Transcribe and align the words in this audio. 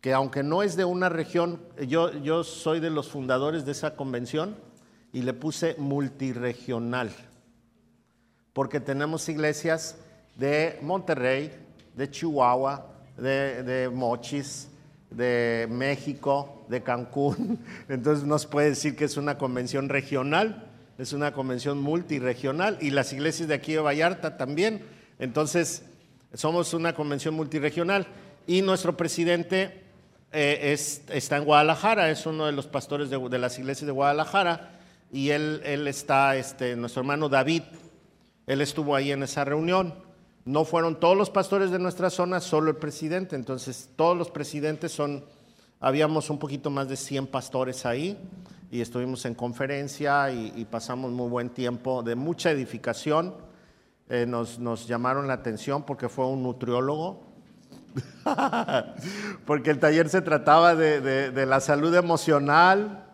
que 0.00 0.12
aunque 0.12 0.42
no 0.42 0.62
es 0.62 0.76
de 0.76 0.84
una 0.84 1.08
región, 1.08 1.60
yo, 1.86 2.12
yo 2.22 2.44
soy 2.44 2.80
de 2.80 2.90
los 2.90 3.08
fundadores 3.08 3.64
de 3.64 3.72
esa 3.72 3.96
convención 3.96 4.56
y 5.12 5.22
le 5.22 5.32
puse 5.32 5.74
multiregional, 5.78 7.10
porque 8.52 8.80
tenemos 8.80 9.28
iglesias 9.28 9.96
de 10.36 10.78
Monterrey, 10.82 11.52
de 11.96 12.10
Chihuahua, 12.10 12.86
de, 13.16 13.62
de 13.64 13.88
Mochis, 13.88 14.68
de 15.10 15.66
México, 15.70 16.64
de 16.68 16.82
Cancún. 16.82 17.58
Entonces 17.88 18.24
no 18.24 18.38
se 18.38 18.48
puede 18.48 18.70
decir 18.70 18.94
que 18.94 19.04
es 19.04 19.16
una 19.16 19.38
convención 19.38 19.88
regional, 19.88 20.66
es 20.98 21.12
una 21.12 21.32
convención 21.32 21.80
multiregional 21.80 22.78
y 22.80 22.90
las 22.90 23.12
iglesias 23.12 23.48
de 23.48 23.54
aquí 23.54 23.72
de 23.72 23.80
Vallarta 23.80 24.36
también. 24.36 24.84
Entonces 25.18 25.82
somos 26.34 26.74
una 26.74 26.94
convención 26.94 27.34
multiregional 27.34 28.06
y 28.46 28.62
nuestro 28.62 28.96
presidente 28.96 29.87
eh, 30.32 30.76
está 31.10 31.36
en 31.36 31.44
Guadalajara, 31.44 32.10
es 32.10 32.26
uno 32.26 32.46
de 32.46 32.52
los 32.52 32.66
pastores 32.66 33.10
de, 33.10 33.38
las 33.38 33.58
iglesias 33.58 33.86
de 33.86 33.92
Guadalajara 33.92 34.78
y 35.10 35.30
él, 35.30 35.62
él 35.64 35.88
está, 35.88 36.36
este, 36.36 36.76
nuestro 36.76 37.00
hermano 37.00 37.28
David, 37.28 37.62
él 38.46 38.60
estuvo 38.60 38.94
ahí 38.94 39.12
en 39.12 39.22
esa 39.22 39.44
reunión. 39.44 39.94
No 40.44 40.64
fueron 40.64 40.98
todos 40.98 41.16
los 41.16 41.28
pastores 41.28 41.70
de 41.70 41.78
nuestra 41.78 42.08
zona, 42.08 42.40
solo 42.40 42.70
el 42.70 42.76
presidente. 42.76 43.36
Entonces, 43.36 43.90
todos 43.96 44.16
los 44.16 44.30
presidentes 44.30 44.92
son, 44.92 45.22
habíamos 45.78 46.30
un 46.30 46.38
poquito 46.38 46.70
más 46.70 46.88
de 46.88 46.96
100 46.96 47.26
pastores 47.26 47.84
ahí 47.84 48.18
y 48.70 48.80
estuvimos 48.80 49.26
en 49.26 49.34
conferencia 49.34 50.30
y, 50.30 50.64
pasamos 50.70 51.10
muy 51.12 51.28
buen 51.28 51.50
tiempo 51.50 52.02
de 52.02 52.14
mucha 52.14 52.50
edificación. 52.50 53.34
Eh, 54.08 54.24
nos, 54.26 54.58
nos 54.58 54.86
llamaron 54.86 55.26
la 55.26 55.34
atención 55.34 55.82
porque 55.82 56.08
fue 56.08 56.26
un 56.26 56.42
nutriólogo, 56.42 57.27
porque 59.46 59.70
el 59.70 59.78
taller 59.78 60.08
se 60.08 60.20
trataba 60.20 60.74
de, 60.74 61.00
de, 61.30 61.46
la 61.46 61.60
salud 61.60 61.94
emocional, 61.94 63.06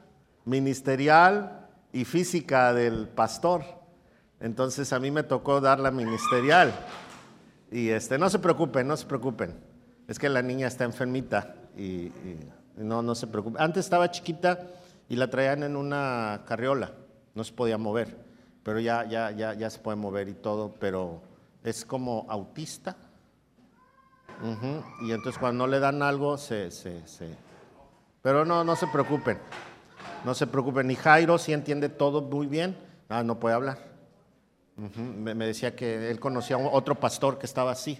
ministerial 0.44 1.68
y 1.92 2.04
física 2.04 2.72
del 2.72 3.08
pastor. 3.08 3.62
Entonces 4.40 4.92
a 4.92 4.98
mí 4.98 5.10
me 5.10 5.22
tocó 5.22 5.60
dar 5.60 5.80
la 5.80 5.90
ministerial. 5.90 6.72
Y 7.70 7.88
este, 7.90 8.18
no 8.18 8.28
se 8.30 8.38
preocupen, 8.38 8.86
no 8.86 8.96
se 8.96 9.06
preocupen. 9.06 9.54
Es 10.06 10.18
que 10.18 10.28
la 10.28 10.42
niña 10.42 10.66
está 10.66 10.84
enfermita 10.84 11.54
y, 11.76 12.12
no, 12.76 13.02
no 13.02 13.14
se 13.14 13.26
preocupen. 13.26 13.60
Antes 13.62 13.86
estaba 13.86 14.10
chiquita 14.10 14.66
y 15.08 15.16
la 15.16 15.28
traían 15.28 15.62
en 15.62 15.76
una 15.76 16.42
carriola, 16.46 16.92
no 17.34 17.44
se 17.44 17.52
podía 17.52 17.78
mover, 17.78 18.16
pero 18.62 18.80
ya, 18.80 19.04
ya, 19.04 19.30
ya, 19.30 19.54
ya 19.54 19.70
se 19.70 19.78
puede 19.78 19.96
mover 19.96 20.28
y 20.28 20.34
todo, 20.34 20.74
pero 20.78 21.22
es 21.62 21.84
como 21.84 22.26
autista. 22.28 22.96
Y 25.00 25.12
entonces 25.12 25.38
cuando 25.38 25.66
no 25.66 25.70
le 25.70 25.80
dan 25.80 26.02
algo, 26.02 26.36
se, 26.36 26.70
se, 26.70 27.06
se... 27.06 27.28
Pero 28.22 28.44
no, 28.44 28.64
no 28.64 28.76
se 28.76 28.86
preocupen, 28.86 29.38
no 30.24 30.34
se 30.34 30.46
preocupen. 30.46 30.90
Y 30.90 30.96
Jairo 30.96 31.38
sí 31.38 31.52
entiende 31.52 31.88
todo 31.88 32.22
muy 32.22 32.46
bien. 32.46 32.76
Ah, 33.08 33.22
no 33.22 33.38
puede 33.38 33.54
hablar. 33.54 33.78
me, 34.76 35.34
decía 35.34 35.76
que 35.76 36.10
él 36.10 36.18
conocía 36.18 36.56
a 36.56 36.58
otro 36.58 36.94
pastor 36.94 37.38
que 37.38 37.46
estaba 37.46 37.72
así. 37.72 37.98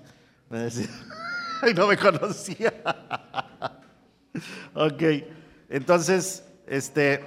Me 0.49 0.59
decía, 0.59 0.89
y 1.71 1.75
no 1.75 1.87
me 1.87 1.97
conocía. 1.97 2.73
ok, 4.75 5.03
entonces, 5.69 6.45
este, 6.67 7.23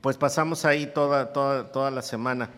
pues 0.00 0.16
pasamos 0.16 0.64
ahí 0.64 0.86
toda, 0.86 1.32
toda, 1.32 1.72
toda 1.72 1.90
la 1.90 2.02
semana. 2.02 2.50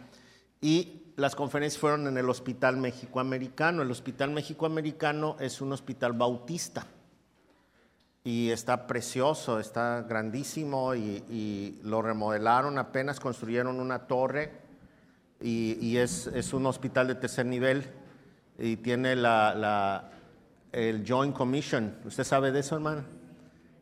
Y 0.60 0.97
las 1.18 1.34
conferencias 1.34 1.80
fueron 1.80 2.06
en 2.06 2.16
el 2.16 2.30
Hospital 2.30 2.76
México-Americano. 2.76 3.82
El 3.82 3.90
Hospital 3.90 4.30
México-Americano 4.30 5.36
es 5.40 5.60
un 5.60 5.72
hospital 5.72 6.12
bautista 6.12 6.86
y 8.22 8.50
está 8.50 8.86
precioso, 8.86 9.58
está 9.58 10.02
grandísimo 10.08 10.94
y, 10.94 11.80
lo 11.82 12.02
remodelaron, 12.02 12.78
apenas 12.78 13.18
construyeron 13.18 13.80
una 13.80 14.06
torre 14.06 14.52
y, 15.40 15.96
es, 15.96 16.52
un 16.52 16.66
hospital 16.66 17.08
de 17.08 17.16
tercer 17.16 17.46
nivel 17.46 17.84
y 18.56 18.76
tiene 18.76 19.16
la, 19.16 20.12
el 20.70 21.04
Joint 21.04 21.34
Commission. 21.34 21.96
¿Usted 22.04 22.22
sabe 22.22 22.52
de 22.52 22.60
eso, 22.60 22.76
hermano? 22.76 23.02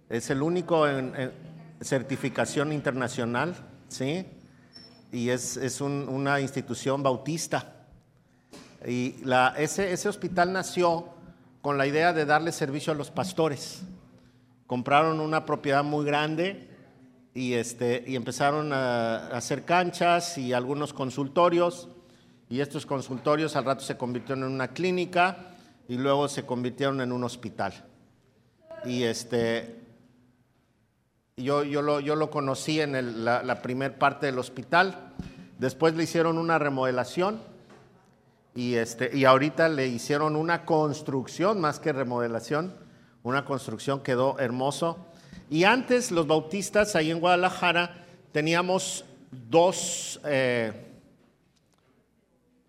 Es 0.09 0.31
el 0.31 0.41
único 0.41 0.89
en 0.89 1.13
certificación 1.83 2.73
internacional, 2.73 3.55
¿sí? 3.89 4.25
Y 5.13 5.31
es, 5.31 5.81
una 5.81 6.41
institución 6.41 7.03
bautista. 7.03 7.75
Y 8.87 9.17
ese, 9.57 9.93
ese 9.93 10.09
hospital 10.09 10.53
nació 10.53 11.09
con 11.63 11.79
la 11.79 11.87
idea 11.87 12.13
de 12.13 12.25
darle 12.25 12.53
servicio 12.53 12.93
a 12.93 12.97
los 12.97 13.11
pastores. 13.11 13.83
Compraron 14.67 15.21
una 15.21 15.45
propiedad 15.45 15.83
muy 15.83 16.05
grande 16.05 16.69
y, 17.35 17.55
este, 17.55 18.05
y 18.07 18.17
empezaron 18.17 18.73
a, 18.73 19.29
hacer 19.29 19.65
canchas 19.65 20.39
y 20.39 20.53
algunos 20.53 20.93
consultorios. 20.93 21.89
Y 22.49 22.61
estos 22.61 22.87
consultorios 22.87 23.57
al 23.57 23.65
rato 23.65 23.85
se 23.85 23.97
convirtieron 23.97 24.45
en 24.45 24.53
una 24.53 24.69
clínica 24.69 25.57
y 25.89 25.97
luego 25.97 26.29
se 26.29 26.47
convirtieron 26.47 27.01
en 27.01 27.13
un 27.13 27.25
hospital. 27.25 27.75
Y 28.85 29.03
este, 29.03 29.86
yo, 31.39 31.65
yo, 31.65 31.83
lo, 31.83 32.01
yo 32.01 32.17
lo 32.17 32.31
conocí 32.31 32.81
en 32.81 33.25
la, 33.27 33.43
la 33.43 33.61
primer 33.61 33.99
parte 33.99 34.25
del 34.25 34.39
hospital. 34.39 35.13
Después 35.59 35.95
le 35.95 36.05
hicieron 36.05 36.39
una 36.39 36.59
remodelación 36.59 37.43
y, 38.55 38.77
este, 38.77 39.15
y 39.15 39.27
ahorita 39.27 39.69
le 39.69 39.87
hicieron 39.87 40.35
una 40.35 40.65
construcción 40.65 41.61
más 41.61 41.79
que 41.79 41.93
remodelación. 41.93 42.75
Una 43.23 43.45
construcción 43.45 44.03
quedó 44.03 44.39
hermoso. 44.39 44.97
Y 45.51 45.65
antes 45.65 46.11
los 46.11 46.27
bautistas 46.27 46.97
ahí 46.97 47.11
en 47.11 47.21
Guadalajara 47.21 48.07
teníamos 48.33 49.05
dos, 49.31 50.19
eh, 50.25 50.73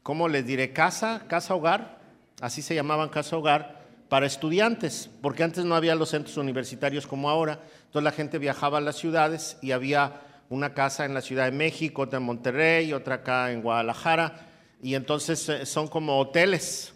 ¿cómo 0.04 0.28
les 0.28 0.46
diré? 0.46 0.74
Casa, 0.74 1.24
casa 1.30 1.56
hogar, 1.56 2.00
así 2.42 2.62
se 2.62 2.76
llamaban 2.76 3.08
casa 3.08 3.38
hogar 3.38 3.77
para 4.10 4.26
estudiantes, 4.26 5.10
porque 5.22 5.44
antes 5.44 5.66
no 5.66 5.76
había 5.76 5.96
los 5.96 6.10
centros 6.10 6.38
universitarios 6.38 7.08
como 7.08 7.30
ahora. 7.30 7.60
Entonces 7.86 8.04
la 8.04 8.12
gente 8.12 8.40
viajaba 8.40 8.78
a 8.78 8.82
las 8.82 8.96
ciudades 8.96 9.58
y 9.62 9.72
había 9.72 10.22
una 10.50 10.74
casa 10.74 11.06
en 11.06 11.14
la 11.14 11.22
Ciudad 11.22 11.46
de 11.46 11.52
México, 11.52 12.04
otra 12.04 12.20
en 12.20 12.26
Monterrey, 12.26 12.94
otra 12.94 13.16
acá 13.16 13.52
en 13.52 13.62
Guadalajara, 13.62 14.48
y 14.82 14.96
entonces 14.96 15.50
eh, 15.50 15.66
son 15.66 15.88
como 15.88 16.20
hoteles 16.20 16.94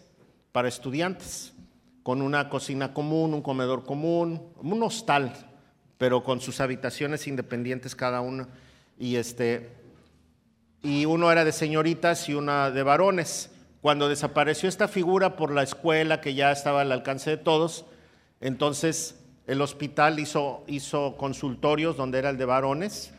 para 0.52 0.68
estudiantes, 0.68 1.52
con 2.02 2.22
una 2.22 2.48
cocina 2.48 2.92
común, 2.92 3.34
un 3.34 3.42
comedor 3.42 3.84
común, 3.84 4.52
un 4.56 4.82
hostal, 4.82 5.32
pero 5.98 6.24
con 6.24 6.40
sus 6.40 6.60
habitaciones 6.60 7.26
independientes 7.26 7.94
cada 7.94 8.20
uno. 8.20 8.48
Y, 8.98 9.16
este, 9.16 9.70
y 10.82 11.04
uno 11.04 11.30
era 11.30 11.44
de 11.44 11.52
señoritas 11.52 12.28
y 12.28 12.34
una 12.34 12.70
de 12.70 12.82
varones. 12.82 13.50
Cuando 13.82 14.08
desapareció 14.08 14.68
esta 14.68 14.86
figura 14.86 15.34
por 15.34 15.50
la 15.52 15.64
escuela 15.64 16.20
que 16.20 16.34
ya 16.34 16.52
estaba 16.52 16.82
al 16.82 16.92
alcance 16.92 17.30
de 17.30 17.36
todos, 17.36 17.84
entonces 18.40 19.18
el 19.48 19.60
hospital 19.60 20.20
hizo, 20.20 20.64
consultorios 21.18 21.96
donde 21.96 22.20
era 22.20 22.30
el 22.30 22.38
de 22.38 22.44
varones 22.44 23.12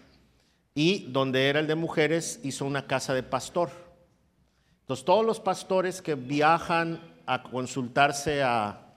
y 0.73 1.11
donde 1.11 1.49
era 1.49 1.59
el 1.59 1.67
de 1.67 1.75
mujeres 1.75 2.39
hizo 2.43 2.63
una 2.63 2.87
casa 2.87 3.13
de 3.13 3.23
pastor. 3.23 3.71
Entonces 4.79 5.03
todos 5.03 5.25
los 5.25 5.41
pastores 5.41 6.01
que 6.01 6.15
viajan 6.15 7.01
a 7.25 7.43
consultarse 7.43 8.41
a 8.41 8.95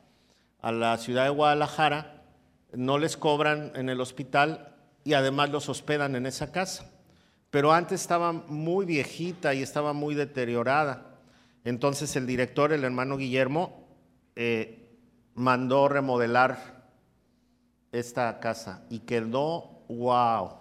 la 0.62 0.96
ciudad 0.98 1.24
de 1.24 1.30
Guadalajara 1.30 2.22
no 2.74 2.96
les 2.96 3.16
cobran 3.16 3.72
en 3.74 3.88
el 3.88 4.00
hospital 4.00 4.72
y 5.02 5.14
además 5.14 5.50
los 5.50 5.68
hospedan 5.68 6.14
en 6.14 6.26
esa 6.26 6.52
casa. 6.52 6.92
Pero 7.50 7.72
antes 7.72 8.02
estaba 8.02 8.32
muy 8.32 8.86
viejita 8.86 9.52
y 9.52 9.62
estaba 9.62 9.92
muy 9.92 10.14
deteriorada. 10.14 11.05
Entonces 11.66 12.14
el 12.14 12.28
director, 12.28 12.72
el 12.72 12.84
hermano 12.84 13.16
Guillermo, 13.16 13.88
eh, 14.36 14.88
mandó 15.34 15.88
remodelar 15.88 16.86
esta 17.90 18.38
casa 18.38 18.86
y 18.88 19.00
quedó 19.00 19.82
wow. 19.88 20.60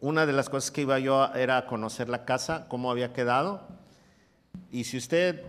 Una 0.00 0.26
de 0.26 0.32
las 0.32 0.48
cosas 0.48 0.72
que 0.72 0.80
iba 0.80 0.98
yo 0.98 1.32
era 1.34 1.64
conocer 1.66 2.08
la 2.08 2.24
casa, 2.24 2.66
cómo 2.68 2.90
había 2.90 3.12
quedado. 3.12 3.68
Y 4.72 4.82
si 4.82 4.96
usted 4.96 5.44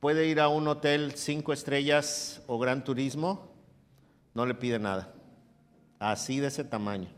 puede 0.00 0.26
ir 0.26 0.40
a 0.40 0.48
un 0.48 0.68
hotel 0.68 1.14
cinco 1.16 1.54
estrellas 1.54 2.42
o 2.48 2.58
gran 2.58 2.84
turismo, 2.84 3.54
no 4.34 4.44
le 4.44 4.54
pide 4.54 4.78
nada. 4.80 5.14
Así 5.98 6.40
de 6.40 6.48
ese 6.48 6.64
tamaño. 6.64 7.08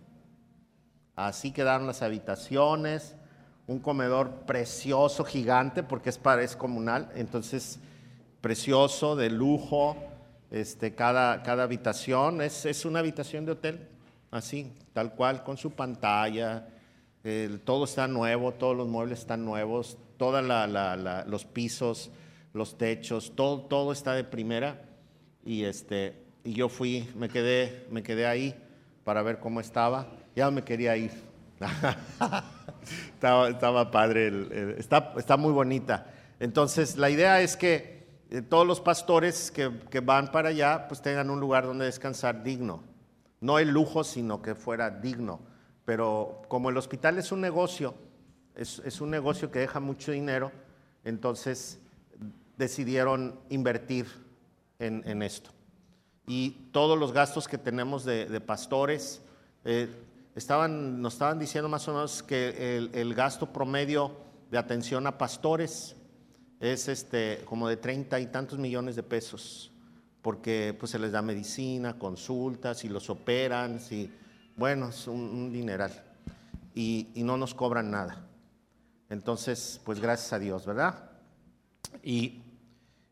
Así 1.17 1.50
quedaron 1.50 1.89
las 1.89 2.03
habitaciones, 2.03 3.17
un 3.66 3.78
comedor 3.78 4.31
precioso, 4.46 5.25
gigante, 5.25 5.82
porque 5.82 6.11
es, 6.11 6.19
para, 6.19 6.43
es 6.43 6.56
comunal, 6.56 7.11
entonces 7.14 7.78
precioso, 8.40 9.16
de 9.16 9.31
lujo, 9.31 9.96
este, 10.50 10.94
cada, 10.94 11.43
cada 11.43 11.62
habitación 11.62 12.43
es, 12.43 12.66
es, 12.66 12.84
una 12.84 12.99
habitación 12.99 13.44
de 13.46 13.52
hotel, 13.52 13.88
así, 14.31 14.72
tal 14.93 15.14
cual, 15.14 15.43
con 15.43 15.56
su 15.56 15.70
pantalla, 15.70 16.69
todo 17.64 17.84
está 17.84 18.06
nuevo, 18.06 18.52
todos 18.52 18.76
los 18.76 18.87
muebles 18.87 19.20
están 19.20 19.44
nuevos, 19.44 19.96
todos 20.19 20.44
los 21.26 21.44
pisos, 21.46 22.11
los 22.52 22.76
techos, 22.76 23.32
todo, 23.34 23.62
todo 23.62 23.93
está 23.93 24.12
de 24.12 24.25
primera 24.25 24.82
y, 25.44 25.64
este, 25.64 26.22
y 26.44 26.52
yo 26.52 26.69
fui, 26.69 27.08
me 27.16 27.28
quedé, 27.28 27.87
me 27.90 28.02
quedé 28.02 28.26
ahí 28.26 28.55
para 29.05 29.22
ver 29.22 29.38
cómo 29.38 29.61
estaba. 29.61 30.06
Ya 30.37 30.50
me 30.50 30.62
quería 30.62 30.96
ir. 30.96 31.12
estaba, 33.15 33.91
padre, 33.91 34.77
está, 34.79 35.15
está 35.17 35.37
muy 35.37 35.53
bonita. 35.53 36.06
Entonces, 36.41 36.97
la 36.97 37.11
idea 37.11 37.41
es 37.41 37.56
que 37.56 38.06
eh, 38.31 38.43
todos 38.43 38.67
los 38.67 38.81
pastores 38.81 39.51
que, 39.51 39.71
que, 39.91 40.01
van 40.01 40.31
para 40.33 40.51
allá, 40.51 40.89
pues 40.89 41.01
tengan 41.01 41.31
un 41.31 41.41
lugar 41.41 41.65
donde 41.65 41.85
descansar 41.85 42.43
digno. 42.43 42.83
No 43.41 43.59
el 43.59 43.71
lujo, 43.71 44.05
sino 44.05 44.43
que 44.43 44.55
fuera 44.55 44.91
digno. 44.91 45.41
Pero 45.85 46.43
como 46.49 46.71
el 46.71 46.77
hospital 46.77 47.19
es 47.19 47.31
un 47.31 47.41
negocio, 47.41 47.95
es, 48.55 48.81
es 48.85 49.00
un 49.00 49.11
negocio 49.11 49.50
que 49.50 49.59
deja 49.59 49.81
mucho 49.81 50.12
dinero, 50.12 50.50
entonces 51.05 51.79
decidieron 52.57 53.39
invertir 53.50 54.07
en, 54.79 55.03
en 55.07 55.23
esto. 55.23 55.50
Y 56.27 56.69
todos 56.73 56.99
los 56.99 57.12
gastos 57.12 57.49
que 57.49 57.59
tenemos 57.59 58.05
de, 58.05 58.27
de 58.27 58.41
pastores, 58.41 59.21
eh, 59.65 59.89
estaban, 60.35 61.01
nos 61.01 61.15
estaban 61.15 61.39
diciendo 61.39 61.69
más 61.69 61.87
o 61.89 61.95
menos 61.95 62.23
que 62.23 62.77
el, 62.77 62.91
el 62.95 63.15
gasto 63.15 63.53
promedio 63.53 64.17
de 64.51 64.59
atención 64.59 65.07
a 65.07 65.19
pastores 65.19 65.97
es 66.61 66.89
este, 66.89 67.43
como 67.45 67.69
de 67.69 67.77
treinta 67.77 68.19
y 68.21 68.27
tantos 68.27 68.59
millones 68.59 68.97
de 68.97 69.03
pesos, 69.03 69.73
porque 70.23 70.75
pues, 70.79 70.93
se 70.93 70.99
les 70.99 71.13
da 71.13 71.23
medicina, 71.23 71.99
consultas, 71.99 72.85
y 72.85 72.89
los 72.89 73.11
operan, 73.11 73.81
si, 73.81 74.11
bueno, 74.57 74.89
es 74.89 75.07
un, 75.07 75.53
dineral, 75.53 75.93
y, 76.75 77.09
y, 77.15 77.23
no 77.23 77.37
nos 77.37 77.55
cobran 77.55 77.91
nada. 77.91 78.27
Entonces, 79.11 79.81
pues 79.85 80.01
gracias 80.01 80.33
a 80.33 80.39
Dios, 80.39 80.65
¿verdad? 80.65 81.11
Y, 82.03 82.43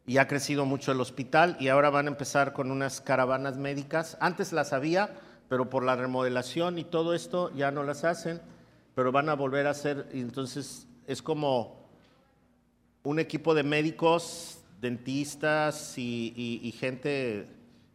y 0.06 0.18
ha 0.18 0.26
crecido 0.26 0.64
mucho 0.64 0.90
el 0.92 1.00
hospital 1.00 1.56
y 1.60 1.68
ahora 1.68 1.90
van 1.90 2.06
a 2.06 2.10
empezar 2.10 2.52
con 2.52 2.70
unas 2.70 3.00
caravanas 3.00 3.56
médicas. 3.56 4.16
Antes 4.20 4.52
las 4.52 4.72
había, 4.72 5.14
pero 5.52 5.68
por 5.68 5.84
la 5.84 5.96
remodelación 5.96 6.78
y 6.78 6.84
todo 6.84 7.12
esto 7.12 7.54
ya 7.54 7.70
no 7.70 7.82
las 7.82 8.04
hacen, 8.04 8.40
pero 8.94 9.12
van 9.12 9.28
a 9.28 9.34
volver 9.34 9.66
a 9.66 9.72
hacer, 9.72 10.08
entonces 10.14 10.86
es 11.06 11.20
como 11.20 11.76
un 13.02 13.18
equipo 13.18 13.52
de 13.52 13.62
médicos, 13.62 14.62
dentistas 14.80 15.98
y, 15.98 16.74
gente, 16.78 17.48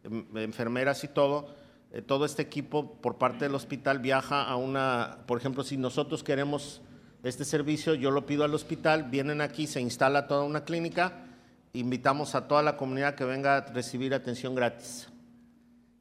em, 0.04 0.24
enfermeras 0.36 1.02
y 1.02 1.08
todo, 1.08 1.52
eh, 1.90 2.00
todo 2.00 2.26
este 2.26 2.42
equipo 2.42 2.92
por 2.92 3.18
parte 3.18 3.46
del 3.46 3.56
hospital 3.56 3.98
viaja 3.98 4.44
a 4.44 4.54
una, 4.54 5.18
por 5.26 5.36
ejemplo, 5.36 5.64
si 5.64 5.76
nosotros 5.76 6.22
queremos 6.22 6.80
este 7.24 7.44
servicio, 7.44 7.94
yo 7.94 8.12
lo 8.12 8.24
pido 8.24 8.44
al 8.44 8.54
hospital, 8.54 9.10
vienen 9.10 9.40
aquí, 9.40 9.66
se 9.66 9.80
instala 9.80 10.28
toda 10.28 10.44
una 10.44 10.62
clínica, 10.62 11.24
invitamos 11.72 12.36
a 12.36 12.46
toda 12.46 12.62
la 12.62 12.76
comunidad 12.76 13.16
que 13.16 13.24
venga 13.24 13.56
a 13.56 13.60
recibir 13.62 14.14
atención 14.14 14.54
gratis. 14.54 15.08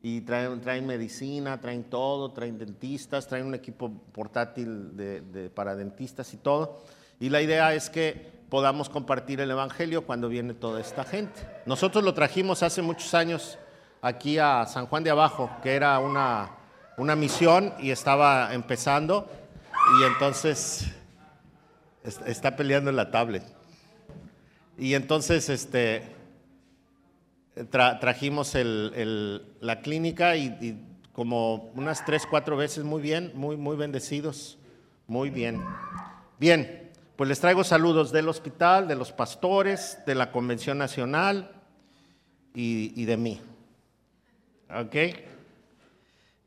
Y 0.01 0.21
traen, 0.21 0.61
traen 0.61 0.85
medicina, 0.85 1.59
traen 1.59 1.83
todo, 1.83 2.31
traen 2.31 2.57
dentistas, 2.57 3.27
traen 3.27 3.45
un 3.45 3.55
equipo 3.55 3.91
portátil 4.11 4.95
de, 4.95 5.51
para 5.53 5.75
dentistas 5.75 6.33
y 6.33 6.37
todo. 6.37 6.79
Y 7.19 7.29
la 7.29 7.41
idea 7.41 7.73
es 7.73 7.89
que 7.89 8.31
podamos 8.49 8.89
compartir 8.89 9.41
el 9.41 9.51
Evangelio 9.51 10.05
cuando 10.05 10.29
viene 10.29 10.53
toda 10.53 10.79
esta 10.79 11.03
gente. 11.03 11.41
Nosotros 11.65 12.03
lo 12.03 12.13
trajimos 12.13 12.63
hace 12.63 12.81
muchos 12.81 13.13
años 13.13 13.57
aquí 14.01 14.37
a 14.37 14.65
San 14.65 14.85
Juan 14.85 15.03
de 15.03 15.09
Abajo, 15.09 15.49
que 15.63 15.75
era 15.75 15.99
una, 15.99 16.51
una 16.97 17.15
misión 17.15 17.73
y 17.79 17.91
estaba 17.91 18.53
empezando. 18.53 19.27
Y 19.99 20.03
entonces 20.03 20.87
está 22.03 22.55
peleando 22.55 22.89
en 22.89 22.95
la 22.95 23.11
tablet. 23.11 23.43
Y 24.77 24.93
entonces 24.93 25.49
este, 25.49 26.16
trajimos 27.69 28.53
la 28.55 29.81
clínica 29.81 30.35
y, 30.35 30.83
como 31.13 31.71
unas 31.75 32.05
tres, 32.05 32.25
cuatro 32.29 32.57
veces 32.57 32.83
muy 32.83 33.01
bien, 33.01 33.31
muy, 33.33 33.57
muy 33.57 33.75
bendecidos, 33.75 34.57
muy 35.07 35.29
bien. 35.29 35.63
Bien, 36.39 36.91
pues 37.15 37.27
les 37.27 37.39
traigo 37.39 37.63
saludos 37.63 38.11
del 38.11 38.29
hospital, 38.29 38.87
de 38.87 38.95
los 38.95 39.11
pastores, 39.11 39.99
de 40.05 40.15
la 40.15 40.31
Convención 40.31 40.77
Nacional 40.77 41.51
y, 42.53 42.93
y 43.01 43.05
de 43.05 43.17
mí. 43.17 43.41
¿Ok? 44.69 44.95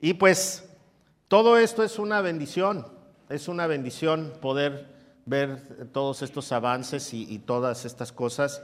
Y 0.01 0.15
pues 0.15 0.69
todo 1.29 1.59
esto 1.59 1.83
es 1.83 1.99
una 1.99 2.21
bendición, 2.21 2.87
es 3.29 3.49
una 3.49 3.67
bendición 3.67 4.33
poder 4.41 5.01
ver 5.27 5.89
todos 5.93 6.23
estos 6.23 6.51
avances 6.53 7.15
y, 7.15 7.39
todas 7.39 7.85
estas 7.85 8.13
cosas. 8.13 8.63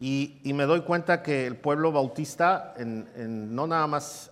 Y, 0.00 0.40
me 0.44 0.64
doy 0.64 0.80
cuenta 0.80 1.22
que 1.22 1.46
el 1.46 1.56
pueblo 1.56 1.92
bautista, 1.92 2.74
en, 2.78 3.54
no 3.54 3.66
nada 3.66 3.86
más 3.86 4.30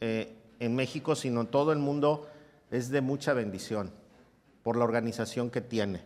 eh, 0.00 0.36
en 0.58 0.74
México, 0.74 1.14
sino 1.14 1.42
en 1.42 1.46
todo 1.46 1.72
el 1.72 1.78
mundo, 1.78 2.28
es 2.70 2.90
de 2.90 3.00
mucha 3.00 3.32
bendición 3.32 3.92
por 4.64 4.76
la 4.76 4.84
organización 4.84 5.48
que 5.50 5.60
tiene. 5.60 6.02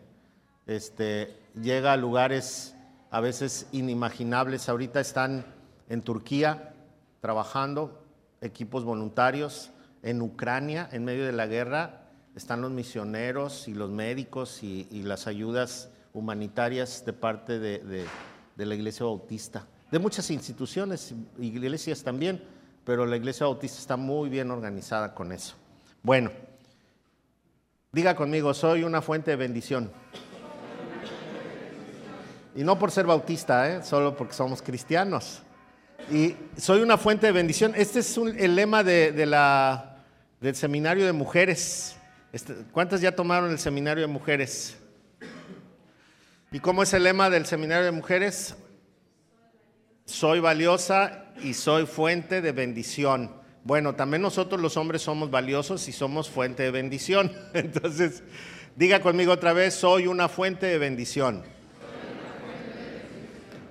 Este, 0.66 1.34
llega 1.60 1.94
a 1.94 1.96
lugares 1.96 2.74
a 3.10 3.20
veces 3.20 3.66
inimaginables. 3.72 4.68
Ahorita 4.68 5.00
están 5.00 5.46
en 5.88 6.02
Turquía 6.02 6.74
trabajando, 7.20 8.04
equipos 8.42 8.84
voluntarios, 8.84 9.70
en 10.02 10.20
Ucrania, 10.20 10.88
en 10.92 11.04
medio 11.04 11.24
de 11.24 11.32
la 11.32 11.46
guerra, 11.46 12.02
están 12.36 12.60
los 12.60 12.70
misioneros 12.70 13.68
y 13.68 13.74
los 13.74 13.90
médicos 13.90 14.62
y, 14.62 14.86
las 15.02 15.26
ayudas 15.26 15.88
humanitarias 16.12 17.04
de 17.06 17.12
parte 17.12 17.58
de, 17.58 18.04
la 18.56 18.74
Iglesia 18.74 19.04
Bautista, 19.04 19.66
de 19.90 19.98
muchas 19.98 20.30
instituciones, 20.30 21.14
iglesias 21.38 22.02
también, 22.02 22.42
pero 22.84 23.06
la 23.06 23.16
Iglesia 23.16 23.46
Bautista 23.46 23.78
está 23.78 23.96
muy 23.96 24.28
bien 24.28 24.50
organizada 24.50 25.14
con 25.14 25.32
eso. 25.32 25.54
Bueno, 26.02 26.30
diga 27.92 28.14
conmigo, 28.14 28.52
soy 28.52 28.84
una 28.84 29.00
fuente 29.00 29.30
de 29.30 29.36
bendición. 29.36 29.90
Y 32.56 32.62
no 32.62 32.78
por 32.78 32.90
ser 32.90 33.06
bautista, 33.06 33.68
¿eh? 33.68 33.82
solo 33.82 34.16
porque 34.16 34.34
somos 34.34 34.62
cristianos. 34.62 35.42
Y 36.10 36.36
soy 36.56 36.82
una 36.82 36.98
fuente 36.98 37.26
de 37.26 37.32
bendición. 37.32 37.72
Este 37.76 38.00
es 38.00 38.16
el 38.16 38.54
lema 38.54 38.84
de, 38.84 39.26
la, 39.26 40.04
del 40.40 40.54
seminario 40.54 41.06
de 41.06 41.12
mujeres. 41.12 41.96
Este, 42.32 42.54
¿Cuántas 42.70 43.00
ya 43.00 43.14
tomaron 43.14 43.50
el 43.50 43.58
seminario 43.58 44.02
de 44.02 44.12
mujeres? 44.12 44.76
¿Y 46.54 46.60
cómo 46.60 46.84
es 46.84 46.94
el 46.94 47.02
lema 47.02 47.30
del 47.30 47.46
seminario 47.46 47.84
de 47.84 47.90
mujeres? 47.90 48.54
Soy 50.04 50.38
valiosa 50.38 51.32
y 51.42 51.52
soy 51.52 51.84
fuente 51.84 52.40
de 52.40 52.52
bendición. 52.52 53.32
Bueno, 53.64 53.96
también 53.96 54.22
nosotros 54.22 54.60
los 54.60 54.76
hombres 54.76 55.02
somos 55.02 55.32
valiosos 55.32 55.88
y 55.88 55.92
somos 55.92 56.30
fuente 56.30 56.62
de 56.62 56.70
bendición. 56.70 57.32
Entonces, 57.54 58.22
diga 58.76 59.00
conmigo 59.00 59.32
otra 59.32 59.52
vez, 59.52 59.74
soy 59.74 60.06
una 60.06 60.28
fuente 60.28 60.66
de 60.66 60.78
bendición. 60.78 61.42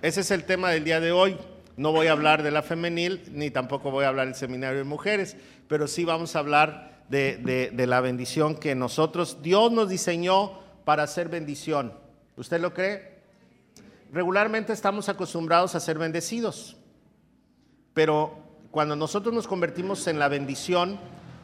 Ese 0.02 0.20
es 0.20 0.32
el 0.32 0.44
tema 0.44 0.72
del 0.72 0.84
día 0.84 1.00
de 1.00 1.14
hoy. 1.14 1.38
No 1.78 1.94
voy 1.94 2.08
a 2.08 2.12
hablar 2.12 2.44
de 2.44 2.52
la 2.52 2.64
femenil, 2.64 3.24
ni 3.32 3.50
tampoco 3.50 3.92
voy 3.92 4.04
a 4.04 4.10
hablar 4.10 4.26
del 4.26 4.36
seminario 4.36 4.80
de 4.80 4.84
mujeres, 4.84 5.38
pero 5.70 5.88
sí 5.88 6.04
vamos 6.04 6.36
a 6.36 6.40
hablar 6.40 7.06
de, 7.08 7.72
la 7.88 8.02
bendición 8.02 8.56
que 8.56 8.76
nosotros, 8.76 9.42
Dios 9.42 9.72
nos 9.72 9.88
diseñó 9.88 10.60
para 10.84 11.04
hacer 11.04 11.30
bendición. 11.30 12.03
¿Usted 12.36 12.60
lo 12.60 12.74
cree? 12.74 13.14
Regularmente 14.12 14.74
estamos 14.74 15.10
acostumbrados 15.10 15.76
a 15.76 15.80
ser 15.80 15.98
bendecidos, 15.98 16.78
pero 17.94 18.38
cuando 18.72 18.96
nosotros 18.96 19.34
nos 19.34 19.48
convertimos 19.48 20.08
en 20.08 20.20
la 20.20 20.28
bendición, 20.28 21.00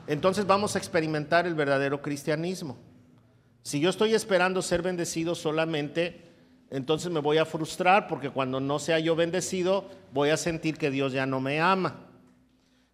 entonces 0.07 0.47
vamos 0.47 0.75
a 0.75 0.79
experimentar 0.79 1.45
el 1.45 1.53
verdadero 1.53 2.01
cristianismo. 2.01 2.77
Si 3.61 3.79
yo 3.79 3.89
estoy 3.89 4.13
esperando 4.13 4.61
ser 4.61 4.81
bendecido 4.81 5.35
solamente, 5.35 6.29
entonces 6.71 7.11
me 7.11 7.19
voy 7.19 7.37
a 7.37 7.45
frustrar 7.45 8.07
porque 8.07 8.29
cuando 8.29 8.59
no 8.59 8.79
sea 8.79 8.99
yo 8.99 9.15
bendecido, 9.15 9.89
voy 10.13 10.29
a 10.29 10.37
sentir 10.37 10.77
que 10.77 10.91
Dios 10.91 11.13
ya 11.13 11.25
no 11.25 11.39
me 11.39 11.59
ama. 11.59 12.07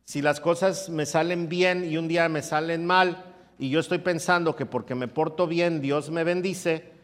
Si 0.05 0.21
las 0.21 0.39
cosas 0.39 0.89
me 0.89 1.05
salen 1.05 1.49
bien 1.49 1.83
y 1.83 1.97
un 1.97 2.07
día 2.07 2.27
me 2.29 2.41
salen 2.41 2.85
mal 2.85 3.23
y 3.57 3.69
yo 3.69 3.79
estoy 3.79 3.99
pensando 3.99 4.55
que 4.55 4.65
porque 4.65 4.95
me 4.95 5.07
porto 5.07 5.47
bien 5.47 5.81
Dios 5.81 6.09
me 6.09 6.23
bendice 6.23 6.94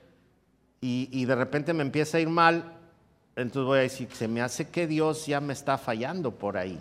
y, 0.82 1.26
de 1.26 1.36
repente 1.36 1.74
me 1.74 1.84
empieza 1.84 2.18
a 2.18 2.22
ir 2.22 2.30
mal, 2.30 2.74
entonces 3.36 3.68
voy 3.68 3.80
a 3.80 3.84
decir, 3.84 4.10
se 4.12 4.28
me 4.28 4.42
hace 4.42 4.70
que 4.70 4.88
Dios 4.88 5.28
ya 5.28 5.40
me 5.40 5.54
está 5.54 5.78
fallando 5.78 6.32
por 6.32 6.58
ahí. 6.58 6.80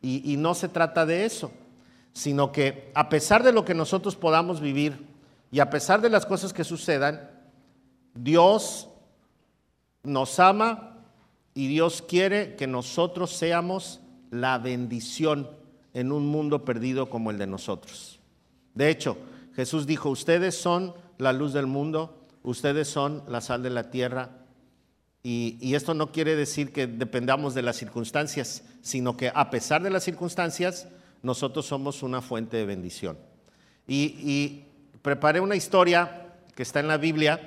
Y, 0.00 0.32
y 0.32 0.38
no 0.38 0.54
se 0.54 0.68
trata 0.68 1.04
de 1.04 1.26
eso, 1.26 1.52
sino 2.14 2.50
que 2.50 2.90
a 2.94 3.10
pesar 3.10 3.42
de 3.42 3.52
lo 3.52 3.64
que 3.64 3.74
nosotros 3.74 4.16
podamos 4.16 4.60
vivir 4.60 5.06
y 5.50 5.60
a 5.60 5.68
pesar 5.68 6.00
de 6.00 6.08
las 6.08 6.24
cosas 6.24 6.54
que 6.54 6.64
sucedan, 6.64 7.30
Dios 8.14 8.88
nos 10.02 10.40
ama 10.40 10.96
y 11.54 11.68
Dios 11.68 12.02
quiere 12.02 12.56
que 12.56 12.66
nosotros 12.66 13.32
seamos 13.32 14.00
la 14.30 14.58
bendición 14.58 15.50
en 15.94 16.12
un 16.12 16.26
mundo 16.26 16.64
perdido 16.64 17.08
como 17.08 17.30
el 17.30 17.38
de 17.38 17.46
nosotros. 17.46 18.20
De 18.74 18.90
hecho, 18.90 19.16
Jesús 19.54 19.86
dijo, 19.86 20.10
ustedes 20.10 20.54
son 20.54 20.94
la 21.16 21.32
luz 21.32 21.54
del 21.54 21.66
mundo, 21.66 22.25
ustedes 22.46 22.86
son 22.88 23.24
la 23.28 23.40
sal 23.40 23.62
de 23.62 23.70
la 23.70 23.90
tierra 23.90 24.30
Y, 25.22 25.74
esto 25.74 25.92
no 25.92 26.12
quiere 26.12 26.36
decir 26.36 26.72
que 26.72 26.86
dependamos 26.86 27.52
de 27.52 27.62
las 27.62 27.74
circunstancias, 27.74 28.62
sino 28.80 29.16
que 29.16 29.32
a 29.34 29.50
pesar 29.50 29.82
de 29.82 29.90
las 29.90 30.04
circunstancias, 30.04 30.86
nosotros 31.20 31.66
somos 31.66 32.04
una 32.04 32.22
fuente 32.22 32.56
de 32.56 32.64
bendición. 32.64 33.18
Y, 33.88 34.62
preparé 35.02 35.40
una 35.40 35.56
historia 35.56 36.32
que 36.54 36.62
está 36.62 36.78
en 36.78 36.86
la 36.86 36.96
Biblia 36.96 37.40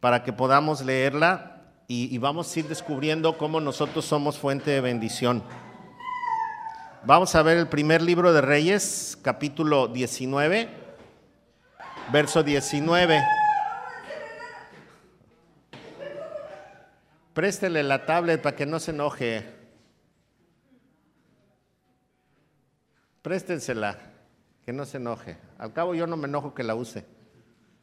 para 0.00 0.22
que 0.22 0.34
podamos 0.34 0.84
leerla 0.84 1.62
y, 1.88 2.14
y 2.14 2.18
vamos 2.18 2.54
a 2.54 2.60
ir 2.60 2.68
descubriendo 2.68 3.38
cómo 3.38 3.60
nosotros 3.60 4.04
somos 4.04 4.36
fuente 4.36 4.70
de 4.70 4.82
bendición. 4.82 5.42
Vamos 7.04 7.34
a 7.34 7.42
ver 7.42 7.56
el 7.56 7.68
primer 7.68 8.02
libro 8.02 8.34
de 8.34 8.42
Reyes, 8.42 9.16
capítulo 9.22 9.88
19, 9.88 10.68
verso 12.12 12.42
19. 12.42 13.22
Préstele 17.36 17.82
la 17.82 18.06
tablet 18.06 18.40
para 18.40 18.56
que 18.56 18.64
no 18.64 18.80
se 18.80 18.92
enoje. 18.92 19.44
Préstensela, 23.20 23.98
que 24.64 24.72
no 24.72 24.86
se 24.86 24.96
enoje. 24.96 25.36
Al 25.58 25.70
cabo 25.74 25.94
yo 25.94 26.06
no 26.06 26.16
me 26.16 26.28
enojo 26.28 26.54
que 26.54 26.62
la 26.62 26.74
use. 26.74 27.04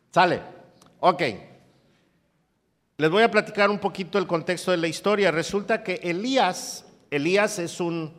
Sale. 0.09 0.41
Ok. 1.01 1.21
Les 2.97 3.11
voy 3.11 3.21
a 3.21 3.29
platicar 3.29 3.69
un 3.69 3.77
poquito 3.77 4.17
el 4.17 4.25
contexto 4.25 4.71
de 4.71 4.77
la 4.77 4.87
historia. 4.87 5.29
Resulta 5.29 5.83
que 5.83 5.99
Elías, 6.01 6.87
Elías 7.11 7.59
es 7.59 7.79
un 7.79 8.11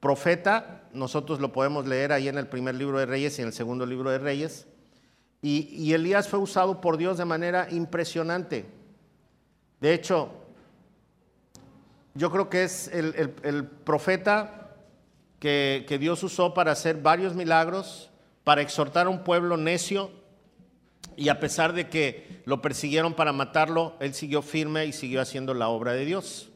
profeta, 0.00 0.88
nosotros 0.92 1.38
lo 1.38 1.52
podemos 1.52 1.86
leer 1.86 2.10
ahí 2.10 2.26
en 2.26 2.36
el 2.36 2.48
primer 2.48 2.74
libro 2.74 2.98
de 2.98 3.06
Reyes 3.06 3.38
y 3.38 3.42
en 3.42 3.46
el 3.46 3.54
segundo 3.54 3.86
libro 3.86 4.10
de 4.10 4.18
Reyes. 4.18 4.66
Y, 5.40 5.68
y 5.70 5.94
Elías 5.94 6.26
fue 6.26 6.40
usado 6.40 6.80
por 6.80 6.96
Dios 6.96 7.16
de 7.16 7.26
manera 7.26 7.68
impresionante. 7.70 8.66
De 9.80 9.94
hecho, 9.94 10.40
yo 12.20 12.30
creo 12.30 12.50
que 12.50 12.64
es 12.64 12.88
el, 12.88 13.64
profeta 13.64 14.76
que, 15.38 15.96
Dios 15.98 16.22
usó 16.22 16.52
para 16.52 16.70
hacer 16.70 16.96
varios 16.96 17.34
milagros, 17.34 18.10
para 18.44 18.60
exhortar 18.60 19.06
a 19.06 19.08
un 19.08 19.24
pueblo 19.24 19.56
necio, 19.56 20.10
y 21.16 21.30
a 21.30 21.40
pesar 21.40 21.72
de 21.72 21.88
que 21.88 22.42
lo 22.44 22.60
persiguieron 22.60 23.14
para 23.14 23.32
matarlo, 23.32 23.96
él 24.00 24.12
siguió 24.12 24.42
firme 24.42 24.84
y 24.84 24.92
siguió 24.92 25.22
haciendo 25.22 25.54
la 25.54 25.68
obra 25.68 25.94
de 25.94 26.04
Dios. 26.04 26.50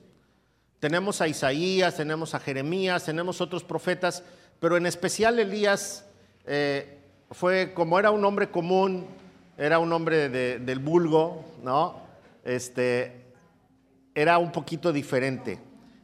Tenemos 0.81 1.23
a 1.23 1.29
Isaías, 1.29 1.97
tenemos 1.97 2.35
a 2.35 2.41
Jeremías, 2.41 3.07
tenemos 3.07 3.41
otros 3.41 3.65
profetas, 3.65 4.23
pero 4.61 4.77
en 4.77 4.85
especial 4.85 5.39
Elías 5.39 6.05
eh, 6.45 6.99
fue 7.31 7.73
como 7.73 7.99
era 7.99 8.11
un 8.11 8.23
hombre 8.27 8.51
común, 8.51 9.07
era 9.57 9.79
un 9.79 9.91
hombre 9.95 10.29
del 10.29 10.79
vulgo, 10.79 11.43
¿no? 11.63 12.03
Este, 12.45 13.24
era 14.15 14.39
un 14.39 14.53
poquito 14.53 14.93
diferente. 14.93 15.59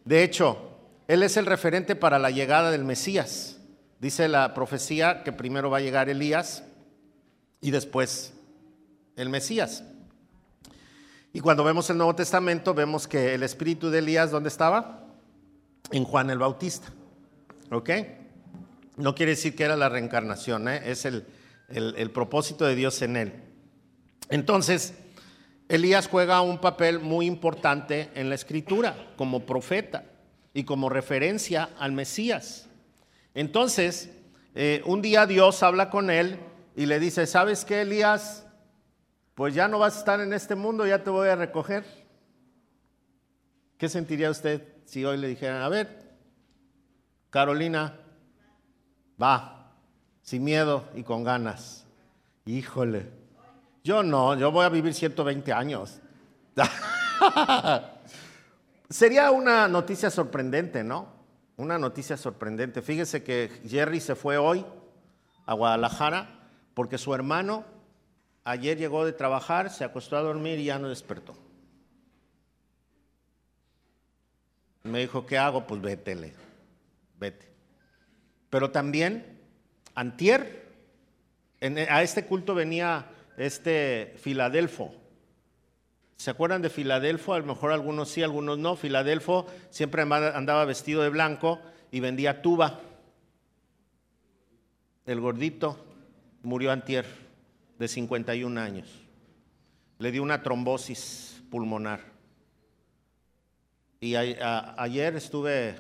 De 0.05 0.23
hecho, 0.23 0.71
él 1.07 1.23
es 1.23 1.37
el 1.37 1.47
referente 1.47 1.97
para 1.97 2.19
la 2.19 2.31
llegada 2.31 2.71
del 2.71 2.85
Mesías. 2.85 3.59
Dice 4.01 4.29
la 4.29 4.55
profecía 4.55 5.23
que 5.23 5.33
primero 5.33 5.71
va 5.71 5.79
a 5.79 5.81
llegar 5.81 6.09
Elías 6.09 6.65
y 7.61 7.71
después 7.71 8.33
el 9.17 9.29
Mesías. 9.29 9.85
Y 11.33 11.41
cuando 11.41 11.63
vemos 11.63 11.89
el 11.91 11.99
Nuevo 11.99 12.15
Testamento, 12.17 12.75
vemos 12.75 13.07
que 13.07 13.35
el 13.35 13.43
espíritu 13.43 13.91
de 13.91 13.99
Elías, 13.99 14.31
¿dónde 14.31 14.49
estaba? 14.49 15.07
En 15.93 16.05
Juan 16.05 16.31
el 16.31 16.39
Bautista. 16.39 16.89
¿Ok? 17.71 17.91
No 18.97 19.15
quiere 19.15 19.33
decir 19.33 19.55
que 19.55 19.65
era 19.65 19.77
la 19.77 19.89
reencarnación, 19.89 20.69
¿eh? 20.69 20.83
es 20.87 21.05
el, 21.05 21.27
el 21.69 22.11
propósito 22.11 22.65
de 22.65 22.75
Dios 22.75 23.01
en 23.03 23.17
él. 23.17 23.33
Entonces, 24.29 24.95
Elías 25.71 26.09
juega 26.09 26.41
un 26.41 26.59
papel 26.59 26.99
muy 26.99 27.27
importante 27.27 28.11
en 28.17 28.29
la 28.29 28.35
escritura 28.35 29.13
como 29.17 29.47
profeta 29.47 30.05
y 30.53 30.65
como 30.65 30.89
referencia 30.89 31.71
al 31.79 31.93
Mesías. 31.93 32.69
Entonces, 33.35 34.11
eh, 34.57 34.83
un 34.85 35.01
día 35.01 35.27
Dios 35.27 35.63
habla 35.63 35.89
con 35.89 36.11
él 36.11 36.41
y 36.75 36.87
le 36.87 36.99
dice, 36.99 37.25
¿sabes 37.25 37.65
qué, 37.65 37.83
Elías? 37.83 38.45
Pues 39.37 39.55
ya 39.55 39.69
no 39.69 39.79
vas 39.79 39.95
a 39.95 39.99
estar 40.01 40.21
en 40.21 40.33
este 40.33 40.57
mundo, 40.57 40.89
ya 40.89 41.05
te 41.05 41.11
voy 41.11 41.29
a 41.29 41.37
recoger. 41.37 41.85
¿Qué 43.79 43.89
sentiría 43.89 44.29
usted 44.29 44.67
si 44.87 45.05
hoy 45.05 45.19
le 45.19 45.29
dijeran, 45.29 45.63
a 45.63 45.69
ver, 45.69 46.17
Carolina, 47.31 47.97
va, 49.23 49.73
sin 50.21 50.43
miedo 50.43 50.89
y 50.97 51.05
con 51.05 51.23
ganas? 51.23 51.87
Híjole, 52.45 53.20
yo 53.83 54.03
no, 54.03 54.37
yo 54.37 54.51
voy 54.51 54.65
a 54.65 54.69
vivir 54.69 54.95
120 54.95 55.53
años. 55.53 56.01
Sería 58.91 59.31
una 59.31 59.69
noticia 59.69 60.11
sorprendente, 60.11 60.83
¿no? 60.85 61.09
Una 61.57 61.79
noticia 61.79 62.17
sorprendente. 62.17 62.83
Fíjese 62.83 63.23
que 63.23 63.51
Jerry 63.67 64.01
se 64.01 64.15
fue 64.15 64.37
hoy 64.37 64.65
a 65.47 65.55
Guadalajara 65.55 66.41
porque 66.75 66.99
su 66.99 67.15
hermano 67.15 67.65
ayer 68.45 68.77
llegó 68.79 69.05
de 69.05 69.13
trabajar, 69.13 69.71
se 69.71 69.85
acostó 69.85 70.17
a 70.17 70.23
dormir 70.23 70.59
y 70.59 70.65
ya 70.65 70.79
no 70.79 70.89
despertó. 70.89 71.37
Me 74.83 75.01
dijo, 75.01 75.27
¿qué 75.27 75.39
hago? 75.39 75.67
Pues 75.67 75.81
vétele, 75.81 76.35
vete. 77.19 77.49
Pero 78.49 78.71
también, 78.71 79.39
antier, 79.95 80.69
a 81.91 82.03
este 82.03 82.25
culto 82.25 82.55
venía 82.55 83.07
este 83.41 84.15
Filadelfo. 84.19 84.95
¿Se 86.17 86.31
acuerdan 86.31 86.61
de 86.61 86.69
Filadelfo? 86.69 87.33
A 87.33 87.39
lo 87.39 87.47
mejor 87.47 87.73
algunos 87.73 88.11
sí, 88.11 88.23
algunos 88.23 88.59
no. 88.59 88.77
Filadelfo 88.77 89.47
siempre 89.71 90.03
andaba 90.03 90.67
vestido 90.67 91.03
de 91.03 91.09
blanco 91.09 91.59
y 91.91 92.01
vendía 92.01 92.43
tuba. 92.43 92.81
El 95.07 95.21
gordito 95.21 95.83
murió 96.43 96.71
antier, 96.73 97.07
de 97.79 97.89
51 97.89 98.61
años. 98.61 98.89
Le 99.99 100.13
dio 100.13 100.23
una 100.23 100.43
trombosis 100.43 101.43
pulmonar. 101.51 102.01
Y 103.99 104.15
ayer 104.15 105.17
estuve, 105.17 105.77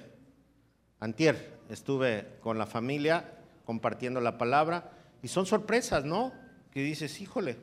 antier, 0.98 1.58
estuve 1.68 2.26
con 2.40 2.56
la 2.56 2.66
familia 2.66 3.30
compartiendo 3.66 4.20
la 4.20 4.38
palabra 4.38 4.90
y 5.22 5.28
son 5.28 5.44
sorpresas, 5.44 6.04
¿no? 6.06 6.32
Que 6.72 6.82
dices, 6.82 7.20
híjole, 7.20 7.56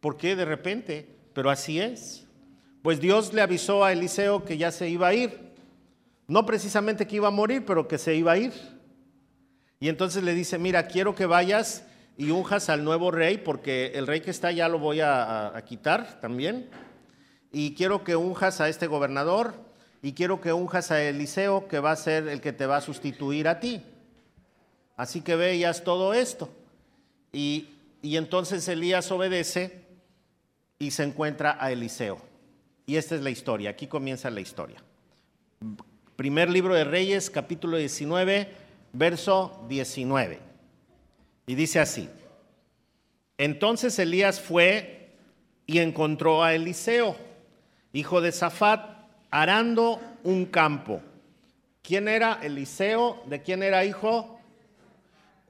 ¿por 0.00 0.16
qué 0.16 0.36
de 0.36 0.44
repente? 0.44 1.06
Pero 1.32 1.50
así 1.50 1.80
es. 1.80 2.26
Pues 2.82 3.00
Dios 3.00 3.32
le 3.32 3.42
avisó 3.42 3.84
a 3.84 3.92
Eliseo 3.92 4.44
que 4.44 4.56
ya 4.56 4.70
se 4.70 4.88
iba 4.88 5.08
a 5.08 5.14
ir. 5.14 5.50
No 6.26 6.46
precisamente 6.46 7.06
que 7.06 7.16
iba 7.16 7.28
a 7.28 7.32
morir, 7.32 7.64
pero 7.66 7.88
que 7.88 7.98
se 7.98 8.14
iba 8.14 8.32
a 8.32 8.38
ir. 8.38 8.52
Y 9.80 9.88
entonces 9.88 10.22
le 10.22 10.34
dice, 10.34 10.58
mira, 10.58 10.86
quiero 10.86 11.14
que 11.14 11.26
vayas 11.26 11.84
y 12.16 12.30
unjas 12.30 12.68
al 12.68 12.84
nuevo 12.84 13.10
rey, 13.10 13.38
porque 13.38 13.92
el 13.94 14.06
rey 14.06 14.20
que 14.20 14.30
está 14.30 14.52
ya 14.52 14.68
lo 14.68 14.78
voy 14.78 15.00
a, 15.00 15.60
quitar 15.66 16.20
también. 16.20 16.68
Y 17.50 17.74
quiero 17.74 18.04
que 18.04 18.14
unjas 18.14 18.60
a 18.60 18.68
este 18.68 18.86
gobernador 18.86 19.54
y 20.02 20.12
quiero 20.12 20.40
que 20.40 20.52
unjas 20.52 20.90
a 20.90 21.02
Eliseo, 21.02 21.66
que 21.66 21.80
va 21.80 21.92
a 21.92 21.96
ser 21.96 22.28
el 22.28 22.40
que 22.40 22.52
te 22.52 22.66
va 22.66 22.76
a 22.76 22.80
sustituir 22.82 23.48
a 23.48 23.58
ti. 23.58 23.82
Así 24.96 25.22
que 25.22 25.34
veías 25.34 25.82
todo 25.82 26.12
esto. 26.12 26.50
Y 27.32 27.70
y 28.02 28.16
entonces 28.16 28.66
Elías 28.68 29.10
obedece 29.10 29.84
y 30.78 30.90
se 30.90 31.02
encuentra 31.02 31.56
a 31.60 31.70
Eliseo. 31.70 32.20
Y 32.86 32.96
esta 32.96 33.14
es 33.14 33.22
la 33.22 33.30
historia, 33.30 33.70
aquí 33.70 33.86
comienza 33.86 34.30
la 34.30 34.40
historia. 34.40 34.82
Primer 36.16 36.50
libro 36.50 36.74
de 36.74 36.84
Reyes, 36.84 37.30
capítulo 37.30 37.76
19, 37.76 38.48
verso 38.92 39.64
19. 39.68 40.38
Y 41.46 41.54
dice 41.54 41.80
así, 41.80 42.08
entonces 43.38 43.98
Elías 43.98 44.40
fue 44.40 45.12
y 45.66 45.78
encontró 45.78 46.42
a 46.42 46.54
Eliseo, 46.54 47.16
hijo 47.92 48.20
de 48.20 48.32
Safat, 48.32 49.04
arando 49.30 50.00
un 50.24 50.46
campo. 50.46 51.00
¿Quién 51.82 52.08
era 52.08 52.40
Eliseo? 52.42 53.22
¿De 53.26 53.42
quién 53.42 53.62
era 53.62 53.84
hijo? 53.84 54.39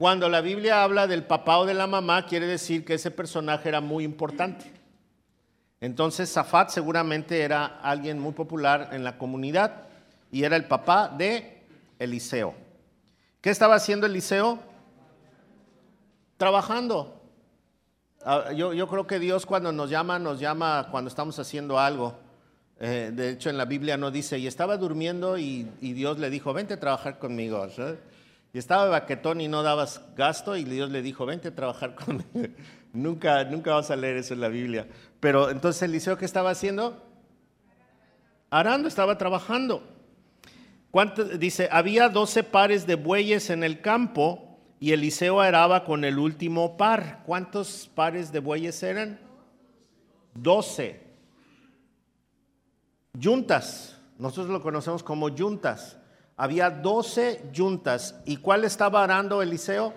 Cuando 0.01 0.29
la 0.29 0.41
Biblia 0.41 0.81
habla 0.81 1.05
del 1.05 1.25
papá 1.25 1.59
o 1.59 1.67
de 1.67 1.75
la 1.75 1.85
mamá, 1.85 2.25
quiere 2.25 2.47
decir 2.47 2.83
que 2.83 2.95
ese 2.95 3.11
personaje 3.11 3.69
era 3.69 3.81
muy 3.81 4.03
importante. 4.03 4.65
Entonces, 5.79 6.33
Zafat 6.33 6.71
seguramente 6.71 7.41
era 7.41 7.79
alguien 7.83 8.17
muy 8.17 8.31
popular 8.31 8.89
en 8.93 9.03
la 9.03 9.19
comunidad 9.19 9.83
y 10.31 10.43
era 10.43 10.55
el 10.55 10.65
papá 10.65 11.07
de 11.07 11.61
Eliseo. 11.99 12.55
¿Qué 13.41 13.51
estaba 13.51 13.75
haciendo 13.75 14.07
Eliseo? 14.07 14.57
Trabajando. 16.35 17.21
Ah, 18.25 18.53
yo, 18.53 18.87
creo 18.87 19.05
que 19.05 19.19
Dios 19.19 19.45
cuando 19.45 19.71
nos 19.71 19.91
llama, 19.91 20.17
nos 20.17 20.39
llama 20.39 20.87
cuando 20.89 21.09
estamos 21.09 21.37
haciendo 21.37 21.77
algo. 21.77 22.17
Eh, 22.79 23.11
de 23.13 23.29
hecho, 23.29 23.51
en 23.51 23.57
la 23.59 23.65
Biblia 23.65 23.97
no 23.97 24.09
dice, 24.09 24.39
y 24.39 24.47
estaba 24.47 24.77
durmiendo 24.77 25.37
y, 25.37 25.65
Dios 25.79 26.17
le 26.17 26.31
dijo, 26.31 26.53
vente 26.53 26.73
a 26.73 26.79
trabajar 26.79 27.19
conmigo. 27.19 27.67
Y 28.53 28.57
estaba 28.57 28.85
baquetón 28.85 29.41
y 29.41 29.47
no 29.47 29.63
dabas 29.63 30.01
gasto 30.15 30.57
y 30.57 30.63
Dios 30.63 30.89
le 30.91 31.01
dijo, 31.01 31.25
vente 31.25 31.49
a 31.49 31.55
trabajar 31.55 31.95
conmigo. 32.05 32.53
nunca, 32.93 33.43
nunca 33.45 33.73
vas 33.73 33.91
a 33.91 33.95
leer 33.95 34.17
eso 34.17 34.33
en 34.33 34.41
la 34.41 34.49
Biblia. 34.49 34.87
Pero 35.19 35.49
entonces 35.49 35.81
Eliseo, 35.83 36.17
¿qué 36.17 36.25
estaba 36.25 36.49
haciendo? 36.49 37.11
arando, 38.51 38.87
estaba 38.87 39.17
trabajando. 39.17 39.81
Dice, 41.39 41.69
había 41.71 42.09
doce 42.09 42.43
pares 42.43 42.85
de 42.85 42.95
bueyes 42.95 43.49
en 43.49 43.63
el 43.63 43.81
campo 43.81 44.59
y 44.79 44.91
Eliseo 44.91 45.39
araba 45.39 45.85
con 45.85 46.03
el 46.03 46.19
último 46.19 46.77
par. 46.77 47.23
¿Cuántos 47.25 47.89
pares 47.95 48.31
de 48.31 48.39
bueyes 48.39 48.83
eran? 48.83 49.19
Doce. 50.35 51.01
Yuntas, 53.13 53.97
nosotros 54.19 54.49
lo 54.49 54.61
conocemos 54.61 55.01
como 55.01 55.29
yuntas. 55.29 55.97
Había 56.41 56.71
doce 56.71 57.43
yuntas. 57.53 58.19
¿Y 58.25 58.37
cuál 58.37 58.63
estaba 58.63 59.03
arando 59.03 59.43
Eliseo? 59.43 59.93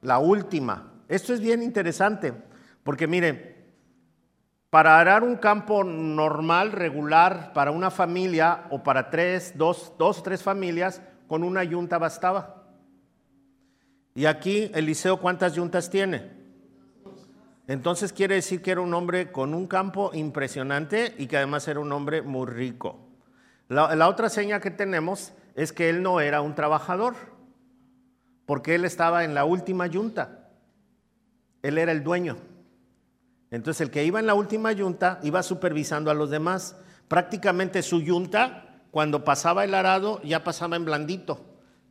La 0.00 0.18
última. 0.18 0.94
Esto 1.08 1.34
es 1.34 1.40
bien 1.40 1.62
interesante, 1.62 2.32
porque 2.82 3.06
miren, 3.06 3.54
para 4.70 4.98
arar 4.98 5.22
un 5.22 5.36
campo 5.36 5.84
normal, 5.84 6.72
regular, 6.72 7.52
para 7.52 7.70
una 7.70 7.90
familia 7.90 8.64
o 8.70 8.82
para 8.82 9.10
tres, 9.10 9.52
dos, 9.58 9.92
dos 9.98 10.22
tres 10.22 10.42
familias, 10.42 11.02
con 11.28 11.44
una 11.44 11.64
yunta 11.64 11.98
bastaba. 11.98 12.70
Y 14.14 14.24
aquí 14.24 14.70
Eliseo, 14.72 15.18
¿cuántas 15.18 15.52
yuntas 15.52 15.90
tiene? 15.90 16.30
Entonces 17.66 18.14
quiere 18.14 18.36
decir 18.36 18.62
que 18.62 18.70
era 18.70 18.80
un 18.80 18.94
hombre 18.94 19.30
con 19.32 19.52
un 19.52 19.66
campo 19.66 20.12
impresionante 20.14 21.14
y 21.18 21.26
que 21.26 21.36
además 21.36 21.68
era 21.68 21.80
un 21.80 21.92
hombre 21.92 22.22
muy 22.22 22.46
rico. 22.46 23.05
La, 23.68 24.08
otra 24.08 24.28
seña 24.28 24.60
que 24.60 24.70
tenemos 24.70 25.32
es 25.54 25.72
que 25.72 25.88
él 25.88 26.02
no 26.02 26.20
era 26.20 26.40
un 26.40 26.54
trabajador, 26.54 27.14
porque 28.46 28.74
él 28.74 28.84
estaba 28.84 29.24
en 29.24 29.34
la 29.34 29.44
última 29.44 29.86
yunta. 29.86 30.50
Él 31.62 31.78
era 31.78 31.90
el 31.90 32.04
dueño. 32.04 32.36
Entonces 33.50 33.80
el 33.80 33.90
que 33.90 34.04
iba 34.04 34.20
en 34.20 34.26
la 34.26 34.34
última 34.34 34.72
yunta 34.72 35.18
iba 35.22 35.42
supervisando 35.42 36.10
a 36.10 36.14
los 36.14 36.30
demás. 36.30 36.76
Prácticamente 37.08 37.82
su 37.82 38.02
yunta, 38.02 38.82
cuando 38.90 39.24
pasaba 39.24 39.64
el 39.64 39.74
arado, 39.74 40.20
ya 40.22 40.44
pasaba 40.44 40.76
en 40.76 40.84
blandito. 40.84 41.40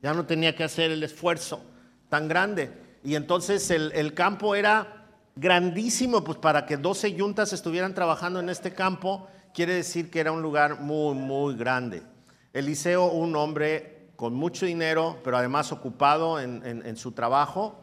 Ya 0.02 0.14
no 0.14 0.26
tenía 0.26 0.56
que 0.56 0.64
hacer 0.64 0.92
el 0.92 1.04
esfuerzo 1.04 1.62
tan 2.10 2.28
grande. 2.28 2.72
Y 3.04 3.16
entonces 3.16 3.70
el, 3.70 4.14
campo 4.14 4.56
era 4.56 5.08
grandísimo, 5.36 6.24
pues 6.24 6.38
para 6.38 6.66
que 6.66 6.78
12 6.78 7.14
yuntas 7.14 7.54
estuvieran 7.54 7.94
trabajando 7.94 8.40
en 8.40 8.50
este 8.50 8.74
campo, 8.74 9.28
quiere 9.56 9.74
decir 9.74 10.12
que 10.12 10.20
era 10.20 10.34
un 10.34 10.42
lugar 10.42 10.82
muy, 10.82 11.16
muy 11.16 11.56
grande. 11.56 12.04
Eliseo, 12.52 13.06
un 13.06 13.36
hombre 13.38 14.10
con 14.18 14.34
mucho 14.34 14.66
dinero, 14.66 15.20
pero 15.24 15.38
además 15.38 15.72
ocupado 15.72 16.40
en, 16.40 16.98
su 16.98 17.14
trabajo, 17.14 17.82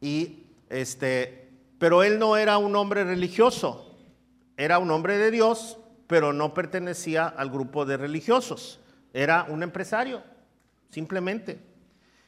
y 0.00 0.44
este, 0.68 1.50
pero 1.78 2.02
él 2.02 2.18
no 2.18 2.36
era 2.36 2.58
un 2.58 2.76
hombre 2.76 3.04
religioso, 3.04 3.96
era 4.56 4.78
un 4.78 4.90
hombre 4.90 5.16
de 5.16 5.30
Dios, 5.30 5.78
pero 6.06 6.32
no 6.32 6.52
pertenecía 6.52 7.26
al 7.26 7.50
grupo 7.50 7.86
de 7.86 7.96
religiosos, 7.96 8.80
era 9.12 9.46
un 9.48 9.62
empresario, 9.62 10.22
simplemente. 10.90 11.58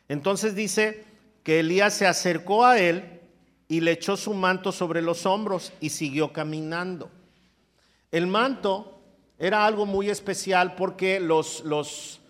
Entonces 0.09 0.55
dice 0.55 1.05
que 1.43 1.61
Elías 1.61 1.95
se 1.95 2.07
acercó 2.07 2.65
a 2.65 2.79
él 2.79 3.21
y 3.69 3.81
le 3.81 3.93
echó 3.93 4.17
su 4.17 4.33
manto 4.33 4.73
sobre 4.73 5.03
los 5.03 5.27
hombros 5.27 5.73
y 5.81 5.91
siguió 5.91 6.33
caminando. 6.33 7.11
El 8.11 8.27
manto 8.27 9.01
era 9.39 9.67
algo 9.67 9.87
muy 9.87 10.09
especial 10.11 10.75
porque 10.75 11.21
los, 11.21 11.65
los 11.65 12.21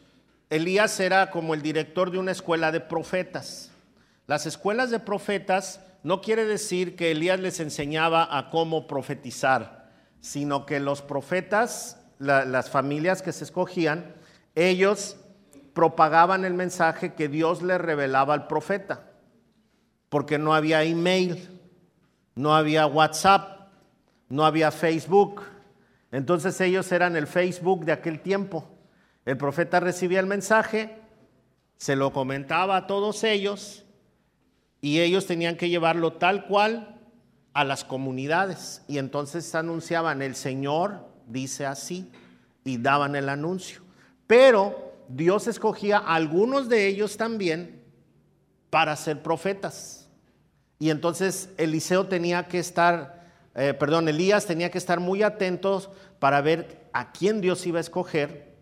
Elías 0.51 0.99
era 1.01 1.31
como 1.31 1.55
el 1.55 1.63
director 1.63 2.11
de 2.11 2.19
una 2.19 2.33
escuela 2.33 2.73
de 2.73 2.81
profetas. 2.81 3.71
Las 4.27 4.47
escuelas 4.47 4.91
de 4.91 5.01
profetas 5.01 5.81
no 6.03 6.21
quiere 6.21 6.45
decir 6.45 6.97
que 6.97 7.11
Elías 7.11 7.41
les 7.41 7.61
enseñaba 7.61 8.37
a 8.37 8.51
cómo 8.51 8.87
profetizar, 8.87 9.91
sino 10.21 10.67
que 10.67 10.81
los 10.81 11.03
profetas, 11.03 12.01
las 12.19 12.71
familias 12.71 13.23
que 13.23 13.33
se 13.33 13.45
escogían, 13.45 14.15
ellos 14.55 15.17
propagaban 15.75 16.45
el 16.45 16.55
mensaje 16.55 17.15
que 17.15 17.29
Dios 17.29 17.63
le 17.63 17.77
revelaba 17.77 18.35
al 18.35 18.47
profeta, 18.47 19.11
porque 20.09 20.39
no 20.39 20.55
había 20.55 20.85
email, 20.85 21.61
no 22.35 22.55
había 22.55 22.87
WhatsApp, 22.87 23.69
no 24.29 24.47
había 24.47 24.71
Facebook. 24.71 25.43
Entonces 26.13 26.61
ellos 26.61 26.91
eran 26.93 27.17
el 27.17 27.27
Facebook 27.27 27.85
de 27.85 27.93
aquel 27.93 28.21
tiempo. 28.21 28.69
El 29.25 29.37
profeta 29.37 29.81
recibía 29.81 30.21
el 30.21 30.27
mensaje, 30.27 30.99
se 31.77 31.97
lo 31.97 32.13
comentaba 32.13 32.77
a 32.77 32.87
todos 32.87 33.25
ellos 33.25 33.85
y 34.81 35.01
ellos 35.01 35.27
tenían 35.27 35.57
que 35.57 35.69
llevarlo 35.69 36.13
tal 36.13 36.47
cual 36.47 37.01
a 37.53 37.65
las 37.65 37.85
comunidades. 37.85 38.83
Y 38.87 38.99
entonces 38.99 39.55
anunciaban, 39.55 40.23
el 40.23 40.37
Señor 40.37 41.09
dice 41.27 41.67
así, 41.67 42.13
y 42.65 42.79
daban 42.79 43.17
el 43.17 43.29
anuncio. 43.29 43.83
Pero 44.27 44.95
Dios 45.09 45.47
escogía 45.47 45.99
a 45.99 46.15
algunos 46.17 46.69
de 46.69 46.87
ellos 46.87 47.17
también 47.17 47.83
para 48.71 48.95
ser 48.97 49.23
profetas. 49.23 50.09
Y 50.79 50.91
entonces 50.91 51.49
Eliseo 51.57 52.07
tenía 52.07 52.49
que 52.49 52.59
estar, 52.59 53.16
eh, 53.57 53.73
perdón, 53.73 54.07
Elías 54.09 54.45
tenía 54.45 54.71
que 54.71 54.77
estar 54.77 55.01
muy 55.01 55.23
atentos 55.23 55.89
para 56.19 56.43
ver 56.43 56.89
a 56.93 57.11
quién 57.13 57.41
Dios 57.41 57.67
iba 57.67 57.79
a 57.79 57.81
escoger 57.81 58.55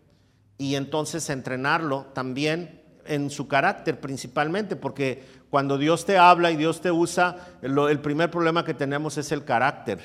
y 0.57 0.77
entonces 0.77 1.29
entrenarlo 1.31 2.07
también 2.15 2.81
en 3.05 3.29
su 3.29 3.49
carácter 3.49 4.01
principalmente, 4.01 4.77
porque 4.77 5.25
cuando 5.51 5.79
Dios 5.79 6.05
te 6.07 6.17
habla 6.17 6.53
y 6.53 6.57
Dios 6.57 6.81
te 6.81 6.93
usa, 6.93 7.37
el 7.61 8.01
primer 8.01 8.31
problema 8.31 8.65
que 8.65 8.73
tenemos 8.73 9.19
es 9.19 9.33
el 9.33 9.45
carácter. 9.45 10.01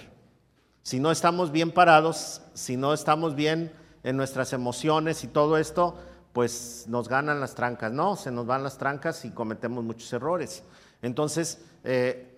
Si 0.81 0.99
no 0.99 1.11
estamos 1.11 1.51
bien 1.51 1.71
parados, 1.71 2.41
si 2.55 2.75
no 2.75 2.93
estamos 2.93 3.35
bien 3.35 3.71
en 4.03 4.17
nuestras 4.17 4.53
emociones 4.53 5.23
y 5.23 5.27
todo 5.27 5.57
esto, 5.57 5.97
pues 6.33 6.85
nos 6.87 7.07
ganan 7.09 7.39
las 7.39 7.53
trancas, 7.53 7.91
¿no? 7.91 8.15
Se 8.15 8.31
nos 8.31 8.47
van 8.47 8.63
las 8.63 8.77
trancas 8.77 9.23
y 9.25 9.29
cometemos 9.29 9.83
muchos 9.83 10.11
errores. 10.13 10.63
Entonces, 11.01 11.61
eh, 11.83 12.28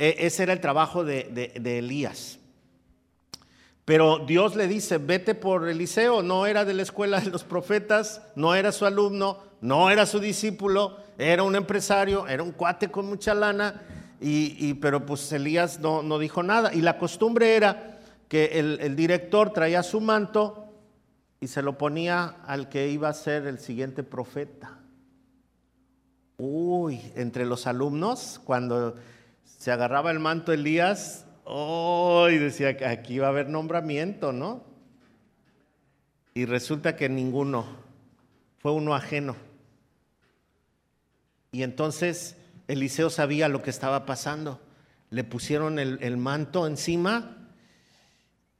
ese 0.00 0.42
era 0.42 0.52
el 0.52 0.60
trabajo 0.60 1.04
de, 1.04 1.52
de 1.60 1.78
Elías. 1.78 2.40
Pero 3.90 4.20
Dios 4.20 4.54
le 4.54 4.68
dice, 4.68 4.98
vete 4.98 5.34
por 5.34 5.68
Eliseo, 5.68 6.22
no 6.22 6.46
era 6.46 6.64
de 6.64 6.74
la 6.74 6.82
escuela 6.82 7.20
de 7.20 7.28
los 7.28 7.42
profetas, 7.42 8.22
no 8.36 8.54
era 8.54 8.70
su 8.70 8.86
alumno, 8.86 9.38
no 9.60 9.90
era 9.90 10.06
su 10.06 10.20
discípulo, 10.20 10.96
era 11.18 11.42
un 11.42 11.56
empresario, 11.56 12.28
era 12.28 12.42
un 12.42 12.52
cuate 12.52 12.90
con 12.90 13.06
mucha 13.06 13.34
lana, 13.34 13.82
y, 14.20 14.74
pero 14.74 15.04
pues 15.04 15.32
Elías 15.32 15.80
no, 15.80 16.02
no, 16.02 16.20
dijo 16.20 16.42
nada. 16.42 16.72
Y 16.72 16.82
la 16.82 16.98
costumbre 16.98 17.56
era 17.56 17.98
que 18.28 18.60
el, 18.60 18.78
el 18.80 18.94
director 18.94 19.52
traía 19.52 19.82
su 19.82 20.00
manto 20.00 20.68
y 21.40 21.48
se 21.48 21.60
lo 21.60 21.76
ponía 21.76 22.36
al 22.46 22.68
que 22.68 22.90
iba 22.90 23.08
a 23.08 23.12
ser 23.14 23.46
el 23.46 23.58
siguiente 23.58 24.02
profeta. 24.02 24.78
Uy, 26.36 27.00
entre 27.16 27.44
los 27.44 27.66
alumnos, 27.66 28.40
cuando 28.44 28.94
se 29.60 29.70
agarraba 29.70 30.10
el 30.10 30.20
manto 30.20 30.54
Elías, 30.54 31.26
uy, 31.44 32.38
decía 32.38 32.78
que 32.78 32.86
aquí 32.86 33.18
va 33.18 33.26
a 33.26 33.28
haber 33.28 33.50
nombramiento, 33.50 34.32
¿no? 34.32 34.64
Y 36.32 36.46
resulta 36.46 36.96
que 36.96 37.10
ninguno, 37.10 37.66
fue 38.56 38.72
uno 38.72 38.94
ajeno. 38.94 39.36
Y 41.52 41.62
entonces 41.62 42.38
Eliseo 42.68 43.10
sabía 43.10 43.48
lo 43.48 43.60
que 43.60 43.68
estaba 43.68 44.06
pasando. 44.06 44.62
Le 45.10 45.24
pusieron 45.24 45.78
el, 45.78 46.16
manto 46.16 46.66
encima 46.66 47.36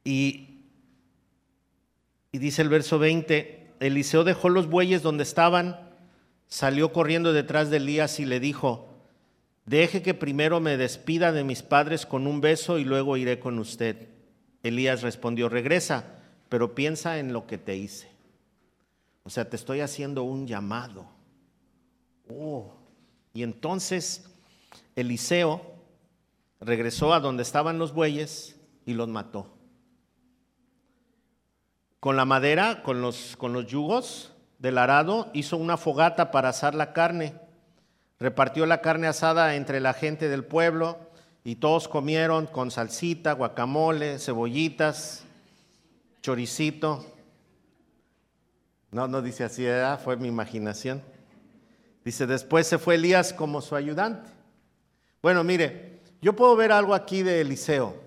y, 0.03 0.65
y 2.31 2.37
dice 2.37 2.61
el 2.61 2.69
verso 2.69 2.99
20, 2.99 3.73
Eliseo 3.79 4.23
dejó 4.23 4.49
los 4.49 4.67
bueyes 4.67 5.01
donde 5.01 5.23
estaban, 5.23 5.79
salió 6.47 6.93
corriendo 6.93 7.33
detrás 7.33 7.71
de 7.71 7.77
Elías 7.77 8.19
y 8.19 8.25
le 8.25 8.39
dijo, 8.39 8.90
deje 9.65 10.01
que 10.01 10.13
primero 10.13 10.59
me 10.59 10.77
despida 10.77 11.31
de 11.31 11.43
mis 11.43 11.63
padres 11.63 12.05
con 12.05 12.27
un 12.27 12.41
beso 12.41 12.79
y 12.79 12.83
luego 12.83 13.17
iré 13.17 13.39
con 13.39 13.59
usted. 13.59 14.09
Elías 14.63 15.01
respondió, 15.01 15.49
regresa, 15.49 16.19
pero 16.49 16.75
piensa 16.75 17.19
en 17.19 17.33
lo 17.33 17.47
que 17.47 17.57
te 17.57 17.75
hice. 17.75 18.11
O 19.23 19.29
sea, 19.29 19.49
te 19.49 19.55
estoy 19.55 19.81
haciendo 19.81 20.23
un 20.23 20.47
llamado. 20.47 21.05
Oh, 22.29 22.73
y 23.33 23.43
entonces 23.43 24.25
Eliseo 24.95 25.61
regresó 26.59 27.13
a 27.13 27.19
donde 27.19 27.43
estaban 27.43 27.79
los 27.79 27.93
bueyes 27.93 28.59
y 28.85 28.93
los 28.93 29.07
mató. 29.07 29.47
Con 31.99 32.15
la 32.15 32.25
madera, 32.25 32.81
con 32.83 33.01
los, 33.01 33.35
con 33.37 33.53
los 33.53 33.67
yugos 33.67 34.33
del 34.59 34.77
arado, 34.77 35.29
hizo 35.33 35.57
una 35.57 35.77
fogata 35.77 36.31
para 36.31 36.49
asar 36.49 36.73
la 36.75 36.93
carne. 36.93 37.35
Repartió 38.21 38.67
la 38.67 38.81
carne 38.81 39.07
asada 39.07 39.55
entre 39.55 39.79
la 39.79 39.95
gente 39.95 40.29
del 40.29 40.45
pueblo 40.45 40.99
y 41.43 41.55
todos 41.55 41.87
comieron 41.87 42.45
con 42.45 42.69
salsita, 42.69 43.33
guacamole, 43.33 44.19
cebollitas, 44.19 45.23
choricito. 46.21 47.03
No, 48.91 49.07
no 49.07 49.23
dice 49.23 49.43
así, 49.43 49.65
fue 50.03 50.17
mi 50.17 50.27
imaginación. 50.27 51.01
Dice, 52.05 52.27
después 52.27 52.67
se 52.67 52.77
fue 52.77 52.93
Elías 52.93 53.33
como 53.33 53.59
su 53.59 53.75
ayudante. 53.75 54.29
Bueno, 55.23 55.43
mire, 55.43 56.01
yo 56.21 56.35
puedo 56.35 56.55
ver 56.55 56.71
algo 56.71 56.93
aquí 56.93 57.23
de 57.23 57.41
Eliseo. 57.41 57.99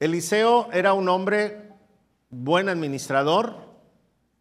Eliseo 0.00 0.68
era 0.70 0.92
un 0.92 1.08
hombre 1.08 1.72
buen 2.28 2.68
administrador, 2.68 3.56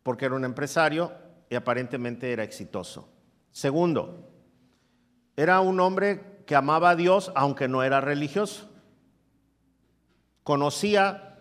porque 0.04 0.26
era 0.26 0.36
un 0.36 0.44
empresario 0.44 1.14
y 1.50 1.56
aparentemente 1.56 2.34
era 2.34 2.44
exitoso. 2.44 3.15
Segundo, 3.56 4.30
era 5.38 5.62
un 5.62 5.80
hombre 5.80 6.44
que 6.46 6.58
amaba 6.58 6.90
a 6.90 6.96
Dios 6.98 7.32
aunque 7.36 7.70
no 7.70 7.84
era 7.84 8.02
religioso. 8.02 8.70
Conocía 10.44 11.40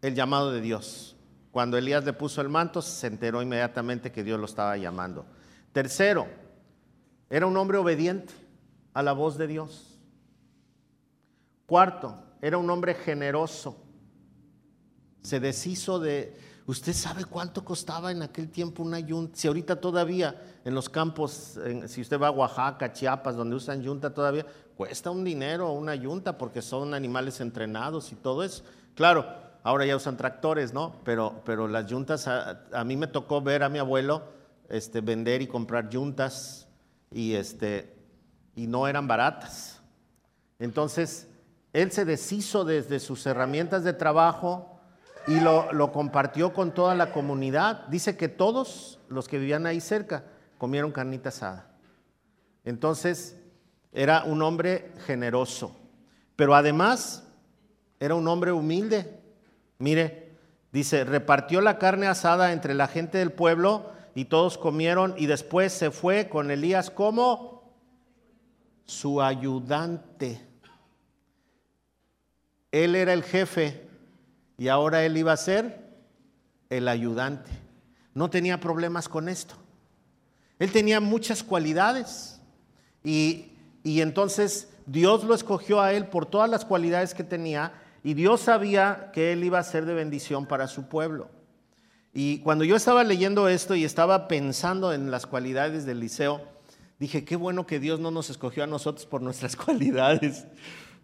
el 0.00 0.16
llamado 0.16 0.50
de 0.50 0.60
Dios. 0.60 1.14
Cuando 1.52 1.78
Elías 1.78 2.04
le 2.04 2.14
puso 2.14 2.40
el 2.40 2.48
manto, 2.48 2.82
se 2.82 3.06
enteró 3.06 3.42
inmediatamente 3.42 4.10
que 4.10 4.24
Dios 4.24 4.40
lo 4.40 4.46
estaba 4.46 4.76
llamando. 4.76 5.24
Tercero, 5.70 6.26
era 7.30 7.46
un 7.46 7.56
hombre 7.56 7.78
obediente 7.78 8.34
a 8.92 9.04
la 9.04 9.12
voz 9.12 9.38
de 9.38 9.46
Dios. 9.46 10.00
Cuarto, 11.66 12.24
era 12.40 12.58
un 12.58 12.68
hombre 12.70 12.94
generoso. 12.94 13.80
Se 15.22 15.38
deshizo 15.38 16.00
de... 16.00 16.36
¿Usted 16.72 16.94
sabe 16.94 17.26
cuánto 17.26 17.62
costaba 17.62 18.12
en 18.12 18.22
aquel 18.22 18.48
tiempo 18.48 18.82
una 18.82 18.98
yunta? 18.98 19.36
Si 19.36 19.46
ahorita 19.46 19.76
todavía 19.76 20.34
en 20.64 20.74
los 20.74 20.88
campos, 20.88 21.58
si 21.86 22.00
usted 22.00 22.18
va 22.18 22.28
a 22.28 22.30
Oaxaca, 22.30 22.94
Chiapas, 22.94 23.36
donde 23.36 23.56
usan 23.56 23.82
yunta 23.82 24.14
todavía, 24.14 24.46
cuesta 24.74 25.10
un 25.10 25.22
dinero 25.22 25.70
una 25.72 25.94
yunta 25.94 26.38
porque 26.38 26.62
son 26.62 26.94
animales 26.94 27.42
entrenados 27.42 28.10
y 28.10 28.14
todo 28.14 28.42
eso. 28.42 28.64
Claro, 28.94 29.26
ahora 29.62 29.84
ya 29.84 29.96
usan 29.96 30.16
tractores, 30.16 30.72
¿no? 30.72 30.96
Pero, 31.04 31.42
pero 31.44 31.68
las 31.68 31.84
yuntas, 31.88 32.26
a, 32.26 32.84
mí 32.86 32.96
me 32.96 33.06
tocó 33.06 33.42
ver 33.42 33.64
a 33.64 33.68
mi 33.68 33.78
abuelo 33.78 34.22
este, 34.70 35.02
vender 35.02 35.42
y 35.42 35.48
comprar 35.48 35.90
yuntas 35.90 36.68
y, 37.10 37.34
este, 37.34 37.94
y 38.56 38.66
no 38.66 38.88
eran 38.88 39.06
baratas. 39.06 39.82
Entonces, 40.58 41.28
él 41.74 41.92
se 41.92 42.06
deshizo 42.06 42.64
desde 42.64 42.98
sus 42.98 43.26
herramientas 43.26 43.84
de 43.84 43.92
trabajo 43.92 44.71
y 45.26 45.40
lo, 45.40 45.92
compartió 45.92 46.52
con 46.52 46.72
toda 46.72 46.94
la 46.94 47.12
comunidad. 47.12 47.86
Dice 47.88 48.16
que 48.16 48.28
todos 48.28 48.98
los 49.08 49.28
que 49.28 49.38
vivían 49.38 49.66
ahí 49.66 49.80
cerca 49.80 50.24
comieron 50.58 50.92
carnita 50.92 51.28
asada. 51.28 51.70
Entonces, 52.64 53.36
era 53.92 54.24
un 54.24 54.42
hombre 54.42 54.92
generoso, 55.06 55.76
pero 56.36 56.54
además 56.54 57.24
era 58.00 58.14
un 58.14 58.26
hombre 58.26 58.52
humilde. 58.52 59.20
Mire, 59.78 60.32
dice, 60.72 61.04
repartió 61.04 61.60
la 61.60 61.78
carne 61.78 62.06
asada 62.06 62.52
entre 62.52 62.74
la 62.74 62.88
gente 62.88 63.18
del 63.18 63.32
pueblo 63.32 63.90
y 64.14 64.26
todos 64.26 64.58
comieron 64.58 65.14
y 65.16 65.26
después 65.26 65.72
se 65.72 65.90
fue 65.90 66.28
con 66.28 66.50
Elías 66.50 66.90
como 66.90 67.72
su 68.84 69.22
ayudante. 69.22 70.40
Él 72.70 72.94
era 72.94 73.12
el 73.12 73.22
jefe 73.22 73.91
y 74.58 74.68
ahora 74.68 75.04
él 75.04 75.16
iba 75.16 75.32
a 75.32 75.36
ser 75.36 75.92
el 76.70 76.88
ayudante. 76.88 77.50
No 78.14 78.30
tenía 78.30 78.60
problemas 78.60 79.08
con 79.08 79.28
esto. 79.28 79.54
Él 80.58 80.70
tenía 80.70 81.00
muchas 81.00 81.42
cualidades 81.42 82.40
y, 83.02 83.48
entonces 83.84 84.68
Dios 84.86 85.24
lo 85.24 85.34
escogió 85.34 85.80
a 85.80 85.92
él 85.92 86.06
por 86.06 86.26
todas 86.26 86.48
las 86.48 86.64
cualidades 86.64 87.14
que 87.14 87.24
tenía 87.24 87.72
y 88.04 88.14
Dios 88.14 88.42
sabía 88.42 89.10
que 89.12 89.32
él 89.32 89.44
iba 89.44 89.58
a 89.58 89.64
ser 89.64 89.86
de 89.86 89.94
bendición 89.94 90.46
para 90.46 90.68
su 90.68 90.88
pueblo. 90.88 91.30
Y 92.14 92.38
cuando 92.40 92.64
yo 92.64 92.76
estaba 92.76 93.04
leyendo 93.04 93.48
esto 93.48 93.74
y 93.74 93.84
estaba 93.84 94.28
pensando 94.28 94.92
en 94.92 95.10
las 95.10 95.26
cualidades 95.26 95.86
del 95.86 96.00
liceo, 96.00 96.42
dije, 96.98 97.24
qué 97.24 97.36
bueno 97.36 97.66
que 97.66 97.80
Dios 97.80 97.98
no 97.98 98.10
nos 98.10 98.30
escogió 98.30 98.62
a 98.64 98.66
nosotros 98.68 99.06
por 99.06 99.22
nuestras 99.22 99.56
cualidades, 99.64 100.46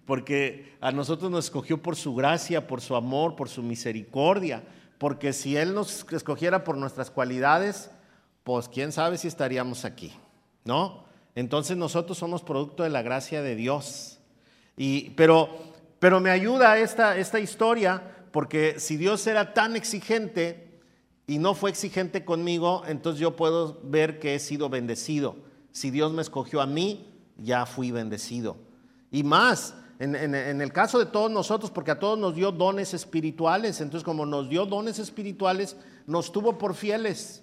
porque 0.08 0.74
a 0.80 0.90
nosotros 0.90 1.30
nos 1.30 1.44
escogió 1.44 1.82
por 1.82 1.94
su 1.94 2.14
gracia, 2.14 2.66
por 2.66 2.80
su 2.80 2.96
amor, 2.96 3.36
por 3.36 3.50
su 3.50 3.62
misericordia, 3.62 4.62
porque 4.96 5.34
si 5.34 5.54
Él 5.54 5.74
nos 5.74 6.06
escogiera 6.10 6.64
por 6.64 6.78
nuestras 6.78 7.10
cualidades, 7.10 7.90
pues 8.42 8.70
quién 8.70 8.90
sabe 8.90 9.18
si 9.18 9.28
estaríamos 9.28 9.84
aquí, 9.84 10.14
¿no? 10.64 11.04
Entonces 11.34 11.76
nosotros 11.76 12.16
somos 12.16 12.42
producto 12.42 12.84
de 12.84 12.88
la 12.88 13.02
gracia 13.02 13.42
de 13.42 13.54
Dios. 13.54 14.18
Y, 14.78 15.10
pero, 15.10 15.50
pero 15.98 16.20
me 16.20 16.30
ayuda 16.30 16.78
esta, 16.78 17.18
esta 17.18 17.38
historia, 17.38 18.02
porque 18.32 18.80
si 18.80 18.96
Dios 18.96 19.26
era 19.26 19.52
tan 19.52 19.76
exigente 19.76 20.80
y 21.26 21.36
no 21.36 21.54
fue 21.54 21.68
exigente 21.68 22.24
conmigo, 22.24 22.82
entonces 22.88 23.20
yo 23.20 23.36
puedo 23.36 23.78
ver 23.82 24.20
que 24.20 24.36
he 24.36 24.38
sido 24.38 24.70
bendecido. 24.70 25.36
Si 25.70 25.90
Dios 25.90 26.14
me 26.14 26.22
escogió 26.22 26.62
a 26.62 26.66
mí, 26.66 27.12
ya 27.36 27.66
fui 27.66 27.90
bendecido. 27.90 28.56
Y 29.10 29.22
más, 29.22 29.74
en, 29.98 30.60
el 30.60 30.72
caso 30.72 31.00
de 31.00 31.06
todos 31.06 31.30
nosotros, 31.30 31.72
porque 31.72 31.90
a 31.90 31.98
todos 31.98 32.18
nos 32.18 32.34
dio 32.34 32.52
dones 32.52 32.94
espirituales, 32.94 33.80
entonces 33.80 34.04
como 34.04 34.26
nos 34.26 34.48
dio 34.48 34.64
dones 34.64 35.00
espirituales, 35.00 35.76
nos 36.06 36.30
tuvo 36.30 36.56
por 36.56 36.74
fieles, 36.74 37.42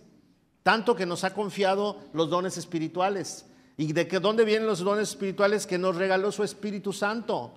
tanto 0.64 0.96
que 0.96 1.06
nos 1.06 1.26
ha 1.26 1.34
confiado 1.34 2.00
los 2.14 2.30
dones 2.30 2.58
espirituales. 2.58 3.46
¿Y 3.78 3.92
de 3.92 4.08
qué, 4.08 4.20
dónde 4.20 4.46
vienen 4.46 4.68
los 4.68 4.80
dones 4.80 5.10
espirituales? 5.10 5.68
Que 5.68 5.78
nos 5.78 5.98
regaló 5.98 6.32
su 6.32 6.44
Espíritu 6.44 6.94
Santo. 6.94 7.56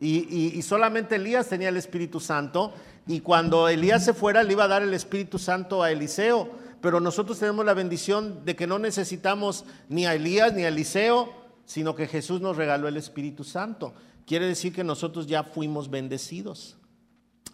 Y, 0.00 0.58
y, 0.58 0.62
solamente 0.62 1.14
Elías 1.14 1.48
tenía 1.48 1.68
el 1.68 1.76
Espíritu 1.76 2.18
Santo. 2.18 2.72
Y 3.06 3.20
cuando 3.20 3.68
Elías 3.68 4.04
se 4.04 4.12
fuera, 4.12 4.42
le 4.42 4.52
iba 4.52 4.64
a 4.64 4.68
dar 4.68 4.82
el 4.82 4.92
Espíritu 4.92 5.38
Santo 5.38 5.84
a 5.84 5.92
Eliseo. 5.92 6.50
Pero 6.80 6.98
nosotros 6.98 7.38
tenemos 7.38 7.64
la 7.64 7.74
bendición 7.74 8.44
de 8.44 8.56
que 8.56 8.66
no 8.66 8.80
necesitamos 8.80 9.64
ni 9.88 10.04
a 10.04 10.14
Elías 10.14 10.52
ni 10.52 10.64
a 10.64 10.68
Eliseo, 10.68 11.32
sino 11.64 11.94
que 11.94 12.08
Jesús 12.08 12.40
nos 12.40 12.56
regaló 12.56 12.88
el 12.88 12.96
Espíritu 12.96 13.44
Santo. 13.44 13.94
Quiere 14.26 14.46
decir 14.46 14.72
que 14.72 14.84
nosotros 14.84 15.26
ya 15.26 15.42
fuimos 15.42 15.90
bendecidos. 15.90 16.76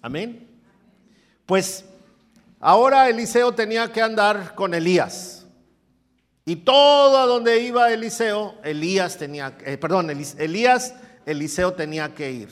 Amén. 0.02 0.46
Pues 1.46 1.84
ahora 2.60 3.08
Eliseo 3.08 3.52
tenía 3.52 3.90
que 3.92 4.02
andar 4.02 4.54
con 4.54 4.74
Elías. 4.74 5.46
Y 6.44 6.56
todo 6.56 7.18
a 7.18 7.26
donde 7.26 7.60
iba 7.60 7.92
Eliseo, 7.92 8.54
Elías 8.62 9.18
tenía, 9.18 9.56
eh, 9.64 9.76
perdón, 9.76 10.10
Elías, 10.10 10.94
Eliseo 11.26 11.74
tenía 11.74 12.14
que 12.14 12.32
ir. 12.32 12.48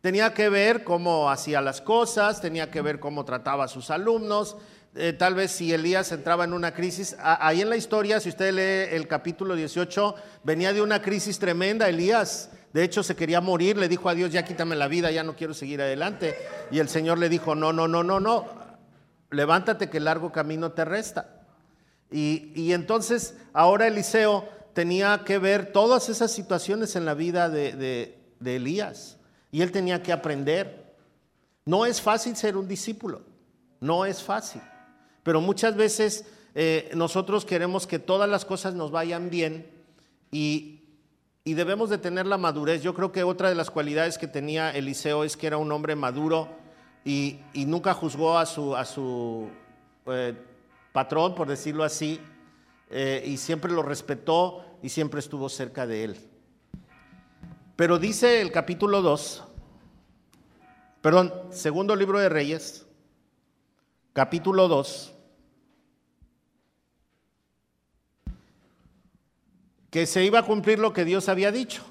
Tenía 0.00 0.32
que 0.32 0.48
ver 0.48 0.84
cómo 0.84 1.30
hacía 1.30 1.60
las 1.60 1.80
cosas, 1.80 2.40
tenía 2.40 2.70
que 2.70 2.80
ver 2.80 3.00
cómo 3.00 3.24
trataba 3.24 3.64
a 3.64 3.68
sus 3.68 3.90
alumnos. 3.90 4.56
Eh, 4.94 5.12
tal 5.12 5.34
vez 5.34 5.52
si 5.52 5.72
Elías 5.72 6.10
entraba 6.12 6.44
en 6.44 6.52
una 6.52 6.72
crisis, 6.74 7.16
ahí 7.20 7.60
en 7.60 7.70
la 7.70 7.76
historia, 7.76 8.18
si 8.20 8.28
usted 8.28 8.52
lee 8.52 8.96
el 8.96 9.06
capítulo 9.06 9.54
18, 9.54 10.14
venía 10.42 10.72
de 10.72 10.82
una 10.82 11.02
crisis 11.02 11.38
tremenda 11.38 11.88
Elías 11.88 12.50
de 12.72 12.84
hecho, 12.84 13.02
se 13.02 13.16
quería 13.16 13.40
morir, 13.40 13.76
le 13.76 13.88
dijo 13.88 14.08
a 14.08 14.14
Dios, 14.14 14.30
ya 14.30 14.44
quítame 14.44 14.76
la 14.76 14.86
vida, 14.86 15.10
ya 15.10 15.24
no 15.24 15.34
quiero 15.34 15.54
seguir 15.54 15.82
adelante. 15.82 16.36
Y 16.70 16.78
el 16.78 16.88
Señor 16.88 17.18
le 17.18 17.28
dijo, 17.28 17.56
no, 17.56 17.72
no, 17.72 17.88
no, 17.88 18.04
no, 18.04 18.20
no, 18.20 18.46
levántate 19.30 19.90
que 19.90 19.98
el 19.98 20.04
largo 20.04 20.30
camino 20.30 20.70
te 20.72 20.84
resta. 20.84 21.40
Y, 22.12 22.72
entonces 22.72 23.36
ahora 23.52 23.86
Eliseo 23.86 24.48
tenía 24.72 25.22
que 25.24 25.38
ver 25.38 25.72
todas 25.72 26.08
esas 26.08 26.32
situaciones 26.32 26.94
en 26.96 27.04
la 27.04 27.14
vida 27.14 27.48
de, 27.48 28.18
Elías. 28.44 29.18
Y 29.50 29.62
él 29.62 29.72
tenía 29.72 30.02
que 30.02 30.12
aprender. 30.12 30.94
No 31.64 31.86
es 31.86 32.00
fácil 32.00 32.36
ser 32.36 32.56
un 32.56 32.68
discípulo, 32.68 33.22
no 33.80 34.04
es 34.04 34.22
fácil. 34.22 34.62
Pero 35.22 35.40
muchas 35.40 35.76
veces 35.76 36.24
eh, 36.54 36.90
nosotros 36.94 37.44
queremos 37.44 37.86
que 37.86 37.98
todas 37.98 38.28
las 38.28 38.44
cosas 38.44 38.74
nos 38.74 38.90
vayan 38.90 39.28
bien 39.28 39.70
y, 40.30 40.79
y 41.44 41.54
debemos 41.54 41.90
de 41.90 41.98
tener 41.98 42.26
la 42.26 42.38
madurez. 42.38 42.82
Yo 42.82 42.94
creo 42.94 43.12
que 43.12 43.22
otra 43.22 43.48
de 43.48 43.54
las 43.54 43.70
cualidades 43.70 44.18
que 44.18 44.26
tenía 44.26 44.70
Eliseo 44.70 45.24
es 45.24 45.36
que 45.36 45.46
era 45.46 45.56
un 45.56 45.72
hombre 45.72 45.96
maduro 45.96 46.48
y, 47.04 47.40
nunca 47.54 47.94
juzgó 47.94 48.38
a 48.38 48.46
su, 48.46 48.76
a 48.76 48.84
su 48.84 49.48
eh, 50.06 50.34
patrón, 50.92 51.34
por 51.34 51.48
decirlo 51.48 51.84
así, 51.84 52.20
eh, 52.90 53.22
y 53.26 53.36
siempre 53.36 53.72
lo 53.72 53.82
respetó 53.82 54.64
y 54.82 54.88
siempre 54.88 55.20
estuvo 55.20 55.48
cerca 55.48 55.86
de 55.86 56.04
él. 56.04 56.16
Pero 57.76 57.98
dice 57.98 58.42
el 58.42 58.52
capítulo 58.52 59.00
2, 59.00 59.44
perdón, 61.00 61.32
segundo 61.50 61.96
libro 61.96 62.18
de 62.18 62.28
Reyes, 62.28 62.86
capítulo 64.12 64.68
2, 64.68 65.14
que 69.90 70.06
se 70.06 70.24
iba 70.24 70.38
a 70.38 70.44
cumplir 70.44 70.78
lo 70.78 70.92
que 70.92 71.04
Dios 71.04 71.28
había 71.28 71.52
dicho. 71.52 71.82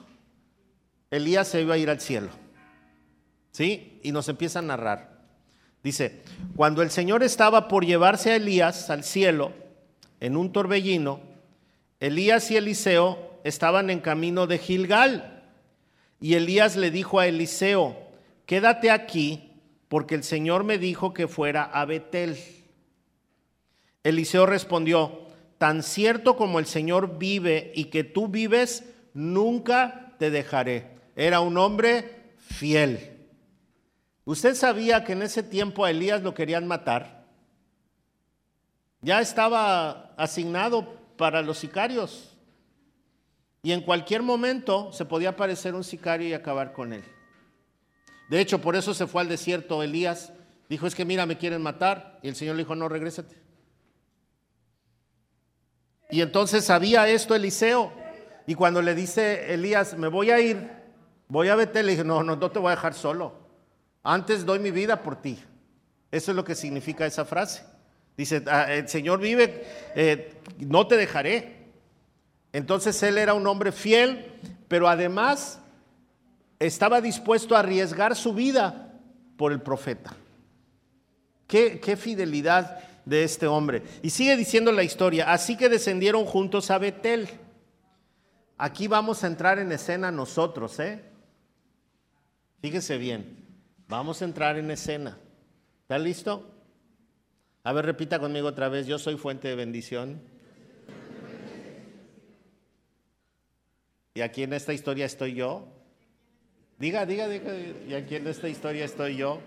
Elías 1.11 1.47
se 1.47 1.61
iba 1.61 1.75
a 1.75 1.77
ir 1.77 1.89
al 1.89 1.99
cielo. 1.99 2.29
¿Sí? 3.51 3.99
Y 4.03 4.11
nos 4.11 4.29
empieza 4.29 4.59
a 4.59 4.63
narrar. 4.63 5.19
Dice, 5.83 6.21
cuando 6.55 6.81
el 6.81 6.91
Señor 6.91 7.23
estaba 7.23 7.67
por 7.67 7.85
llevarse 7.85 8.31
a 8.31 8.35
Elías 8.35 8.89
al 8.89 9.03
cielo 9.03 9.53
en 10.19 10.37
un 10.37 10.51
torbellino, 10.51 11.21
Elías 11.99 12.49
y 12.51 12.57
Eliseo 12.57 13.39
estaban 13.43 13.89
en 13.89 13.99
camino 13.99 14.47
de 14.47 14.57
Gilgal. 14.57 15.43
Y 16.21 16.35
Elías 16.35 16.75
le 16.75 16.91
dijo 16.91 17.19
a 17.19 17.27
Eliseo, 17.27 17.97
quédate 18.45 18.91
aquí 18.91 19.51
porque 19.87 20.15
el 20.15 20.23
Señor 20.23 20.63
me 20.63 20.77
dijo 20.77 21.13
que 21.13 21.27
fuera 21.27 21.63
a 21.63 21.85
Betel. 21.85 22.37
Eliseo 24.03 24.45
respondió, 24.45 25.28
tan 25.59 25.83
cierto 25.83 26.35
como 26.37 26.57
el 26.57 26.65
Señor 26.65 27.19
vive 27.19 27.71
y 27.75 27.85
que 27.85 28.03
tú 28.03 28.29
vives, 28.29 28.85
nunca 29.13 30.15
te 30.17 30.31
dejaré. 30.31 30.97
Era 31.15 31.41
un 31.41 31.57
hombre 31.57 32.33
fiel. 32.37 33.27
¿Usted 34.23 34.55
sabía 34.55 35.03
que 35.03 35.11
en 35.11 35.21
ese 35.21 35.43
tiempo 35.43 35.83
a 35.83 35.91
Elías 35.91 36.23
lo 36.23 36.33
querían 36.33 36.65
matar? 36.65 37.25
Ya 39.01 39.19
estaba 39.19 40.13
asignado 40.15 40.97
para 41.17 41.41
los 41.41 41.57
sicarios. 41.57 42.37
Y 43.61 43.73
en 43.73 43.81
cualquier 43.81 44.23
momento 44.23 44.93
se 44.93 45.03
podía 45.03 45.29
aparecer 45.29 45.75
un 45.75 45.83
sicario 45.83 46.29
y 46.29 46.33
acabar 46.33 46.71
con 46.71 46.93
él. 46.93 47.03
De 48.29 48.39
hecho, 48.39 48.61
por 48.61 48.77
eso 48.77 48.93
se 48.93 49.07
fue 49.07 49.21
al 49.21 49.27
desierto 49.27 49.83
Elías. 49.83 50.31
Dijo, 50.69 50.87
es 50.87 50.95
que 50.95 51.03
mira, 51.03 51.25
me 51.25 51.37
quieren 51.37 51.61
matar. 51.61 52.19
Y 52.21 52.29
el 52.29 52.35
Señor 52.35 52.55
le 52.55 52.63
dijo, 52.63 52.75
no, 52.75 52.87
regrésate. 52.87 53.38
Y 56.09 56.21
entonces 56.21 56.65
sabía 56.65 57.07
esto 57.07 57.35
Eliseo. 57.35 57.91
Y 58.47 58.55
cuando 58.55 58.81
le 58.81 58.95
dice 58.95 59.53
Elías, 59.53 59.95
me 59.95 60.07
voy 60.07 60.31
a 60.31 60.39
ir, 60.39 60.69
voy 61.27 61.49
a 61.49 61.55
Betel, 61.55 61.85
le 61.85 61.91
dije, 61.91 62.03
no, 62.03 62.23
no, 62.23 62.35
no 62.35 62.51
te 62.51 62.57
voy 62.57 62.69
a 62.69 62.75
dejar 62.75 62.95
solo. 62.95 63.33
Antes 64.01 64.45
doy 64.45 64.57
mi 64.59 64.71
vida 64.71 65.03
por 65.03 65.21
ti. 65.21 65.37
Eso 66.11 66.31
es 66.31 66.35
lo 66.35 66.43
que 66.43 66.55
significa 66.55 67.05
esa 67.05 67.25
frase. 67.25 67.63
Dice, 68.17 68.43
ah, 68.47 68.73
el 68.73 68.89
Señor 68.89 69.19
vive, 69.19 69.63
eh, 69.95 70.33
no 70.57 70.87
te 70.87 70.97
dejaré. 70.97 71.67
Entonces 72.51 73.01
él 73.03 73.19
era 73.19 73.35
un 73.35 73.45
hombre 73.45 73.71
fiel, 73.71 74.33
pero 74.67 74.87
además 74.87 75.59
estaba 76.57 77.01
dispuesto 77.01 77.55
a 77.55 77.59
arriesgar 77.59 78.15
su 78.15 78.33
vida 78.33 78.93
por 79.37 79.51
el 79.51 79.61
profeta. 79.61 80.13
Qué, 81.47 81.79
qué 81.79 81.95
fidelidad 81.95 82.79
de 83.05 83.23
este 83.23 83.47
hombre. 83.47 83.83
Y 84.01 84.09
sigue 84.09 84.35
diciendo 84.35 84.71
la 84.71 84.83
historia, 84.83 85.31
así 85.31 85.57
que 85.57 85.69
descendieron 85.69 86.25
juntos 86.25 86.71
a 86.71 86.77
Betel. 86.77 87.29
Aquí 88.57 88.87
vamos 88.87 89.23
a 89.23 89.27
entrar 89.27 89.59
en 89.59 89.71
escena 89.71 90.11
nosotros, 90.11 90.79
¿eh? 90.79 91.01
Fíjese 92.61 92.97
bien, 92.97 93.37
vamos 93.87 94.21
a 94.21 94.25
entrar 94.25 94.57
en 94.57 94.69
escena. 94.69 95.17
¿Está 95.83 95.97
listo? 95.97 96.51
A 97.63 97.73
ver, 97.73 97.85
repita 97.85 98.19
conmigo 98.19 98.47
otra 98.47 98.69
vez, 98.69 98.85
yo 98.85 98.99
soy 98.99 99.17
fuente 99.17 99.47
de 99.47 99.55
bendición. 99.55 100.21
Y 104.13 104.21
aquí 104.21 104.43
en 104.43 104.53
esta 104.53 104.73
historia 104.73 105.05
estoy 105.05 105.35
yo. 105.35 105.67
Diga, 106.77 107.05
diga, 107.05 107.27
diga, 107.27 107.53
y 107.87 107.93
aquí 107.93 108.15
en 108.15 108.27
esta 108.27 108.49
historia 108.49 108.85
estoy 108.85 109.15
yo. 109.15 109.39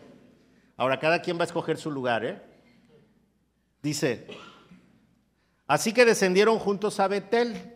Ahora, 0.76 0.98
cada 0.98 1.20
quien 1.20 1.36
va 1.36 1.42
a 1.42 1.44
escoger 1.44 1.76
su 1.76 1.90
lugar, 1.90 2.24
¿eh? 2.24 2.51
Dice, 3.82 4.26
así 5.66 5.92
que 5.92 6.04
descendieron 6.04 6.58
juntos 6.58 7.00
a 7.00 7.08
Betel. 7.08 7.74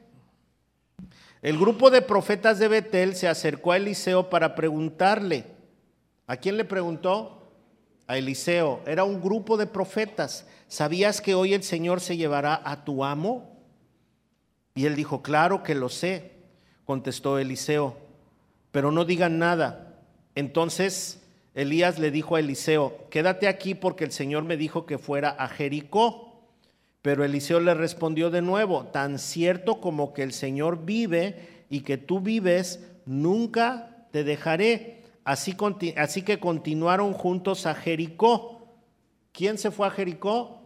El 1.42 1.58
grupo 1.58 1.90
de 1.90 2.00
profetas 2.02 2.58
de 2.58 2.68
Betel 2.68 3.16
se 3.16 3.28
acercó 3.28 3.72
a 3.72 3.76
Eliseo 3.76 4.30
para 4.30 4.54
preguntarle. 4.54 5.46
¿A 6.26 6.36
quién 6.36 6.56
le 6.56 6.64
preguntó? 6.64 7.52
A 8.06 8.16
Eliseo. 8.16 8.82
Era 8.86 9.04
un 9.04 9.20
grupo 9.20 9.56
de 9.56 9.66
profetas. 9.66 10.46
¿Sabías 10.68 11.20
que 11.20 11.34
hoy 11.34 11.54
el 11.54 11.62
Señor 11.62 12.00
se 12.00 12.16
llevará 12.16 12.60
a 12.64 12.84
tu 12.84 13.04
amo? 13.04 13.56
Y 14.74 14.86
él 14.86 14.94
dijo, 14.94 15.22
claro 15.22 15.62
que 15.62 15.74
lo 15.74 15.88
sé, 15.88 16.32
contestó 16.84 17.38
Eliseo, 17.38 17.96
pero 18.70 18.92
no 18.92 19.04
digan 19.04 19.38
nada. 19.38 20.02
Entonces 20.34 21.25
Elías 21.56 21.98
le 21.98 22.10
dijo 22.10 22.36
a 22.36 22.40
Eliseo, 22.40 23.08
quédate 23.08 23.48
aquí 23.48 23.74
porque 23.74 24.04
el 24.04 24.12
Señor 24.12 24.44
me 24.44 24.58
dijo 24.58 24.84
que 24.84 24.98
fuera 24.98 25.30
a 25.30 25.48
Jericó. 25.48 26.44
Pero 27.00 27.24
Eliseo 27.24 27.60
le 27.60 27.72
respondió 27.72 28.28
de 28.28 28.42
nuevo, 28.42 28.84
tan 28.88 29.18
cierto 29.18 29.80
como 29.80 30.12
que 30.12 30.22
el 30.22 30.34
Señor 30.34 30.84
vive 30.84 31.64
y 31.70 31.80
que 31.80 31.96
tú 31.96 32.20
vives, 32.20 32.86
nunca 33.06 34.06
te 34.12 34.22
dejaré. 34.22 35.02
Así, 35.24 35.56
así 35.96 36.20
que 36.20 36.38
continuaron 36.38 37.14
juntos 37.14 37.64
a 37.64 37.74
Jericó. 37.74 38.76
¿Quién 39.32 39.56
se 39.56 39.70
fue 39.70 39.86
a 39.86 39.90
Jericó? 39.90 40.60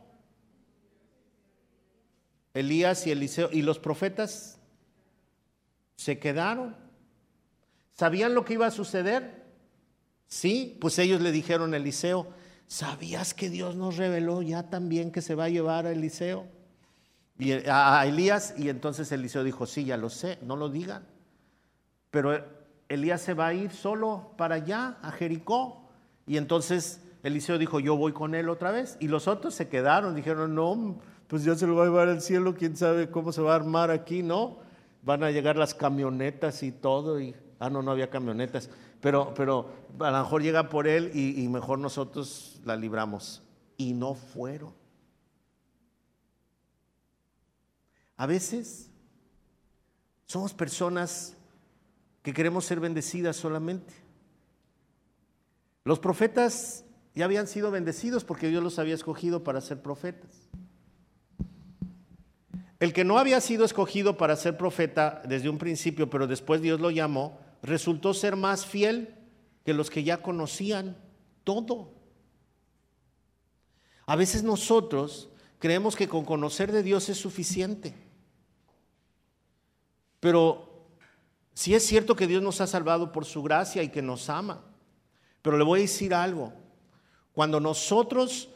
Elías 2.52 3.06
y 3.06 3.12
Eliseo. 3.12 3.48
¿Y 3.52 3.62
los 3.62 3.78
profetas? 3.78 4.58
Se 5.94 6.18
quedaron. 6.18 6.74
¿Sabían 7.92 8.34
lo 8.34 8.44
que 8.44 8.54
iba 8.54 8.66
a 8.66 8.72
suceder? 8.72 9.39
Sí, 10.30 10.78
pues 10.80 10.98
ellos 11.00 11.20
le 11.20 11.32
dijeron 11.32 11.74
a 11.74 11.76
Eliseo, 11.76 12.28
¿sabías 12.68 13.34
que 13.34 13.50
Dios 13.50 13.74
nos 13.74 13.96
reveló 13.96 14.42
ya 14.42 14.70
también 14.70 15.10
que 15.10 15.22
se 15.22 15.34
va 15.34 15.44
a 15.44 15.48
llevar 15.48 15.86
a 15.86 15.90
Eliseo? 15.90 16.46
A 17.68 18.06
Elías, 18.06 18.54
y 18.56 18.68
entonces 18.68 19.10
Eliseo 19.10 19.42
dijo, 19.42 19.66
sí, 19.66 19.84
ya 19.84 19.96
lo 19.96 20.08
sé, 20.08 20.38
no 20.42 20.54
lo 20.54 20.68
digan. 20.68 21.04
Pero 22.12 22.44
Elías 22.88 23.20
se 23.20 23.34
va 23.34 23.48
a 23.48 23.54
ir 23.54 23.72
solo 23.72 24.34
para 24.36 24.54
allá, 24.56 24.98
a 25.02 25.10
Jericó. 25.10 25.88
Y 26.28 26.36
entonces 26.36 27.00
Eliseo 27.24 27.58
dijo, 27.58 27.80
yo 27.80 27.96
voy 27.96 28.12
con 28.12 28.36
él 28.36 28.50
otra 28.50 28.70
vez. 28.70 28.98
Y 29.00 29.08
los 29.08 29.26
otros 29.26 29.54
se 29.54 29.68
quedaron, 29.68 30.14
dijeron, 30.14 30.54
no, 30.54 31.00
pues 31.26 31.42
ya 31.42 31.56
se 31.56 31.66
lo 31.66 31.74
va 31.74 31.82
a 31.82 31.86
llevar 31.86 32.08
al 32.08 32.20
cielo, 32.20 32.54
quién 32.54 32.76
sabe 32.76 33.10
cómo 33.10 33.32
se 33.32 33.42
va 33.42 33.54
a 33.54 33.56
armar 33.56 33.90
aquí, 33.90 34.22
¿no? 34.22 34.58
Van 35.02 35.24
a 35.24 35.32
llegar 35.32 35.56
las 35.56 35.74
camionetas 35.74 36.62
y 36.62 36.70
todo. 36.70 37.18
Y, 37.20 37.34
ah, 37.58 37.68
no, 37.68 37.82
no 37.82 37.90
había 37.90 38.10
camionetas 38.10 38.70
pero, 39.00 39.32
pero 39.34 39.70
a 39.98 40.10
lo 40.10 40.18
mejor 40.18 40.42
llega 40.42 40.68
por 40.68 40.86
él 40.86 41.10
y, 41.14 41.42
y 41.42 41.48
mejor 41.48 41.78
nosotros 41.78 42.60
la 42.64 42.76
libramos. 42.76 43.42
Y 43.76 43.94
no 43.94 44.14
fueron. 44.14 44.74
A 48.16 48.26
veces 48.26 48.90
somos 50.26 50.52
personas 50.52 51.34
que 52.22 52.34
queremos 52.34 52.66
ser 52.66 52.78
bendecidas 52.78 53.36
solamente. 53.36 53.94
Los 55.84 55.98
profetas 55.98 56.84
ya 57.14 57.24
habían 57.24 57.46
sido 57.46 57.70
bendecidos 57.70 58.24
porque 58.24 58.48
Dios 58.48 58.62
los 58.62 58.78
había 58.78 58.94
escogido 58.94 59.42
para 59.42 59.60
ser 59.60 59.80
profetas. 59.80 60.30
El 62.78 62.92
que 62.92 63.04
no 63.04 63.18
había 63.18 63.40
sido 63.40 63.64
escogido 63.64 64.16
para 64.16 64.36
ser 64.36 64.56
profeta 64.56 65.22
desde 65.26 65.48
un 65.48 65.58
principio, 65.58 66.08
pero 66.08 66.26
después 66.26 66.62
Dios 66.62 66.80
lo 66.80 66.90
llamó, 66.90 67.38
resultó 67.62 68.14
ser 68.14 68.36
más 68.36 68.64
fiel 68.66 69.14
que 69.64 69.74
los 69.74 69.90
que 69.90 70.02
ya 70.02 70.22
conocían 70.22 70.96
todo. 71.44 71.92
A 74.06 74.16
veces 74.16 74.42
nosotros 74.42 75.28
creemos 75.58 75.94
que 75.94 76.08
con 76.08 76.24
conocer 76.24 76.72
de 76.72 76.82
Dios 76.82 77.08
es 77.08 77.18
suficiente. 77.18 77.94
Pero 80.18 80.88
si 81.54 81.74
es 81.74 81.86
cierto 81.86 82.16
que 82.16 82.26
Dios 82.26 82.42
nos 82.42 82.60
ha 82.60 82.66
salvado 82.66 83.12
por 83.12 83.24
su 83.24 83.42
gracia 83.42 83.82
y 83.82 83.88
que 83.88 84.02
nos 84.02 84.28
ama. 84.30 84.64
Pero 85.42 85.58
le 85.58 85.64
voy 85.64 85.80
a 85.80 85.82
decir 85.82 86.14
algo. 86.14 86.52
Cuando 87.32 87.60
nosotros 87.60 88.50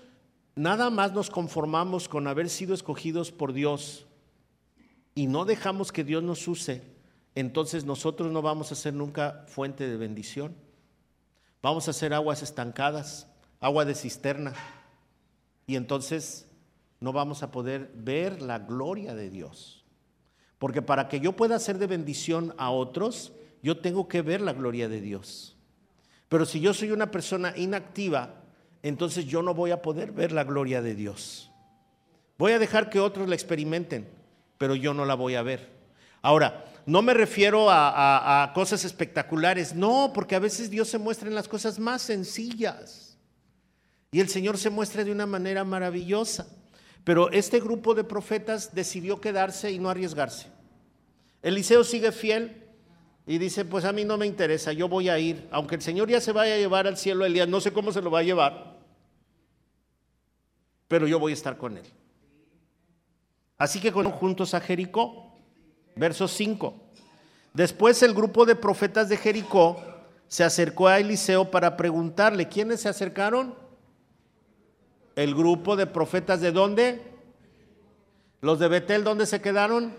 nada 0.55 0.91
más 0.91 1.13
nos 1.13 1.31
conformamos 1.31 2.09
con 2.09 2.27
haber 2.27 2.49
sido 2.49 2.75
escogidos 2.75 3.33
por 3.33 3.53
Dios 3.53 4.07
y 5.15 5.27
no 5.27 5.45
dejamos 5.45 5.93
que 5.93 6.05
Dios 6.05 6.23
nos 6.23 6.47
use, 6.49 6.94
entonces 7.35 7.85
nosotros 7.85 8.31
no 8.31 8.43
vamos 8.43 8.71
a 8.71 8.75
ser 8.75 8.95
nunca 8.95 9.45
fuente 9.49 9.89
de 9.89 9.97
bendición. 9.97 10.55
Vamos 11.63 11.89
a 11.89 11.93
ser 11.93 12.15
aguas 12.15 12.43
estancadas, 12.43 13.27
agua 13.61 13.85
de 13.85 13.95
cisterna. 13.95 14.55
Y 15.67 15.77
entonces 15.77 16.47
no 17.01 17.13
vamos 17.13 17.43
a 17.43 17.51
poder 17.51 17.91
ver 17.95 18.41
la 18.43 18.59
gloria 18.59 19.15
de 19.15 19.31
Dios. 19.31 19.85
Porque 20.59 20.83
para 20.83 21.09
que 21.09 21.21
yo 21.21 21.33
pueda 21.33 21.59
ser 21.59 21.79
de 21.79 21.87
bendición 21.87 22.55
a 22.57 22.71
otros, 22.71 23.33
yo 23.63 23.79
tengo 23.79 24.09
que 24.09 24.23
ver 24.23 24.41
la 24.41 24.53
gloria 24.53 24.89
de 24.89 25.01
Dios. 25.01 25.57
Pero 26.29 26.47
si 26.47 26.61
yo 26.61 26.73
soy 26.73 26.91
una 26.91 27.11
persona 27.11 27.55
inactiva, 27.57 28.43
entonces 28.83 29.27
yo 29.27 29.43
no 29.43 29.55
voy 29.55 29.73
a 29.73 29.83
poder 29.83 30.13
ver 30.13 30.33
la 30.33 30.45
gloria 30.45 30.83
de 30.83 30.95
Dios. 30.95 31.51
Voy 32.39 32.53
a 32.53 32.59
dejar 32.59 32.91
que 32.91 33.01
otros 33.01 33.29
la 33.29 33.35
experimenten, 33.35 34.09
pero 34.59 34.75
yo 34.75 34.95
no 34.95 35.05
la 35.05 35.15
voy 35.15 35.35
a 35.35 35.43
ver. 35.43 35.73
Ahora, 36.23 36.65
no 36.87 37.03
me 37.03 37.15
refiero 37.15 37.69
a, 37.71 38.51
cosas 38.55 38.85
espectaculares, 38.85 39.75
no, 39.75 40.13
porque 40.15 40.35
a 40.35 40.39
veces 40.39 40.71
Dios 40.71 40.89
se 40.89 40.99
muestra 40.99 41.29
en 41.29 41.35
las 41.35 41.49
cosas 41.49 41.79
más 41.79 42.03
sencillas. 42.03 43.19
Y 44.13 44.21
el 44.21 44.29
Señor 44.29 44.59
se 44.59 44.71
muestra 44.71 45.03
de 45.03 45.11
una 45.11 45.27
manera 45.27 45.65
maravillosa. 45.65 46.47
Pero 47.03 47.31
este 47.31 47.61
grupo 47.61 47.95
de 47.95 48.05
profetas 48.05 48.75
decidió 48.75 49.21
quedarse 49.21 49.73
y 49.73 49.79
no 49.79 49.91
arriesgarse. 49.91 50.49
Eliseo 51.43 51.85
sigue 51.85 52.13
fiel 52.13 52.65
y 53.27 53.39
dice, 53.39 53.65
pues 53.65 53.85
a 53.85 53.93
mí 53.93 54.05
no 54.05 54.17
me 54.17 54.27
interesa, 54.27 54.73
yo 54.73 54.89
voy 54.89 55.09
a 55.09 55.19
ir. 55.19 55.49
Aunque 55.51 55.75
el 55.75 55.83
Señor 55.83 56.09
ya 56.09 56.21
se 56.21 56.33
vaya 56.33 56.55
a 56.55 56.59
llevar 56.59 56.87
al 56.87 56.97
cielo 56.97 57.25
a 57.25 57.27
Elías, 57.27 57.49
no 57.49 57.61
sé 57.61 57.73
cómo 57.73 57.93
se 57.93 58.03
lo 58.03 58.11
va 58.11 58.21
a 58.21 58.23
llevar, 58.23 58.79
pero 60.89 61.07
yo 61.07 61.19
voy 61.19 61.33
a 61.33 61.35
estar 61.35 61.57
con 61.57 61.77
él. 61.77 61.87
Así 63.57 63.81
que 63.81 63.93
con 63.93 64.11
juntos 64.11 64.55
a 64.55 64.61
Jericó. 64.61 65.24
Verso 65.97 66.29
5. 66.29 66.75
Después 67.53 68.03
el 68.03 68.15
grupo 68.15 68.45
de 68.47 68.57
profetas 68.57 69.09
de 69.09 69.17
Jericó 69.17 69.83
se 70.27 70.43
acercó 70.43 70.89
a 70.89 70.99
Eliseo 70.99 71.51
para 71.51 71.77
preguntarle, 71.77 72.49
¿quiénes 72.49 72.81
se 72.81 72.89
acercaron? 72.89 73.55
El 75.15 75.35
grupo 75.35 75.77
de 75.77 75.87
profetas 75.87 76.41
de 76.41 76.51
dónde? 76.51 77.01
Los 78.41 78.59
de 78.59 78.69
Betel, 78.69 79.05
¿dónde 79.05 79.27
se 79.27 79.41
quedaron? 79.41 79.95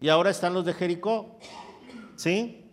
Y 0.00 0.08
ahora 0.08 0.30
están 0.30 0.54
los 0.54 0.64
de 0.64 0.74
Jericó. 0.74 1.38
¿Sí? 2.16 2.70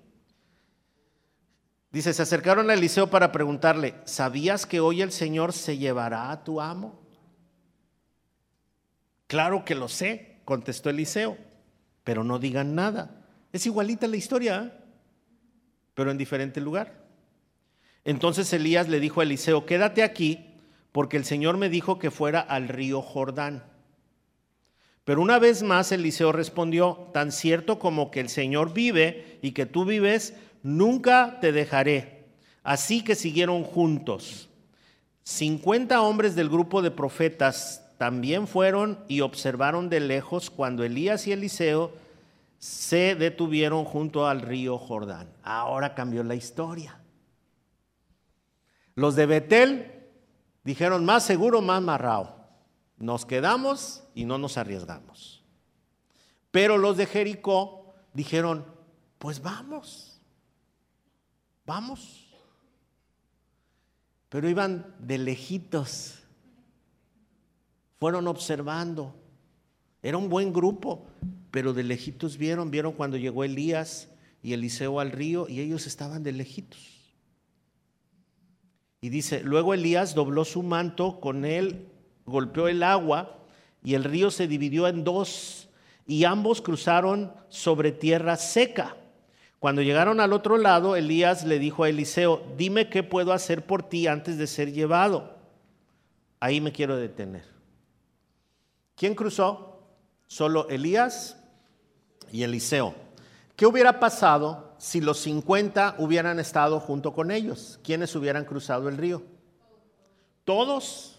Dice, 1.91 2.13
se 2.13 2.22
acercaron 2.22 2.70
a 2.70 2.74
Eliseo 2.74 3.10
para 3.10 3.32
preguntarle, 3.32 3.96
¿sabías 4.06 4.65
que 4.65 4.80
hoy 4.80 5.02
el 5.02 5.12
Señor 5.12 5.54
se 5.54 5.78
llevará 5.78 6.30
a 6.30 6.44
tu 6.44 6.62
amo? 6.62 7.00
Claro 9.28 9.65
que 9.65 9.76
lo 9.76 9.88
sé, 9.88 10.41
contestó 10.46 10.89
Eliseo, 10.89 11.38
pero 12.06 12.24
no 12.24 12.39
digan 12.39 12.76
nada. 12.76 13.26
Es 13.52 13.65
igualita 13.65 14.08
la 14.08 14.15
historia, 14.15 14.63
¿eh? 14.63 14.84
pero 15.94 16.12
en 16.12 16.18
diferente 16.18 16.62
lugar. 16.62 17.04
Entonces 18.06 18.54
Elías 18.54 18.88
le 18.88 19.02
dijo 19.02 19.20
a 19.20 19.24
Eliseo, 19.24 19.65
quédate 19.65 20.04
aquí, 20.04 20.54
porque 20.94 21.18
el 21.18 21.26
Señor 21.26 21.58
me 21.58 21.68
dijo 21.68 22.00
que 22.00 22.12
fuera 22.12 22.39
al 22.39 22.70
río 22.70 23.02
Jordán. 23.02 23.63
Pero 25.04 25.22
una 25.22 25.39
vez 25.39 25.63
más 25.63 25.91
Eliseo 25.91 26.32
respondió, 26.32 27.10
tan 27.13 27.32
cierto 27.32 27.80
como 27.80 28.12
que 28.12 28.20
el 28.20 28.30
Señor 28.30 28.74
vive 28.74 29.39
y 29.41 29.52
que 29.52 29.65
tú 29.65 29.84
vives, 29.84 30.36
nunca 30.63 31.39
te 31.41 31.52
dejaré. 31.52 32.26
Así 32.63 33.04
que 33.04 33.15
siguieron 33.15 33.63
juntos. 33.63 34.50
50 35.24 36.02
hombres 36.02 36.36
del 36.36 36.50
grupo 36.50 36.84
de 36.84 36.91
profetas 36.91 37.85
también 37.97 38.47
fueron 38.47 38.99
y 39.08 39.21
observaron 39.21 39.89
de 39.89 39.99
lejos 39.99 40.49
cuando 40.49 40.84
Elías 40.84 41.27
y 41.27 41.31
Eliseo 41.31 41.93
se 42.60 43.15
detuvieron 43.15 43.86
junto 43.86 44.27
al 44.27 44.41
río 44.41 44.77
Jordán. 44.77 45.29
Ahora 45.43 45.93
cambió 45.93 46.23
la 46.23 46.36
historia. 46.36 46.99
Los 48.95 49.15
de 49.15 49.25
Betel 49.25 50.03
dijeron, 50.63 51.05
más 51.05 51.23
seguro, 51.23 51.62
más 51.62 51.81
marrao. 51.81 52.36
Nos 52.97 53.25
quedamos 53.25 54.03
y 54.13 54.25
no 54.25 54.38
nos 54.38 54.58
arriesgamos. 54.58 55.43
Pero 56.51 56.77
los 56.77 56.95
de 56.97 57.05
Jericó 57.05 57.93
dijeron, 58.13 58.65
pues 59.19 59.41
vamos, 59.41 60.21
vamos. 61.65 62.29
Pero 64.29 64.49
iban 64.49 64.95
de 64.99 65.17
lejitos, 65.17 66.24
fueron 67.99 68.27
observando. 68.27 69.15
Era 70.01 70.17
un 70.17 70.29
buen 70.29 70.53
grupo, 70.53 71.05
pero 71.51 71.73
de 71.73 71.84
lejitos 71.84 72.38
vieron, 72.38 72.71
vieron 72.71 72.93
cuando 72.93 73.17
llegó 73.17 73.43
Elías 73.43 74.10
y 74.43 74.53
Eliseo 74.53 74.99
al 74.99 75.12
río 75.12 75.47
y 75.49 75.62
ellos 75.62 75.88
estaban 75.88 76.21
de 76.23 76.31
lejitos. 76.31 76.95
Y 79.01 79.10
dice, 79.10 79.41
luego 79.43 79.73
Elías 79.73 80.15
dobló 80.15 80.45
su 80.45 80.63
manto, 80.63 81.19
con 81.19 81.45
él 81.45 81.88
golpeó 82.25 82.67
el 82.67 82.84
agua 82.84 83.39
y 83.84 83.93
el 83.93 84.03
río 84.03 84.31
se 84.31 84.47
dividió 84.47 84.88
en 84.88 85.03
dos 85.03 85.69
y 86.08 86.23
ambos 86.25 86.62
cruzaron 86.62 87.31
sobre 87.49 87.91
tierra 87.91 88.36
seca. 88.36 88.97
Cuando 89.60 89.81
llegaron 89.81 90.19
al 90.19 90.34
otro 90.34 90.58
lado, 90.58 90.95
Elías 90.95 91.45
le 91.45 91.58
dijo 91.58 91.84
a 91.84 91.89
Eliseo, 91.89 92.43
dime 92.58 92.89
qué 92.89 93.01
puedo 93.01 93.34
hacer 93.34 93.65
por 93.65 93.84
ti 93.84 94.08
antes 94.08 94.38
de 94.38 94.47
ser 94.47 94.71
llevado. 94.71 95.36
Ahí 96.39 96.62
me 96.62 96.71
quiero 96.71 96.97
detener. 96.97 97.55
¿Quién 98.95 99.15
cruzó? 99.15 99.79
Solo 100.27 100.67
Elías 100.69 101.38
y 102.31 102.43
Eliseo. 102.43 102.95
¿Qué 103.55 103.65
hubiera 103.65 103.99
pasado 103.99 104.73
si 104.77 105.01
los 105.01 105.19
50 105.19 105.95
hubieran 105.99 106.39
estado 106.39 106.79
junto 106.79 107.13
con 107.13 107.31
ellos? 107.31 107.79
¿Quiénes 107.84 108.15
hubieran 108.15 108.45
cruzado 108.45 108.89
el 108.89 108.97
río? 108.97 109.23
Todos 110.43 111.15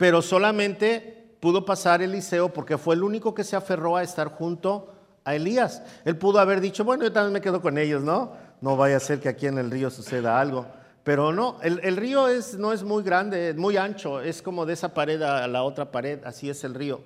pero 0.00 0.22
solamente 0.22 1.36
pudo 1.40 1.66
pasar 1.66 2.00
Eliseo 2.00 2.48
porque 2.54 2.78
fue 2.78 2.94
el 2.94 3.02
único 3.02 3.34
que 3.34 3.44
se 3.44 3.54
aferró 3.54 3.98
a 3.98 4.02
estar 4.02 4.28
junto 4.28 4.94
a 5.26 5.34
Elías. 5.34 5.82
Él 6.06 6.16
pudo 6.16 6.38
haber 6.38 6.62
dicho, 6.62 6.86
bueno, 6.86 7.04
yo 7.04 7.12
también 7.12 7.34
me 7.34 7.42
quedo 7.42 7.60
con 7.60 7.76
ellos, 7.76 8.02
¿no? 8.02 8.32
No 8.62 8.78
vaya 8.78 8.96
a 8.96 9.00
ser 9.00 9.20
que 9.20 9.28
aquí 9.28 9.46
en 9.46 9.58
el 9.58 9.70
río 9.70 9.90
suceda 9.90 10.40
algo. 10.40 10.64
Pero 11.02 11.32
no, 11.32 11.58
el, 11.62 11.96
río 11.96 12.28
es, 12.28 12.58
no 12.58 12.72
es 12.72 12.82
muy 12.82 13.02
grande, 13.02 13.50
es 13.50 13.56
muy 13.56 13.76
ancho, 13.76 14.20
es 14.20 14.42
como 14.42 14.66
de 14.66 14.74
esa 14.74 14.92
pared 14.92 15.20
a 15.22 15.48
la 15.48 15.62
otra 15.62 15.90
pared, 15.90 16.20
así 16.24 16.50
es 16.50 16.62
el 16.64 16.74
río. 16.74 17.00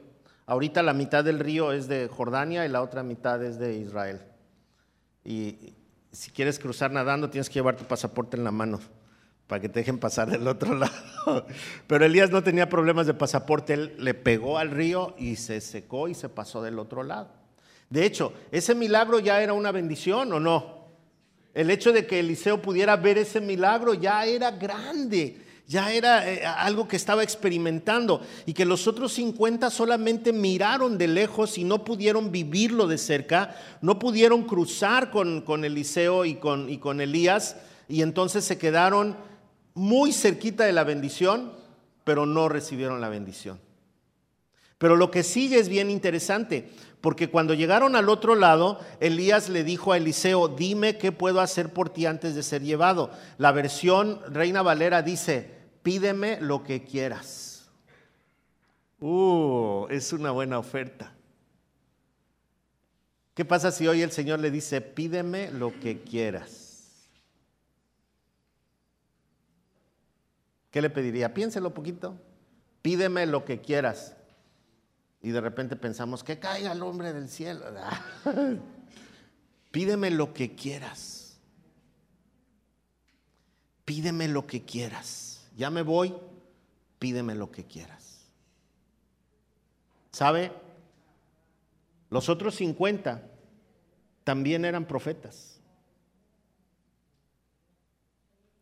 Ahorita 0.46 0.82
la 0.82 0.92
mitad 0.92 1.24
del 1.24 1.38
río 1.38 1.72
es 1.72 1.88
de 1.88 2.08
Jordania 2.08 2.66
y 2.66 2.68
la 2.68 2.82
otra 2.82 3.02
mitad 3.02 3.42
es 3.42 3.58
de 3.58 3.76
Israel. 3.76 4.20
Y 5.24 5.74
si 6.12 6.30
quieres 6.30 6.58
cruzar 6.58 6.90
nadando, 6.90 7.30
tienes 7.30 7.48
que 7.48 7.54
llevar 7.54 7.76
tu 7.76 7.84
pasaporte 7.84 8.36
en 8.36 8.44
la 8.44 8.50
mano 8.50 8.80
para 9.46 9.60
que 9.60 9.68
te 9.68 9.80
dejen 9.80 9.98
pasar 9.98 10.30
del 10.30 10.46
otro 10.46 10.74
lado. 10.78 11.46
Pero 11.86 12.04
Elías 12.04 12.30
no 12.30 12.42
tenía 12.42 12.68
problemas 12.68 13.06
de 13.06 13.14
pasaporte, 13.14 13.74
él 13.74 13.94
le 13.98 14.14
pegó 14.14 14.58
al 14.58 14.70
río 14.70 15.14
y 15.18 15.36
se 15.36 15.60
secó 15.60 16.08
y 16.08 16.14
se 16.14 16.28
pasó 16.28 16.62
del 16.62 16.78
otro 16.78 17.02
lado. 17.02 17.30
De 17.88 18.04
hecho, 18.04 18.32
ese 18.50 18.74
milagro 18.74 19.20
ya 19.20 19.42
era 19.42 19.52
una 19.52 19.72
bendición 19.72 20.32
o 20.32 20.40
no. 20.40 20.83
El 21.54 21.70
hecho 21.70 21.92
de 21.92 22.06
que 22.06 22.18
Eliseo 22.18 22.60
pudiera 22.60 22.96
ver 22.96 23.16
ese 23.16 23.40
milagro 23.40 23.94
ya 23.94 24.26
era 24.26 24.50
grande, 24.50 25.40
ya 25.66 25.92
era 25.92 26.30
eh, 26.30 26.44
algo 26.44 26.88
que 26.88 26.96
estaba 26.96 27.22
experimentando 27.22 28.20
y 28.44 28.52
que 28.52 28.64
los 28.64 28.86
otros 28.88 29.12
50 29.12 29.70
solamente 29.70 30.32
miraron 30.32 30.98
de 30.98 31.06
lejos 31.06 31.56
y 31.56 31.64
no 31.64 31.84
pudieron 31.84 32.32
vivirlo 32.32 32.88
de 32.88 32.98
cerca, 32.98 33.56
no 33.80 34.00
pudieron 34.00 34.42
cruzar 34.42 35.10
con, 35.10 35.42
con 35.42 35.64
Eliseo 35.64 36.24
y 36.24 36.34
con, 36.34 36.68
y 36.68 36.78
con 36.78 37.00
Elías 37.00 37.56
y 37.88 38.02
entonces 38.02 38.44
se 38.44 38.58
quedaron 38.58 39.16
muy 39.74 40.12
cerquita 40.12 40.64
de 40.64 40.72
la 40.72 40.84
bendición, 40.84 41.52
pero 42.02 42.26
no 42.26 42.48
recibieron 42.48 43.00
la 43.00 43.08
bendición. 43.08 43.60
Pero 44.78 44.96
lo 44.96 45.10
que 45.10 45.22
sigue 45.22 45.58
es 45.58 45.68
bien 45.68 45.90
interesante, 45.90 46.68
porque 47.04 47.28
cuando 47.28 47.52
llegaron 47.52 47.96
al 47.96 48.08
otro 48.08 48.34
lado, 48.34 48.80
Elías 48.98 49.50
le 49.50 49.62
dijo 49.62 49.92
a 49.92 49.98
Eliseo, 49.98 50.48
dime 50.48 50.96
qué 50.96 51.12
puedo 51.12 51.42
hacer 51.42 51.70
por 51.70 51.90
ti 51.90 52.06
antes 52.06 52.34
de 52.34 52.42
ser 52.42 52.62
llevado. 52.62 53.10
La 53.36 53.52
versión 53.52 54.22
Reina 54.32 54.62
Valera 54.62 55.02
dice, 55.02 55.50
pídeme 55.82 56.40
lo 56.40 56.64
que 56.64 56.82
quieras. 56.82 57.68
Uh, 59.00 59.86
es 59.90 60.14
una 60.14 60.30
buena 60.30 60.58
oferta. 60.58 61.12
¿Qué 63.34 63.44
pasa 63.44 63.70
si 63.70 63.86
hoy 63.86 64.00
el 64.00 64.10
Señor 64.10 64.40
le 64.40 64.50
dice, 64.50 64.80
pídeme 64.80 65.50
lo 65.50 65.78
que 65.80 66.00
quieras? 66.00 67.10
¿Qué 70.70 70.80
le 70.80 70.88
pediría? 70.88 71.34
Piénselo 71.34 71.74
poquito. 71.74 72.18
Pídeme 72.80 73.26
lo 73.26 73.44
que 73.44 73.60
quieras. 73.60 74.16
Y 75.24 75.30
de 75.30 75.40
repente 75.40 75.74
pensamos, 75.74 76.22
que 76.22 76.38
caiga 76.38 76.72
el 76.72 76.82
hombre 76.82 77.14
del 77.14 77.30
cielo. 77.30 77.64
Pídeme 79.70 80.10
lo 80.10 80.34
que 80.34 80.54
quieras. 80.54 81.38
Pídeme 83.86 84.28
lo 84.28 84.46
que 84.46 84.66
quieras. 84.66 85.48
Ya 85.56 85.70
me 85.70 85.80
voy, 85.80 86.14
pídeme 86.98 87.34
lo 87.34 87.50
que 87.50 87.64
quieras. 87.64 88.26
¿Sabe? 90.10 90.52
Los 92.10 92.28
otros 92.28 92.56
50 92.56 93.22
también 94.24 94.66
eran 94.66 94.84
profetas. 94.84 95.58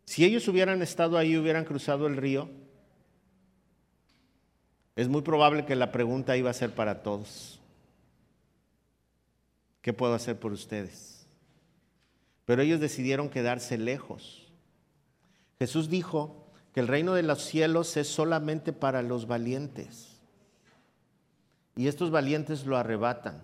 Si 0.05 0.25
ellos 0.25 0.47
hubieran 0.47 0.81
estado 0.81 1.19
ahí, 1.19 1.37
hubieran 1.37 1.65
cruzado 1.65 2.07
el 2.07 2.17
río, 2.17 2.62
es 4.97 5.09
muy 5.09 5.23
probable 5.23 5.65
que 5.65 5.77
la 5.77 5.93
pregunta 5.93 6.37
iba 6.37 6.51
a 6.51 6.55
ser 6.55 6.75
para 6.75 7.03
todos. 7.03 7.61
¿Qué 9.81 9.93
puedo 9.93 10.15
hacer 10.15 10.39
por 10.39 10.53
ustedes? 10.53 11.27
Pero 12.45 12.63
ellos 12.63 12.81
decidieron 12.81 13.31
quedarse 13.31 13.79
lejos. 13.79 14.53
Jesús 15.59 15.89
dijo 15.89 16.47
que 16.73 16.81
el 16.81 16.89
reino 16.89 17.15
de 17.15 17.23
los 17.23 17.43
cielos 17.43 17.97
es 17.97 18.09
solamente 18.09 18.73
para 18.73 19.03
los 19.03 19.27
valientes. 19.27 20.21
Y 21.77 21.89
estos 21.89 22.11
valientes 22.11 22.67
lo 22.67 22.77
arrebatan. 22.77 23.43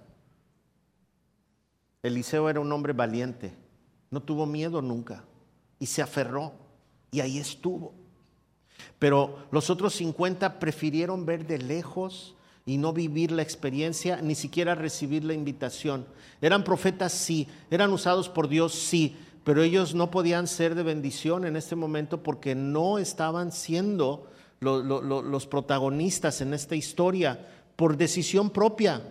Eliseo 2.03 2.49
era 2.49 2.61
un 2.61 2.71
hombre 2.73 2.93
valiente, 2.93 3.53
no 4.11 4.23
tuvo 4.23 4.47
miedo 4.47 4.81
nunca 4.83 5.25
y 5.79 5.87
se 5.87 6.03
aferró 6.03 6.53
y 7.11 7.21
ahí 7.21 7.39
estuvo. 7.39 7.95
Pero 8.99 9.47
los 9.51 9.71
otros 9.71 9.95
50 9.95 10.59
prefirieron 10.59 11.27
ver 11.27 11.47
de 11.47 11.59
lejos 11.59 12.35
y 12.67 12.77
no 12.77 12.93
vivir 12.93 13.33
la 13.33 13.43
experiencia, 13.43 14.21
ni 14.23 14.35
siquiera 14.35 14.75
recibir 14.75 15.25
la 15.25 15.33
invitación. 15.33 16.07
Eran 16.41 16.65
profetas, 16.65 17.13
sí, 17.13 17.49
eran 17.71 17.93
usados 17.93 18.29
por 18.29 18.49
Dios, 18.49 18.75
sí, 18.75 19.17
pero 19.43 19.63
ellos 19.63 19.95
no 19.95 20.11
podían 20.11 20.47
ser 20.47 20.75
de 20.75 20.83
bendición 20.83 21.47
en 21.47 21.57
este 21.57 21.77
momento 21.77 22.23
porque 22.23 22.55
no 22.55 22.99
estaban 22.99 23.53
siendo 23.53 24.29
los 24.61 25.47
protagonistas 25.47 26.41
en 26.41 26.53
esta 26.53 26.77
historia 26.77 27.47
por 27.77 27.97
decisión 27.97 28.51
propia, 28.51 29.03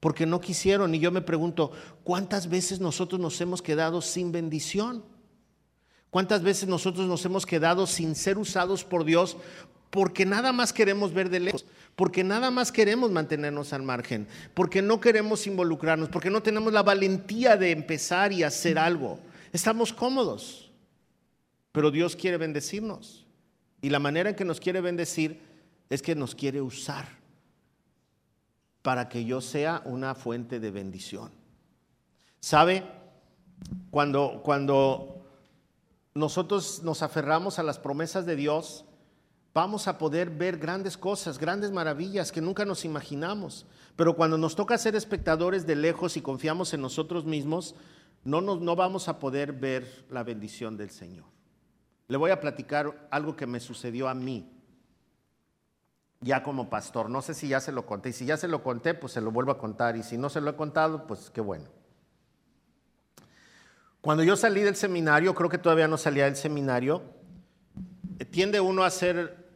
porque 0.00 0.24
no 0.24 0.40
quisieron. 0.40 0.94
Y 0.94 1.00
yo 1.00 1.10
me 1.10 1.20
pregunto, 1.20 1.72
¿cuántas 2.04 2.48
veces 2.48 2.80
nosotros 2.80 3.20
nos 3.20 3.40
hemos 3.40 3.60
quedado 3.60 4.00
sin 4.00 4.32
bendición? 4.32 5.04
¿Cuántas 6.16 6.42
veces 6.42 6.66
nosotros 6.66 7.06
nos 7.06 7.22
hemos 7.26 7.44
quedado 7.44 7.86
sin 7.86 8.14
ser 8.14 8.38
usados 8.38 8.84
por 8.84 9.04
Dios 9.04 9.36
porque 9.90 10.24
nada 10.24 10.50
más 10.50 10.72
queremos 10.72 11.12
ver 11.12 11.28
de 11.28 11.40
lejos, 11.40 11.66
porque 11.94 12.24
nada 12.24 12.50
más 12.50 12.72
queremos 12.72 13.10
mantenernos 13.10 13.74
al 13.74 13.82
margen, 13.82 14.26
porque 14.54 14.80
no 14.80 14.98
queremos 14.98 15.46
involucrarnos, 15.46 16.08
porque 16.08 16.30
no 16.30 16.42
tenemos 16.42 16.72
la 16.72 16.82
valentía 16.82 17.58
de 17.58 17.70
empezar 17.70 18.32
y 18.32 18.44
hacer 18.44 18.78
algo? 18.78 19.20
Estamos 19.52 19.92
cómodos, 19.92 20.70
pero 21.70 21.90
Dios 21.90 22.16
quiere 22.16 22.38
bendecirnos. 22.38 23.26
Y 23.82 23.90
la 23.90 23.98
manera 23.98 24.30
en 24.30 24.36
que 24.36 24.46
nos 24.46 24.58
quiere 24.58 24.80
bendecir 24.80 25.42
es 25.90 26.00
que 26.00 26.14
nos 26.14 26.34
quiere 26.34 26.62
usar 26.62 27.06
para 28.80 29.10
que 29.10 29.26
yo 29.26 29.42
sea 29.42 29.82
una 29.84 30.14
fuente 30.14 30.60
de 30.60 30.70
bendición. 30.70 31.30
¿Sabe? 32.40 32.84
Cuando, 33.90 34.40
cuando 34.42 35.15
nosotros 36.16 36.82
nos 36.82 37.02
aferramos 37.02 37.58
a 37.58 37.62
las 37.62 37.78
promesas 37.78 38.24
de 38.24 38.36
Dios, 38.36 38.86
vamos 39.52 39.86
a 39.86 39.98
poder 39.98 40.30
ver 40.30 40.56
grandes 40.56 40.96
cosas, 40.96 41.38
grandes 41.38 41.70
maravillas 41.72 42.32
que 42.32 42.40
nunca 42.40 42.64
nos 42.64 42.86
imaginamos. 42.86 43.66
Pero 43.96 44.16
cuando 44.16 44.38
nos 44.38 44.56
toca 44.56 44.78
ser 44.78 44.96
espectadores 44.96 45.66
de 45.66 45.76
lejos 45.76 46.16
y 46.16 46.22
confiamos 46.22 46.72
en 46.72 46.80
nosotros 46.80 47.26
mismos, 47.26 47.74
no, 48.24 48.40
no 48.40 48.76
vamos 48.76 49.08
a 49.08 49.18
poder 49.18 49.52
ver 49.52 50.06
la 50.08 50.24
bendición 50.24 50.78
del 50.78 50.90
Señor. 50.90 51.26
Le 52.08 52.16
voy 52.16 52.30
a 52.30 52.40
platicar 52.40 53.08
algo 53.10 53.36
que 53.36 53.46
me 53.46 53.60
sucedió 53.60 54.08
a 54.08 54.14
mí, 54.14 54.50
ya 56.20 56.42
como 56.42 56.70
pastor. 56.70 57.10
No 57.10 57.20
sé 57.20 57.34
si 57.34 57.48
ya 57.48 57.60
se 57.60 57.72
lo 57.72 57.84
conté. 57.84 58.08
Y 58.08 58.12
si 58.14 58.24
ya 58.24 58.38
se 58.38 58.48
lo 58.48 58.62
conté, 58.62 58.94
pues 58.94 59.12
se 59.12 59.20
lo 59.20 59.30
vuelvo 59.30 59.52
a 59.52 59.58
contar. 59.58 59.96
Y 59.96 60.02
si 60.02 60.16
no 60.16 60.30
se 60.30 60.40
lo 60.40 60.50
he 60.50 60.56
contado, 60.56 61.06
pues 61.06 61.28
qué 61.28 61.42
bueno. 61.42 61.75
Cuando 64.06 64.22
yo 64.22 64.36
salí 64.36 64.60
del 64.60 64.76
seminario, 64.76 65.34
creo 65.34 65.50
que 65.50 65.58
todavía 65.58 65.88
no 65.88 65.98
salía 65.98 66.26
del 66.26 66.36
seminario, 66.36 67.02
tiende 68.30 68.60
uno 68.60 68.84
a 68.84 68.90
ser 68.90 69.48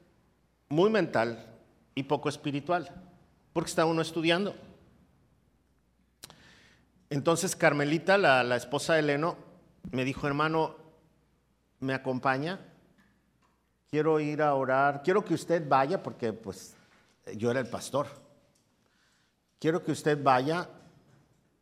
muy 0.69 0.91
mental 0.91 1.47
y 1.95 2.03
poco 2.03 2.29
espiritual, 2.29 2.91
porque 3.53 3.71
está 3.71 3.85
uno 3.85 4.03
estudiando. 4.03 4.57
Entonces 7.11 7.55
Carmelita, 7.55 8.19
la, 8.19 8.57
esposa 8.57 8.95
de 8.95 9.03
Leno, 9.03 9.37
me 9.93 10.05
dijo, 10.05 10.27
hermano, 10.27 10.75
¿me 11.79 11.95
acompaña? 11.95 12.59
Quiero 13.89 14.19
ir 14.19 14.43
a 14.43 14.53
orar, 14.55 15.05
quiero 15.05 15.25
que 15.25 15.35
usted 15.35 15.63
vaya, 15.69 16.03
porque 16.03 16.33
pues 16.33 16.75
yo 17.37 17.53
era 17.53 17.61
el 17.61 17.69
pastor. 17.69 18.09
Quiero 19.61 19.85
que 19.85 19.93
usted 19.93 20.21
vaya 20.21 20.69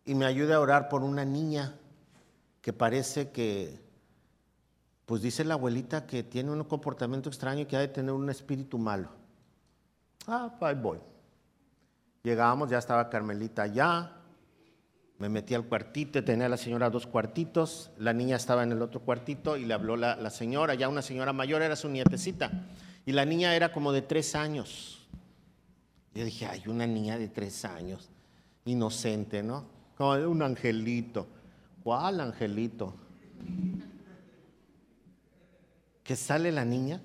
y 0.06 0.14
me 0.14 0.24
ayude 0.24 0.54
a 0.54 0.60
orar 0.60 0.88
por 0.88 1.02
una 1.02 1.26
niña 1.26 1.74
que 2.60 2.72
parece 2.72 3.30
que 3.30 3.80
pues 5.06 5.22
dice 5.22 5.42
la 5.42 5.54
abuelita 5.54 6.06
que 6.06 6.22
tiene 6.22 6.50
un 6.50 6.62
comportamiento 6.64 7.30
extraño 7.30 7.62
y 7.62 7.66
que 7.66 7.76
ha 7.76 7.80
de 7.80 7.88
tener 7.88 8.12
un 8.12 8.28
espíritu 8.28 8.76
malo. 8.76 9.08
Ah, 10.26 10.54
pues 10.58 10.68
ahí 10.68 10.82
voy. 10.82 10.98
Llegamos, 12.22 12.68
ya 12.68 12.76
estaba 12.76 13.08
Carmelita 13.08 13.62
allá, 13.62 14.18
me 15.18 15.30
metí 15.30 15.54
al 15.54 15.64
cuartito, 15.64 16.22
tenía 16.22 16.44
a 16.44 16.50
la 16.50 16.58
señora 16.58 16.90
dos 16.90 17.06
cuartitos, 17.06 17.90
la 17.96 18.12
niña 18.12 18.36
estaba 18.36 18.62
en 18.62 18.72
el 18.72 18.82
otro 18.82 19.00
cuartito 19.00 19.56
y 19.56 19.64
le 19.64 19.72
habló 19.72 19.96
la, 19.96 20.14
la 20.16 20.28
señora, 20.28 20.74
ya 20.74 20.90
una 20.90 21.00
señora 21.00 21.32
mayor, 21.32 21.62
era 21.62 21.74
su 21.74 21.88
nietecita, 21.88 22.66
y 23.06 23.12
la 23.12 23.24
niña 23.24 23.56
era 23.56 23.72
como 23.72 23.92
de 23.92 24.02
tres 24.02 24.34
años. 24.34 25.08
Yo 26.14 26.24
dije, 26.24 26.46
hay 26.46 26.64
una 26.66 26.86
niña 26.86 27.16
de 27.16 27.28
tres 27.28 27.64
años, 27.64 28.10
inocente, 28.66 29.42
¿no? 29.42 29.64
Como 29.96 30.12
un 30.28 30.42
angelito. 30.42 31.26
¿Cuál 31.88 32.20
angelito? 32.20 32.94
que 36.04 36.16
sale 36.16 36.52
la 36.52 36.66
niña 36.66 37.00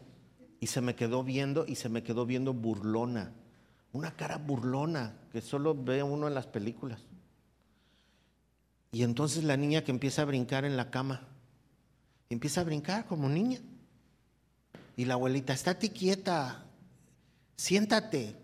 y 0.60 0.68
se 0.68 0.82
me 0.82 0.94
quedó 0.94 1.24
viendo 1.24 1.66
y 1.66 1.76
se 1.76 1.88
me 1.88 2.04
quedó 2.04 2.26
viendo 2.26 2.54
burlona, 2.54 3.32
una 3.94 4.14
cara 4.18 4.38
burlona 4.38 5.16
que 5.32 5.40
solo 5.40 5.74
ve 5.74 6.04
uno 6.04 6.28
en 6.28 6.34
las 6.34 6.48
películas. 6.48 7.00
Y 8.92 9.04
entonces 9.04 9.46
la 9.46 9.56
niña 9.56 9.86
que 9.86 9.92
empieza 9.92 10.24
a 10.24 10.26
brincar 10.26 10.66
en 10.66 10.76
la 10.76 10.92
cama, 10.92 11.30
empieza 12.30 12.60
a 12.60 12.66
brincar 12.66 13.06
como 13.06 13.30
niña. 13.30 13.60
Y 14.98 15.06
la 15.06 15.14
abuelita, 15.14 15.54
estate 15.54 15.94
quieta, 15.94 16.66
siéntate. 17.56 18.36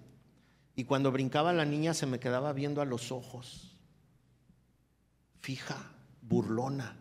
Y 0.77 0.85
cuando 0.85 1.11
brincaba 1.11 1.51
la 1.51 1.65
niña 1.65 1.93
se 1.93 2.05
me 2.05 2.21
quedaba 2.21 2.53
viendo 2.53 2.81
a 2.81 2.85
los 2.85 3.11
ojos, 3.11 3.75
fija, 5.41 5.98
burlona 6.29 6.95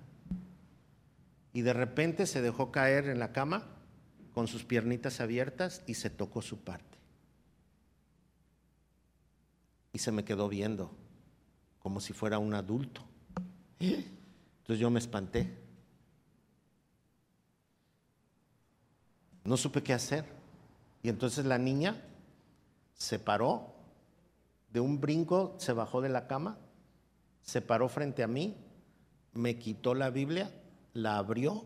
y 1.53 1.63
de 1.63 1.73
repente 1.73 2.27
se 2.27 2.43
dejó 2.43 2.73
caer 2.73 3.09
en 3.09 3.19
la 3.19 3.33
cama 3.33 3.67
con 4.33 4.49
sus 4.49 4.65
piernitas 4.65 5.21
abiertas 5.21 5.83
y 5.87 5.95
se 5.95 6.11
tocó 6.11 6.43
su 6.43 6.61
parte. 6.61 6.99
Y 9.93 9.99
se 9.99 10.13
me 10.13 10.25
quedó 10.25 10.49
viendo 10.49 10.91
como 11.81 12.01
si 12.01 12.13
fuera 12.13 12.39
un 12.39 12.55
adulto. 12.55 13.03
Entonces 13.81 14.79
yo 14.79 14.91
me 14.91 14.99
espanté. 14.99 15.59
No 19.45 19.57
supe 19.57 19.83
qué 19.83 19.95
hacer. 19.95 20.27
Y 21.03 21.09
entonces 21.09 21.47
la 21.47 21.59
niña 21.59 22.05
se 22.95 23.19
paró, 23.19 23.75
de 24.73 24.81
un 24.81 25.01
brinco 25.01 25.55
se 25.59 25.73
bajó 25.73 26.01
de 26.01 26.09
la 26.09 26.27
cama, 26.27 26.59
se 27.43 27.63
paró 27.63 27.89
frente 27.89 28.23
a 28.23 28.27
mí, 28.27 28.57
me 29.39 29.57
quitó 29.57 29.95
la 29.95 30.11
Biblia 30.11 30.53
la 30.95 31.17
abrió 31.17 31.65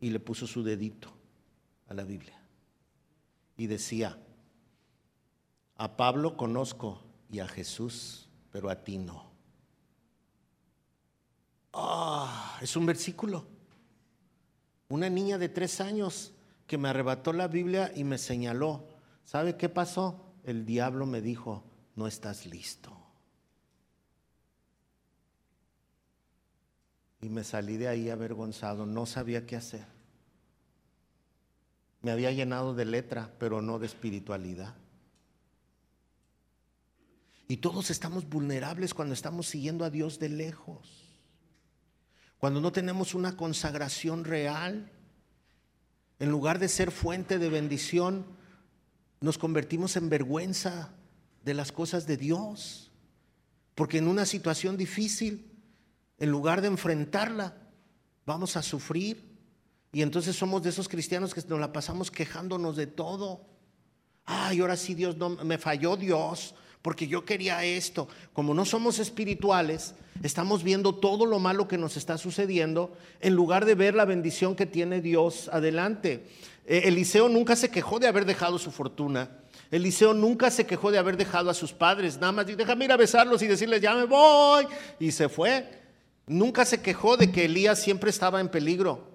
y 0.00 0.08
le 0.10 0.18
puso 0.18 0.46
su 0.46 0.62
dedito 0.62 1.12
a 1.88 1.94
la 1.94 2.04
Biblia. 2.04 2.40
Y 3.56 3.66
decía, 3.66 4.18
a 5.76 5.96
Pablo 5.96 6.36
conozco 6.36 7.02
y 7.30 7.40
a 7.40 7.48
Jesús, 7.48 8.28
pero 8.50 8.70
a 8.70 8.82
ti 8.82 8.96
no. 8.96 9.30
Ah, 11.74 12.58
es 12.62 12.76
un 12.76 12.86
versículo. 12.86 13.46
Una 14.88 15.10
niña 15.10 15.36
de 15.36 15.50
tres 15.50 15.82
años 15.82 16.32
que 16.66 16.78
me 16.78 16.88
arrebató 16.88 17.34
la 17.34 17.48
Biblia 17.48 17.92
y 17.94 18.04
me 18.04 18.16
señaló. 18.16 18.88
¿Sabe 19.24 19.56
qué 19.56 19.68
pasó? 19.68 20.32
El 20.44 20.64
diablo 20.64 21.04
me 21.04 21.20
dijo, 21.20 21.62
no 21.94 22.06
estás 22.06 22.46
listo. 22.46 23.03
Y 27.24 27.30
me 27.30 27.42
salí 27.42 27.78
de 27.78 27.88
ahí 27.88 28.10
avergonzado, 28.10 28.84
no 28.84 29.06
sabía 29.06 29.46
qué 29.46 29.56
hacer. 29.56 29.86
Me 32.02 32.10
había 32.10 32.30
llenado 32.32 32.74
de 32.74 32.84
letra, 32.84 33.32
pero 33.38 33.62
no 33.62 33.78
de 33.78 33.86
espiritualidad. 33.86 34.74
Y 37.48 37.56
todos 37.56 37.88
estamos 37.88 38.28
vulnerables 38.28 38.92
cuando 38.92 39.14
estamos 39.14 39.46
siguiendo 39.46 39.86
a 39.86 39.90
Dios 39.90 40.18
de 40.18 40.28
lejos. 40.28 41.16
Cuando 42.36 42.60
no 42.60 42.72
tenemos 42.72 43.14
una 43.14 43.38
consagración 43.38 44.26
real. 44.26 44.92
En 46.18 46.28
lugar 46.28 46.58
de 46.58 46.68
ser 46.68 46.90
fuente 46.90 47.38
de 47.38 47.48
bendición, 47.48 48.26
nos 49.22 49.38
convertimos 49.38 49.96
en 49.96 50.10
vergüenza 50.10 50.92
de 51.42 51.54
las 51.54 51.72
cosas 51.72 52.06
de 52.06 52.18
Dios. 52.18 52.92
Porque 53.74 53.96
en 53.96 54.08
una 54.08 54.26
situación 54.26 54.76
difícil 54.76 55.53
en 56.18 56.30
lugar 56.30 56.60
de 56.60 56.68
enfrentarla, 56.68 57.54
vamos 58.26 58.56
a 58.56 58.62
sufrir. 58.62 59.34
Y 59.92 60.02
entonces 60.02 60.34
somos 60.36 60.62
de 60.62 60.70
esos 60.70 60.88
cristianos 60.88 61.34
que 61.34 61.42
nos 61.48 61.60
la 61.60 61.72
pasamos 61.72 62.10
quejándonos 62.10 62.76
de 62.76 62.86
todo. 62.86 63.42
Ay, 64.24 64.60
ahora 64.60 64.76
sí 64.76 64.94
Dios 64.94 65.16
no 65.16 65.30
me 65.30 65.58
falló 65.58 65.96
Dios, 65.96 66.54
porque 66.82 67.06
yo 67.06 67.24
quería 67.24 67.64
esto. 67.64 68.08
Como 68.32 68.54
no 68.54 68.64
somos 68.64 68.98
espirituales, 68.98 69.94
estamos 70.22 70.62
viendo 70.64 70.94
todo 70.94 71.26
lo 71.26 71.38
malo 71.38 71.68
que 71.68 71.78
nos 71.78 71.96
está 71.96 72.18
sucediendo 72.18 72.96
en 73.20 73.34
lugar 73.34 73.64
de 73.64 73.74
ver 73.74 73.94
la 73.94 74.04
bendición 74.04 74.56
que 74.56 74.66
tiene 74.66 75.00
Dios 75.00 75.48
adelante. 75.52 76.26
Eh, 76.66 76.82
Eliseo 76.86 77.28
nunca 77.28 77.54
se 77.54 77.70
quejó 77.70 77.98
de 77.98 78.08
haber 78.08 78.24
dejado 78.24 78.58
su 78.58 78.70
fortuna. 78.70 79.30
Eliseo 79.70 80.14
nunca 80.14 80.50
se 80.50 80.66
quejó 80.66 80.90
de 80.90 80.98
haber 80.98 81.16
dejado 81.16 81.50
a 81.50 81.54
sus 81.54 81.72
padres. 81.72 82.18
Nada 82.18 82.32
más 82.32 82.46
déjame 82.46 82.86
ir 82.86 82.92
a 82.92 82.96
besarlos 82.96 83.42
y 83.42 83.46
decirles, 83.46 83.80
ya 83.80 83.94
me 83.94 84.04
voy. 84.04 84.66
Y 84.98 85.12
se 85.12 85.28
fue. 85.28 85.83
Nunca 86.26 86.64
se 86.64 86.80
quejó 86.80 87.16
de 87.16 87.30
que 87.30 87.44
Elías 87.44 87.80
siempre 87.80 88.10
estaba 88.10 88.40
en 88.40 88.48
peligro. 88.48 89.06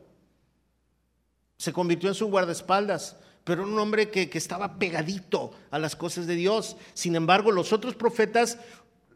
Se 1.58 1.74
convirtió 1.74 2.10
en 2.10 2.16
su 2.16 2.28
guardaespaldas, 2.28 3.18
pero 3.44 3.64
un 3.64 3.78
hombre 3.80 4.10
que, 4.10 4.30
que, 4.30 4.38
estaba 4.38 4.78
pegadito 4.78 5.52
a 5.72 5.80
las 5.80 5.96
cosas 5.96 6.28
de 6.28 6.36
Dios. 6.36 6.78
Sin 6.94 7.16
embargo, 7.16 7.52
los 7.52 7.74
otros 7.74 7.96
profetas, 7.96 8.60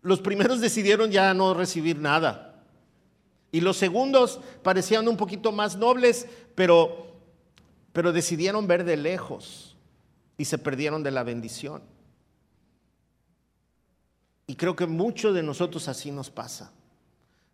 los 0.02 0.22
primeros 0.22 0.60
decidieron 0.62 1.12
ya 1.12 1.34
no 1.34 1.54
recibir 1.54 2.00
nada. 2.00 2.64
Y 3.52 3.62
los 3.62 3.78
segundos 3.78 4.40
parecían 4.64 5.08
un 5.08 5.16
poquito 5.16 5.52
más 5.52 5.78
nobles, 5.78 6.28
pero, 6.56 7.16
pero 7.94 8.12
decidieron 8.12 8.66
ver 8.66 8.84
de 8.84 8.98
lejos 8.98 9.78
y 10.38 10.46
se 10.46 10.58
perdieron 10.58 11.04
de 11.04 11.12
la 11.12 11.22
bendición. 11.22 11.84
Y 14.48 14.56
creo 14.56 14.76
que 14.76 14.88
mucho 14.88 15.32
de 15.32 15.44
nosotros 15.44 15.88
así 15.88 16.12
nos 16.12 16.32
pasa 16.32 16.74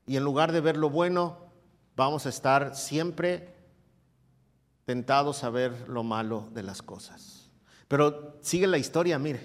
y 0.09 0.17
en 0.17 0.23
lugar 0.23 0.51
de 0.51 0.59
ver 0.59 0.75
lo 0.75 0.89
bueno, 0.89 1.37
vamos 1.95 2.25
a 2.25 2.29
estar 2.29 2.75
siempre 2.75 3.53
tentados 4.85 5.43
a 5.43 5.51
ver 5.51 5.87
lo 5.87 6.01
malo 6.01 6.49
de 6.51 6.63
las 6.63 6.81
cosas. 6.81 7.51
Pero 7.87 8.39
sigue 8.41 8.65
la 8.65 8.79
historia, 8.79 9.19
mire. 9.19 9.39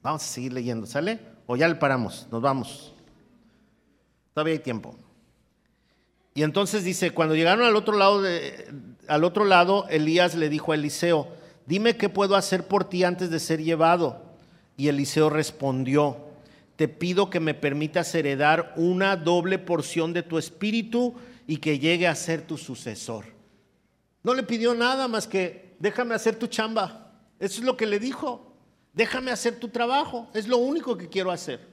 Vamos 0.00 0.22
a 0.22 0.26
seguir 0.26 0.52
leyendo, 0.52 0.86
¿sale? 0.86 1.18
O 1.48 1.56
ya 1.56 1.66
le 1.66 1.74
paramos, 1.74 2.28
nos 2.30 2.40
vamos. 2.40 2.94
Todavía 4.34 4.52
hay 4.52 4.60
tiempo. 4.60 4.94
Y 6.32 6.44
entonces 6.44 6.84
dice, 6.84 7.10
cuando 7.10 7.34
llegaron 7.34 7.66
al 7.66 7.74
otro 7.74 7.96
lado, 7.96 8.22
al 9.08 9.24
otro 9.24 9.44
lado, 9.46 9.88
Elías 9.88 10.36
le 10.36 10.48
dijo 10.48 10.70
a 10.70 10.76
Eliseo, 10.76 11.26
dime 11.66 11.96
qué 11.96 12.08
puedo 12.08 12.36
hacer 12.36 12.68
por 12.68 12.84
ti 12.84 13.02
antes 13.02 13.30
de 13.30 13.40
ser 13.40 13.64
llevado. 13.64 14.22
Y 14.76 14.86
Eliseo 14.86 15.28
respondió, 15.28 16.27
te 16.78 16.86
pido 16.86 17.28
que 17.28 17.40
me 17.40 17.54
permitas 17.54 18.14
heredar 18.14 18.72
una 18.76 19.16
doble 19.16 19.58
porción 19.58 20.12
de 20.12 20.22
tu 20.22 20.38
espíritu 20.38 21.16
y 21.44 21.56
que 21.56 21.80
llegue 21.80 22.06
a 22.06 22.14
ser 22.14 22.42
tu 22.42 22.56
sucesor. 22.56 23.24
No 24.22 24.32
le 24.32 24.44
pidió 24.44 24.74
nada 24.74 25.08
más 25.08 25.26
que 25.26 25.74
déjame 25.80 26.14
hacer 26.14 26.36
tu 26.36 26.46
chamba. 26.46 27.20
Eso 27.40 27.58
es 27.58 27.66
lo 27.66 27.76
que 27.76 27.86
le 27.86 27.98
dijo. 27.98 28.54
Déjame 28.92 29.32
hacer 29.32 29.58
tu 29.58 29.70
trabajo. 29.70 30.28
Es 30.34 30.46
lo 30.46 30.58
único 30.58 30.96
que 30.96 31.08
quiero 31.08 31.32
hacer. 31.32 31.66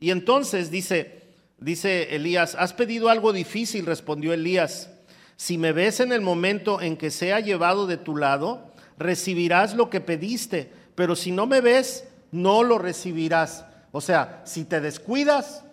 Y 0.00 0.10
entonces 0.10 0.72
dice, 0.72 1.22
dice 1.58 2.16
Elías, 2.16 2.56
has 2.58 2.72
pedido 2.72 3.08
algo 3.08 3.32
difícil, 3.32 3.86
respondió 3.86 4.32
Elías. 4.32 4.90
Si 5.36 5.58
me 5.58 5.70
ves 5.70 6.00
en 6.00 6.10
el 6.10 6.22
momento 6.22 6.80
en 6.80 6.96
que 6.96 7.12
sea 7.12 7.38
llevado 7.38 7.86
de 7.86 7.98
tu 7.98 8.16
lado, 8.16 8.72
recibirás 8.98 9.76
lo 9.76 9.90
que 9.90 10.00
pediste, 10.00 10.72
pero 10.96 11.14
si 11.14 11.30
no 11.30 11.46
me 11.46 11.60
ves, 11.60 12.08
no 12.32 12.64
lo 12.64 12.78
recibirás. 12.78 13.66
O 13.92 14.00
sea, 14.00 14.42
si 14.44 14.64
te 14.64 14.80
descuidas, 14.80 15.64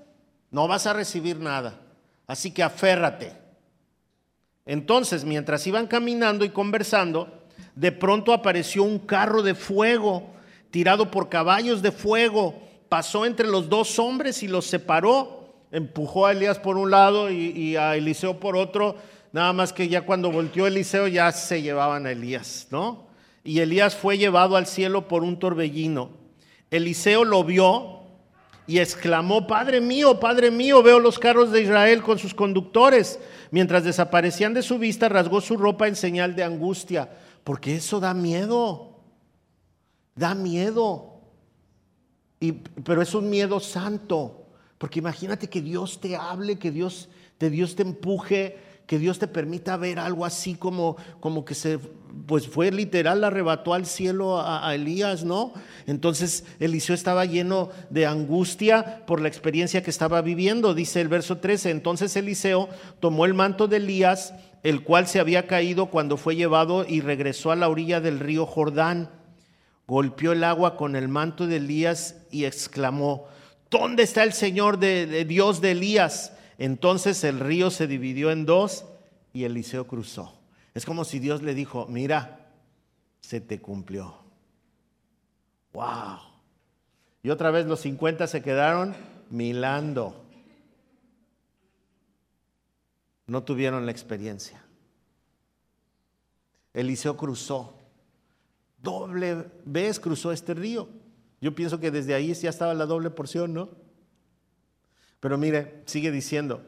no 0.51 0.67
vas 0.67 0.85
a 0.85 0.93
recibir 0.93 1.39
nada. 1.39 1.79
Así 2.27 2.51
que 2.51 2.61
aférrate. 2.61 3.33
Entonces, 4.65 5.25
mientras 5.25 5.65
iban 5.65 5.87
caminando 5.87 6.45
y 6.45 6.49
conversando, 6.49 7.39
de 7.75 7.91
pronto 7.91 8.33
apareció 8.33 8.83
un 8.83 8.99
carro 8.99 9.41
de 9.41 9.55
fuego, 9.55 10.29
tirado 10.69 11.09
por 11.09 11.29
caballos 11.29 11.81
de 11.81 11.91
fuego, 11.91 12.61
pasó 12.89 13.25
entre 13.25 13.47
los 13.47 13.69
dos 13.69 13.97
hombres 13.97 14.43
y 14.43 14.47
los 14.47 14.65
separó, 14.65 15.55
empujó 15.71 16.25
a 16.25 16.33
Elías 16.33 16.59
por 16.59 16.77
un 16.77 16.91
lado 16.91 17.31
y, 17.31 17.75
a 17.77 17.95
Eliseo 17.95 18.39
por 18.39 18.57
otro, 18.57 18.97
nada 19.31 19.53
más 19.53 19.73
que 19.73 19.87
ya 19.87 20.01
cuando 20.01 20.31
volteó 20.31 20.67
Eliseo 20.67 21.07
ya 21.07 21.31
se 21.31 21.61
llevaban 21.61 22.05
a 22.05 22.11
Elías, 22.11 22.67
¿no? 22.69 23.07
Y 23.43 23.59
Elías 23.59 23.95
fue 23.95 24.17
llevado 24.17 24.57
al 24.57 24.67
cielo 24.67 25.07
por 25.07 25.23
un 25.23 25.39
torbellino. 25.39 26.11
Eliseo 26.69 27.23
lo 27.23 27.43
vio 27.43 27.98
y 28.69 28.77
exclamó, 28.77 29.47
Padre 29.47 29.81
mío, 29.81 30.19
Padre 30.19 30.51
mío, 30.51 30.83
veo 30.83 30.99
los 30.99 31.17
carros 31.17 31.51
de 31.51 31.63
Israel 31.63 32.03
con 32.03 32.19
sus 32.19 32.35
conductores. 32.35 33.19
Mientras 33.49 33.83
desaparecían 33.83 34.53
de 34.53 34.61
su 34.61 34.77
vista, 34.77 35.09
rasgó 35.09 35.41
su 35.41 35.57
ropa 35.57 35.87
en 35.87 35.95
señal 35.95 36.35
de 36.35 36.43
angustia, 36.43 37.09
porque 37.43 37.77
eso 37.77 37.99
da 37.99 38.13
miedo, 38.13 38.99
da 40.13 40.35
miedo. 40.35 41.19
Y, 42.39 42.51
pero 42.51 43.01
es 43.01 43.15
un 43.15 43.31
miedo 43.31 43.59
santo, 43.59 44.45
porque 44.77 44.99
imagínate 44.99 45.49
que 45.49 45.63
Dios 45.63 45.99
te 45.99 46.15
hable, 46.15 46.59
que 46.59 46.69
Dios, 46.69 47.09
de 47.39 47.49
Dios 47.49 47.75
te 47.75 47.81
empuje, 47.81 48.59
que 48.89 48.97
Dios 48.97 49.19
te 49.19 49.27
permita 49.27 49.77
ver 49.77 49.99
algo 49.99 50.25
así 50.25 50.55
como, 50.55 50.97
como 51.19 51.45
que 51.45 51.53
se, 51.53 51.77
pues 52.25 52.47
fue 52.47 52.71
literal, 52.71 53.23
arrebató 53.23 53.75
al 53.75 53.85
cielo 53.85 54.41
a, 54.41 54.73
Elías, 54.73 55.23
¿no? 55.23 55.53
Entonces 55.85 56.43
Eliseo 56.59 56.95
estaba 56.95 57.25
lleno 57.25 57.69
de 57.91 58.07
angustia 58.07 59.05
por 59.05 59.21
la 59.21 59.27
experiencia 59.27 59.83
que 59.83 59.91
estaba 59.91 60.23
viviendo, 60.23 60.73
dice 60.73 61.01
el 61.01 61.07
verso 61.07 61.37
13. 61.37 61.69
Entonces 61.69 62.15
Eliseo 62.15 62.67
tomó 62.99 63.25
el 63.25 63.35
manto 63.35 63.67
de 63.67 63.77
Elías, 63.77 64.33
el 64.63 64.81
cual 64.81 65.05
se 65.05 65.19
había 65.19 65.45
caído 65.45 65.91
cuando 65.91 66.17
fue 66.17 66.35
llevado 66.35 66.83
y 66.83 67.01
regresó 67.01 67.51
a 67.51 67.55
la 67.55 67.69
orilla 67.69 68.01
del 68.01 68.19
río 68.19 68.47
Jordán. 68.47 69.11
Golpeó 69.85 70.31
el 70.31 70.43
agua 70.43 70.77
con 70.77 70.95
el 70.95 71.09
manto 71.09 71.45
de 71.45 71.57
Elías 71.57 72.15
y 72.31 72.45
exclamó, 72.45 73.27
¿dónde 73.69 74.01
está 74.01 74.23
el 74.23 74.33
Señor 74.33 74.79
de 74.79 75.25
Dios 75.25 75.61
de 75.61 75.71
Elías? 75.73 76.33
Entonces 76.59 77.23
el 77.23 77.39
río 77.39 77.71
se 77.71 77.87
dividió 77.87 78.31
en 78.31 78.45
dos 78.45 78.85
y 79.31 79.45
Eliseo 79.45 79.87
cruzó. 79.87 80.37
Es 80.73 80.85
como 80.85 81.05
si 81.05 81.19
Dios 81.19 81.41
le 81.41 81.55
dijo, 81.55 81.87
mira, 81.87 82.51
se 83.21 83.39
te 83.39 83.61
cumplió. 83.61 84.17
¡Wow! 85.71 86.19
Y 87.23 87.29
otra 87.29 87.49
vez 87.49 87.65
los 87.65 87.79
50 87.79 88.27
se 88.27 88.41
quedaron 88.41 88.93
milando. 89.29 90.21
No 93.25 93.43
tuvieron 93.43 93.85
la 93.85 93.93
experiencia. 93.93 94.61
Eliseo 96.73 97.15
cruzó. 97.15 97.77
Doble 98.81 99.45
vez 99.63 99.97
cruzó 99.97 100.33
este 100.33 100.53
río. 100.53 100.89
Yo 101.39 101.55
pienso 101.55 101.79
que 101.79 101.89
desde 101.89 102.15
ahí 102.15 102.33
ya 102.33 102.49
estaba 102.49 102.73
la 102.73 102.85
doble 102.85 103.11
porción, 103.11 103.53
¿no? 103.53 103.69
Pero 105.19 105.37
mire, 105.37 105.81
sigue 105.85 106.11
diciendo, 106.11 106.63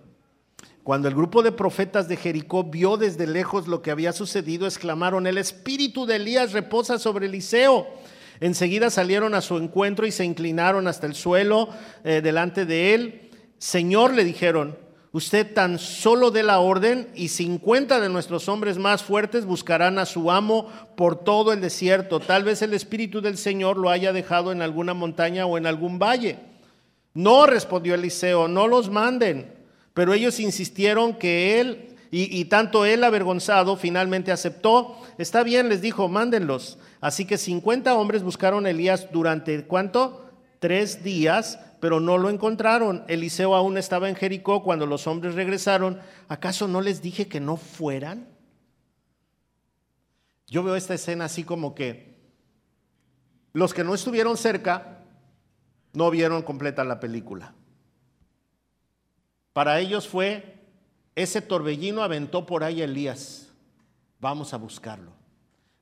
cuando 0.84 1.08
el 1.08 1.16
grupo 1.16 1.44
de 1.44 1.52
profetas 1.52 2.08
de 2.08 2.18
Jericó 2.18 2.64
vio 2.64 2.98
desde 2.98 3.28
lejos 3.28 3.68
lo 3.68 3.82
que 3.82 3.92
había 3.92 4.14
sucedido, 4.14 4.66
exclamaron, 4.66 5.28
el 5.28 5.38
espíritu 5.38 6.06
de 6.06 6.16
Elías 6.16 6.54
reposa 6.54 6.98
sobre 6.98 7.28
Eliseo. 7.28 7.88
Enseguida 8.40 8.90
salieron 8.90 9.36
a 9.36 9.42
su 9.42 9.58
encuentro 9.58 10.08
y 10.08 10.12
se 10.12 10.26
inclinaron 10.26 10.88
hasta 10.88 11.06
el 11.06 11.14
suelo 11.14 11.70
eh, 12.04 12.22
delante 12.24 12.66
de 12.66 12.96
él. 12.96 13.30
Señor, 13.60 14.16
le 14.16 14.24
dijeron, 14.24 14.76
usted 15.12 15.54
tan 15.54 15.78
solo 15.78 16.32
dé 16.32 16.42
la 16.42 16.60
orden 16.60 17.10
y 17.14 17.28
50 17.28 18.00
de 18.00 18.10
nuestros 18.10 18.50
hombres 18.50 18.80
más 18.80 19.04
fuertes 19.04 19.46
buscarán 19.46 20.00
a 20.00 20.08
su 20.08 20.32
amo 20.32 20.68
por 20.98 21.24
todo 21.24 21.54
el 21.54 21.62
desierto. 21.62 22.20
Tal 22.20 22.44
vez 22.44 22.64
el 22.64 22.74
espíritu 22.74 23.22
del 23.22 23.38
Señor 23.38 23.78
lo 23.78 23.92
haya 23.92 24.12
dejado 24.12 24.52
en 24.52 24.64
alguna 24.64 24.96
montaña 24.96 25.46
o 25.46 25.60
en 25.60 25.68
algún 25.68 26.00
valle. 26.00 26.51
No, 27.14 27.46
respondió 27.46 27.96
Eliseo, 27.96 28.48
no 28.48 28.68
los 28.68 28.90
manden. 28.90 29.54
Pero 29.94 30.14
ellos 30.14 30.40
insistieron 30.40 31.16
que 31.16 31.60
él, 31.60 31.98
y, 32.12 32.46
tanto 32.46 32.86
él 32.86 33.04
avergonzado, 33.04 33.76
finalmente 33.76 34.32
aceptó. 34.32 34.98
Está 35.18 35.44
bien, 35.44 35.70
les 35.70 35.82
dijo, 35.82 36.08
mándenlos. 36.08 36.78
Así 37.02 37.26
que 37.26 37.38
50 37.38 37.94
hombres 37.96 38.24
buscaron 38.24 38.66
a 38.66 38.70
Elías 38.70 39.08
durante, 39.12 39.66
¿cuánto? 39.66 40.30
Tres 40.60 41.04
días, 41.04 41.60
pero 41.80 42.00
no 42.00 42.18
lo 42.18 42.30
encontraron. 42.30 43.04
Eliseo 43.08 43.56
aún 43.56 43.78
estaba 43.78 44.08
en 44.08 44.16
Jericó 44.16 44.64
cuando 44.64 44.86
los 44.86 45.08
hombres 45.08 45.36
regresaron. 45.36 46.00
¿Acaso 46.28 46.68
no 46.68 46.82
les 46.82 47.02
dije 47.02 47.28
que 47.28 47.40
no 47.40 47.58
fueran? 47.58 48.28
Yo 50.48 50.64
veo 50.64 50.76
esta 50.76 50.94
escena 50.94 51.26
así 51.26 51.44
como 51.44 51.74
que 51.76 52.12
los 53.54 53.74
que 53.74 53.84
no 53.84 53.94
estuvieron 53.96 54.38
cerca 54.38 55.01
no 55.94 56.10
vieron 56.10 56.44
completa 56.44 56.84
la 56.84 57.00
película. 57.00 57.54
Para 59.54 59.80
ellos 59.80 60.08
fue, 60.08 60.60
ese 61.16 61.42
torbellino 61.42 62.04
aventó 62.04 62.46
por 62.46 62.64
ahí 62.64 62.82
a 62.82 62.86
Elías, 62.86 63.52
vamos 64.20 64.54
a 64.54 64.58
buscarlo. 64.58 65.12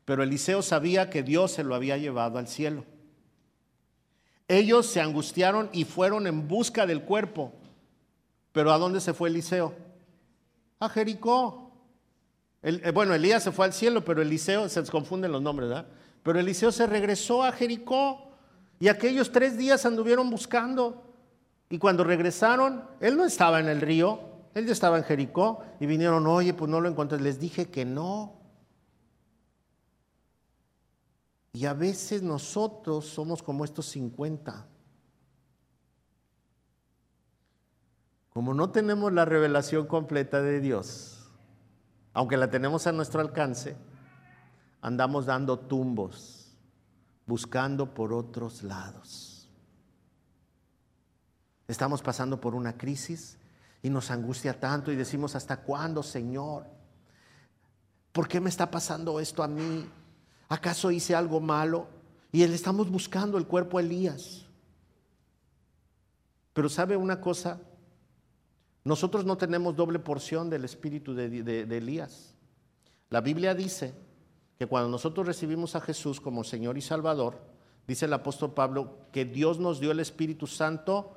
Pero 0.05 0.23
Eliseo 0.23 0.63
sabía 0.63 1.09
que 1.11 1.21
Dios 1.21 1.51
se 1.51 1.63
lo 1.63 1.75
había 1.75 1.97
llevado 1.97 2.39
al 2.39 2.47
cielo. 2.47 2.83
Ellos 4.47 4.87
se 4.87 5.01
angustiaron 5.01 5.69
y 5.71 5.83
fueron 5.85 6.25
en 6.25 6.47
busca 6.47 6.87
del 6.87 7.03
cuerpo. 7.03 7.53
Pero 8.51 8.71
¿a 8.71 8.79
dónde 8.79 9.01
se 9.01 9.13
fue 9.13 9.29
Eliseo? 9.29 9.75
A 10.79 10.89
Jericó. 10.89 11.71
Eh, 12.63 12.91
bueno, 12.91 13.13
Elías 13.13 13.43
se 13.43 13.51
fue 13.51 13.67
al 13.67 13.73
cielo, 13.73 14.03
pero 14.03 14.23
Eliseo, 14.23 14.67
se 14.67 14.83
confunden 14.85 15.31
los 15.31 15.43
nombres, 15.43 15.69
¿verdad? 15.69 15.87
Pero 16.23 16.39
Eliseo 16.39 16.71
se 16.71 16.87
regresó 16.87 17.43
a 17.43 17.51
Jericó. 17.51 18.28
Y 18.79 18.87
aquellos 18.87 19.31
tres 19.31 19.57
días 19.57 19.85
anduvieron 19.85 20.29
buscando. 20.29 21.03
Y 21.69 21.77
cuando 21.77 22.03
regresaron, 22.03 22.85
él 23.01 23.17
no 23.17 23.25
estaba 23.25 23.59
en 23.59 23.67
el 23.67 23.81
río, 23.81 24.21
él 24.55 24.65
ya 24.65 24.71
estaba 24.71 24.97
en 24.97 25.03
Jericó. 25.03 25.63
Y 25.79 25.85
vinieron, 25.85 26.25
oye, 26.25 26.53
pues 26.53 26.71
no 26.71 26.79
lo 26.79 26.87
encontré. 26.87 27.19
Les 27.19 27.39
dije 27.39 27.69
que 27.69 27.83
no. 27.83 28.39
Y 31.51 31.65
a 31.65 31.73
veces 31.73 32.23
nosotros 32.23 33.05
somos 33.05 33.43
como 33.43 33.65
estos 33.65 33.85
50. 33.87 34.65
Como 38.29 38.53
no 38.53 38.71
tenemos 38.71 39.11
la 39.11 39.25
revelación 39.25 39.87
completa 39.87 40.41
de 40.41 40.61
Dios, 40.61 41.29
aunque 42.13 42.37
la 42.37 42.49
tenemos 42.49 42.87
a 42.87 42.93
nuestro 42.93 43.19
alcance, 43.19 43.75
andamos 44.81 45.25
dando 45.25 45.59
tumbos 45.59 46.38
buscando 47.29 47.93
por 47.93 48.11
otros 48.11 48.63
lados. 48.63 49.47
Estamos 51.67 52.01
pasando 52.01 52.41
por 52.41 52.55
una 52.55 52.75
crisis 52.75 53.37
y 53.83 53.89
nos 53.91 54.09
angustia 54.09 54.59
tanto 54.59 54.91
y 54.91 54.95
decimos, 54.95 55.35
¿hasta 55.35 55.61
cuándo, 55.61 56.01
Señor? 56.01 56.65
¿Por 58.11 58.27
qué 58.27 58.41
me 58.41 58.49
está 58.49 58.71
pasando 58.71 59.19
esto 59.19 59.43
a 59.43 59.47
mí? 59.47 59.87
¿Acaso 60.49 60.89
hice 60.89 61.15
algo 61.15 61.39
malo? 61.39 61.87
Y 62.31 62.41
él 62.41 62.51
estamos 62.51 62.89
buscando 62.89 63.37
el 63.37 63.45
cuerpo 63.45 63.77
de 63.77 63.85
Elías. 63.85 64.47
Pero 66.53 66.67
sabe 66.67 66.97
una 66.97 67.21
cosa, 67.21 67.61
nosotros 68.83 69.23
no 69.23 69.37
tenemos 69.37 69.75
doble 69.75 69.99
porción 69.99 70.49
del 70.49 70.65
espíritu 70.65 71.13
de, 71.13 71.43
de 71.43 71.77
Elías. 71.77 72.33
La 73.11 73.21
Biblia 73.21 73.53
dice 73.53 74.08
que 74.59 74.67
cuando 74.67 74.89
nosotros 74.89 75.25
recibimos 75.25 75.75
a 75.75 75.81
Jesús 75.81 76.19
como 76.19 76.43
Señor 76.43 76.77
y 76.77 76.81
Salvador, 76.81 77.39
dice 77.87 78.05
el 78.05 78.13
apóstol 78.13 78.53
Pablo, 78.53 78.97
que 79.13 79.23
Dios 79.23 79.57
nos 79.57 79.79
dio 79.79 79.91
el 79.91 80.01
Espíritu 80.01 80.47
Santo 80.47 81.13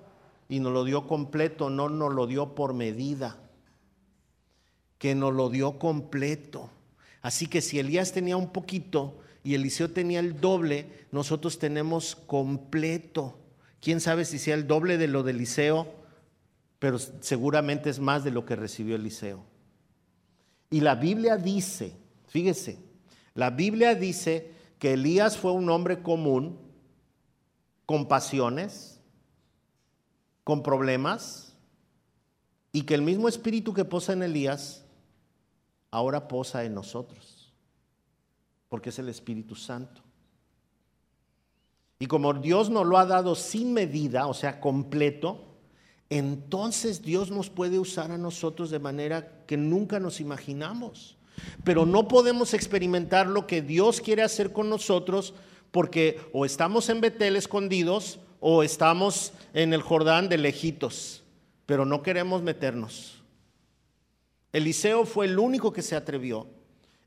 y 0.48 0.60
nos 0.60 0.72
lo 0.72 0.84
dio 0.84 1.08
completo, 1.08 1.68
no 1.68 1.88
nos 1.88 2.14
lo 2.14 2.28
dio 2.28 2.54
por 2.54 2.72
medida. 2.72 3.38
que 4.98 5.16
nos 5.16 5.34
lo 5.34 5.50
dio 5.50 5.80
completo. 5.80 6.70
Así 7.22 7.48
que 7.48 7.60
si 7.60 7.80
Elías 7.80 8.12
tenía 8.12 8.36
un 8.36 8.52
poquito 8.52 9.18
y 9.42 9.54
Eliseo 9.56 9.90
tenía 9.90 10.20
el 10.20 10.40
doble, 10.40 11.06
nosotros 11.10 11.58
tenemos 11.58 12.14
completo. 12.14 13.36
Quién 13.80 14.00
sabe 14.00 14.24
si 14.24 14.38
sea 14.38 14.54
el 14.54 14.68
doble 14.68 14.98
de 14.98 15.08
lo 15.08 15.24
de 15.24 15.32
Eliseo, 15.32 15.92
pero 16.78 17.00
seguramente 17.00 17.90
es 17.90 17.98
más 17.98 18.22
de 18.22 18.30
lo 18.30 18.46
que 18.46 18.54
recibió 18.54 18.94
Eliseo. 18.94 19.44
Y 20.70 20.82
la 20.82 20.94
Biblia 20.94 21.36
dice, 21.36 21.96
fíjese, 22.28 22.91
la 23.34 23.50
Biblia 23.50 23.94
dice 23.94 24.52
que 24.78 24.94
Elías 24.94 25.38
fue 25.38 25.52
un 25.52 25.70
hombre 25.70 26.02
común, 26.02 26.58
con 27.86 28.08
pasiones, 28.08 29.00
con 30.44 30.62
problemas, 30.62 31.56
y 32.72 32.82
que 32.82 32.94
el 32.94 33.02
mismo 33.02 33.28
espíritu 33.28 33.74
que 33.74 33.84
posa 33.84 34.12
en 34.12 34.22
Elías 34.22 34.84
ahora 35.90 36.26
posa 36.26 36.64
en 36.64 36.74
nosotros, 36.74 37.52
porque 38.68 38.88
es 38.88 38.98
el 38.98 39.08
Espíritu 39.08 39.54
Santo. 39.54 40.02
Y 41.98 42.06
como 42.06 42.32
Dios 42.34 42.70
nos 42.70 42.86
lo 42.86 42.98
ha 42.98 43.06
dado 43.06 43.34
sin 43.36 43.72
medida, 43.72 44.26
o 44.26 44.34
sea, 44.34 44.60
completo, 44.60 45.52
entonces 46.10 47.00
Dios 47.02 47.30
nos 47.30 47.48
puede 47.48 47.78
usar 47.78 48.10
a 48.10 48.18
nosotros 48.18 48.70
de 48.70 48.78
manera 48.78 49.46
que 49.46 49.56
nunca 49.56 50.00
nos 50.00 50.20
imaginamos. 50.20 51.16
Pero 51.64 51.86
no 51.86 52.08
podemos 52.08 52.54
experimentar 52.54 53.26
lo 53.26 53.46
que 53.46 53.62
Dios 53.62 54.00
quiere 54.00 54.22
hacer 54.22 54.52
con 54.52 54.68
nosotros 54.70 55.34
porque 55.70 56.20
o 56.32 56.44
estamos 56.44 56.88
en 56.88 57.00
Betel 57.00 57.36
escondidos 57.36 58.20
o 58.40 58.62
estamos 58.62 59.32
en 59.54 59.72
el 59.72 59.82
Jordán 59.82 60.28
de 60.28 60.38
lejitos, 60.38 61.22
pero 61.66 61.84
no 61.84 62.02
queremos 62.02 62.42
meternos. 62.42 63.22
Eliseo 64.52 65.06
fue 65.06 65.26
el 65.26 65.38
único 65.38 65.72
que 65.72 65.82
se 65.82 65.96
atrevió. 65.96 66.46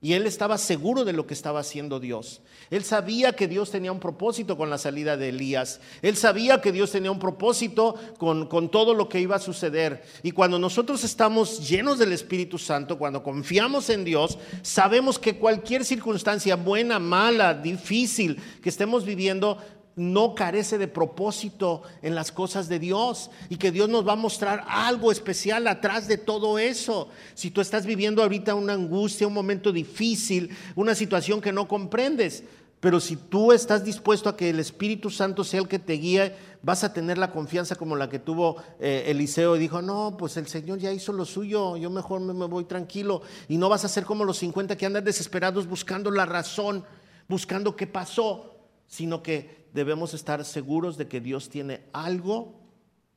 Y 0.02 0.14
él 0.14 0.28
estaba 0.28 0.58
seguro 0.58 1.04
de 1.04 1.14
lo 1.14 1.26
que 1.26 1.34
estaba 1.34 1.62
haciendo 1.62 2.00
Dios. 2.00 2.42
Él 2.70 2.84
sabía 2.84 3.34
que 3.34 3.48
Dios 3.48 3.72
tenía 3.72 3.92
un 3.92 4.00
propósito 4.00 4.56
con 4.58 4.70
la 4.70 4.78
salida 4.78 5.18
de 5.18 5.30
Elías. 5.30 5.80
Él 6.02 6.16
sabía 6.16 6.62
que 6.62 6.72
Dios 6.72 6.92
tenía 6.92 7.12
un 7.12 7.18
propósito 7.18 7.96
con, 8.18 8.48
con, 8.48 8.70
todo 8.70 8.94
lo 8.94 9.10
que 9.10 9.20
iba 9.20 9.38
a 9.38 9.40
suceder. 9.40 10.04
Y 10.22 10.32
cuando 10.32 10.60
nosotros 10.60 11.04
estamos 11.04 11.68
llenos 11.68 11.98
del 11.98 12.12
Espíritu 12.12 12.58
Santo, 12.58 13.00
cuando 13.00 13.24
confiamos 13.24 13.90
en 13.90 14.04
Dios, 14.04 14.38
sabemos 14.62 15.18
que 15.18 15.38
cualquier 15.38 15.86
circunstancia 15.86 16.56
buena, 16.56 17.00
mala, 17.00 17.54
difícil 17.54 18.40
que 18.62 18.70
estemos 18.70 19.06
viviendo, 19.06 19.58
no 19.96 20.36
carece 20.36 20.78
de 20.78 20.88
propósito 20.88 21.84
en 22.02 22.16
las 22.16 22.32
cosas 22.32 22.68
de 22.68 22.80
Dios 22.80 23.30
y 23.50 23.58
que 23.58 23.72
Dios 23.72 23.90
nos 23.90 24.08
va 24.08 24.14
a 24.14 24.18
mostrar 24.18 24.66
algo 24.68 25.12
especial 25.12 25.68
atrás 25.68 26.08
de 26.08 26.18
todo 26.18 26.60
eso. 26.60 27.10
Si 27.34 27.50
tú 27.50 27.62
estás 27.62 27.86
viviendo 27.86 28.22
ahorita 28.22 28.56
una 28.56 28.74
angustia, 28.74 29.28
un 29.28 29.34
momento 29.34 29.72
difícil, 29.72 30.50
una 30.76 30.96
situación 30.96 31.40
que 31.40 31.54
no 31.54 31.68
comprendes, 31.68 32.44
pero 32.82 33.00
si 33.00 33.16
tú 33.16 33.52
estás 33.52 33.84
dispuesto 33.84 34.30
a 34.30 34.38
que 34.38 34.50
el 34.50 34.60
Espíritu 34.60 35.10
Santo 35.10 35.44
sea 35.44 35.62
el 35.62 35.68
que 35.68 35.80
te 35.80 35.94
guíe, 35.94 36.36
vas 36.62 36.84
a 36.84 36.94
tener 36.94 37.18
la 37.18 37.32
confianza 37.32 37.76
como 37.76 37.96
la 37.96 38.10
que 38.10 38.20
tuvo 38.20 38.58
eh, 38.80 39.06
Eliseo 39.08 39.56
y 39.56 39.60
dijo, 39.60 39.82
no, 39.82 40.18
pues 40.20 40.38
el 40.38 40.48
Señor 40.48 40.78
ya 40.80 40.92
hizo 40.92 41.14
lo 41.14 41.26
suyo, 41.26 41.78
yo 41.78 41.90
mejor 41.90 42.20
me, 42.20 42.34
me 42.34 42.46
voy 42.46 42.66
tranquilo 42.66 43.22
y 43.48 43.58
no 43.58 43.70
vas 43.70 43.86
a 43.86 43.88
ser 43.88 44.04
como 44.04 44.26
los 44.26 44.38
50 44.38 44.78
que 44.78 44.86
andan 44.86 45.04
desesperados 45.04 45.68
buscando 45.68 46.12
la 46.12 46.26
razón, 46.26 46.84
buscando 47.28 47.76
qué 47.76 47.88
pasó, 47.88 48.56
sino 48.88 49.24
que 49.24 49.65
debemos 49.76 50.14
estar 50.14 50.44
seguros 50.46 50.98
de 50.98 51.10
que 51.10 51.20
Dios 51.20 51.50
tiene 51.50 51.82
algo 51.92 52.62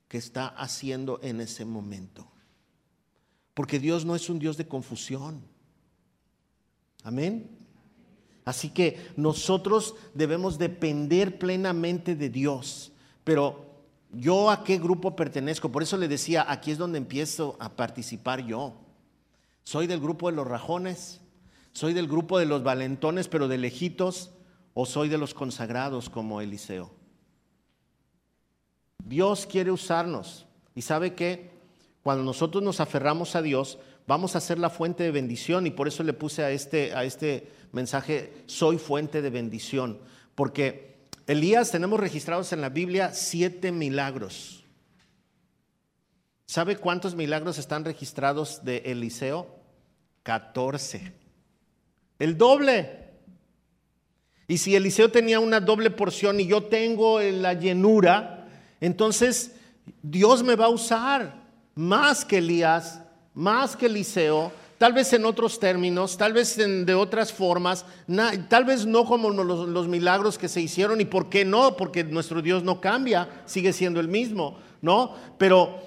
que 0.08 0.18
está 0.18 0.48
haciendo 0.48 1.20
en 1.22 1.40
ese 1.40 1.64
momento. 1.64 2.26
Porque 3.54 3.78
Dios 3.78 4.04
no 4.04 4.16
es 4.16 4.28
un 4.28 4.40
Dios 4.40 4.56
de 4.56 4.66
confusión. 4.66 5.40
Amén. 7.04 7.48
Así 8.44 8.70
que 8.70 9.12
nosotros 9.16 9.94
debemos 10.14 10.58
depender 10.58 11.38
plenamente 11.38 12.16
de 12.16 12.28
Dios. 12.28 12.90
Pero 13.22 13.84
yo 14.10 14.50
a 14.50 14.64
qué 14.64 14.78
grupo 14.78 15.14
pertenezco, 15.14 15.70
por 15.70 15.84
eso 15.84 15.96
le 15.96 16.08
decía, 16.08 16.44
aquí 16.48 16.72
es 16.72 16.78
donde 16.78 16.98
empiezo 16.98 17.56
a 17.60 17.76
participar 17.76 18.44
yo. 18.44 18.74
Soy 19.62 19.86
del 19.86 20.00
grupo 20.00 20.28
de 20.28 20.36
los 20.36 20.46
rajones, 20.46 21.20
soy 21.72 21.92
del 21.92 22.08
grupo 22.08 22.38
de 22.38 22.46
los 22.46 22.64
valentones, 22.64 23.28
pero 23.28 23.46
de 23.46 23.58
lejitos 23.58 24.32
o 24.80 24.86
soy 24.86 25.08
de 25.08 25.18
los 25.18 25.34
consagrados 25.34 26.08
como 26.08 26.40
Eliseo? 26.40 26.88
Dios 29.04 29.44
quiere 29.44 29.72
usarnos 29.72 30.46
y 30.72 30.82
sabe 30.82 31.16
que 31.16 31.50
cuando 32.04 32.22
nosotros 32.22 32.62
nos 32.62 32.78
aferramos 32.78 33.34
a 33.34 33.42
Dios, 33.42 33.80
vamos 34.06 34.36
a 34.36 34.40
ser 34.40 34.56
la 34.60 34.70
fuente 34.70 35.02
de 35.02 35.10
bendición 35.10 35.66
y 35.66 35.72
por 35.72 35.88
eso 35.88 36.04
le 36.04 36.12
puse 36.12 36.44
a 36.44 36.52
este, 36.52 36.94
a 36.94 37.02
este 37.02 37.50
mensaje, 37.72 38.44
soy 38.46 38.78
fuente 38.78 39.20
de 39.20 39.30
bendición, 39.30 39.98
porque 40.36 41.08
Elías 41.26 41.72
tenemos 41.72 41.98
registrados 41.98 42.52
en 42.52 42.60
la 42.60 42.68
Biblia 42.68 43.12
siete 43.12 43.72
milagros. 43.72 44.62
¿Sabe 46.46 46.76
cuántos 46.76 47.16
milagros 47.16 47.58
están 47.58 47.84
registrados 47.84 48.64
de 48.64 48.76
Eliseo? 48.84 49.56
Catorce. 50.22 51.14
El 52.20 52.38
doble. 52.38 53.07
Y 54.50 54.56
si 54.56 54.74
Eliseo 54.74 55.10
tenía 55.10 55.40
una 55.40 55.60
doble 55.60 55.90
porción 55.90 56.40
y 56.40 56.46
yo 56.46 56.64
tengo 56.64 57.20
la 57.20 57.52
llenura, 57.52 58.46
entonces 58.80 59.52
Dios 60.02 60.42
me 60.42 60.56
va 60.56 60.64
a 60.64 60.70
usar 60.70 61.34
más 61.74 62.24
que 62.24 62.38
Elías, 62.38 63.02
más 63.34 63.76
que 63.76 63.86
Eliseo, 63.86 64.50
tal 64.78 64.94
vez 64.94 65.12
en 65.12 65.26
otros 65.26 65.60
términos, 65.60 66.16
tal 66.16 66.32
vez 66.32 66.56
de 66.56 66.94
otras 66.94 67.30
formas, 67.30 67.84
tal 68.48 68.64
vez 68.64 68.86
no 68.86 69.04
como 69.04 69.28
los, 69.28 69.68
los, 69.68 69.86
milagros 69.86 70.38
que 70.38 70.48
se 70.48 70.62
hicieron. 70.62 71.02
Y 71.02 71.04
por 71.04 71.28
qué 71.28 71.44
no, 71.44 71.76
porque 71.76 72.02
nuestro 72.02 72.40
Dios 72.40 72.64
no 72.64 72.80
cambia, 72.80 73.42
sigue 73.44 73.74
siendo 73.74 74.00
el 74.00 74.08
mismo, 74.08 74.58
¿no? 74.80 75.14
Pero 75.36 75.78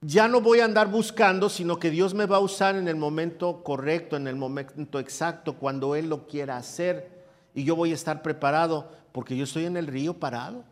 ya 0.00 0.28
no 0.28 0.40
voy 0.40 0.60
a 0.60 0.64
andar 0.64 0.90
buscando, 0.90 1.50
sino 1.50 1.78
que 1.78 1.90
Dios 1.90 2.14
me 2.14 2.24
va 2.24 2.36
a 2.36 2.40
usar 2.40 2.74
en 2.74 2.88
el 2.88 2.96
momento 2.96 3.62
correcto, 3.62 4.16
en 4.16 4.28
el 4.28 4.36
momento 4.36 4.98
exacto, 4.98 5.56
cuando 5.56 5.94
Él 5.94 6.08
lo 6.08 6.26
quiera 6.26 6.56
hacer 6.56 7.15
y 7.56 7.64
yo 7.64 7.74
voy 7.74 7.90
a 7.90 7.94
estar 7.94 8.22
preparado 8.22 8.92
porque 9.12 9.34
yo 9.34 9.44
estoy 9.44 9.64
en 9.64 9.78
el 9.78 9.86
río 9.86 10.20
parado. 10.20 10.62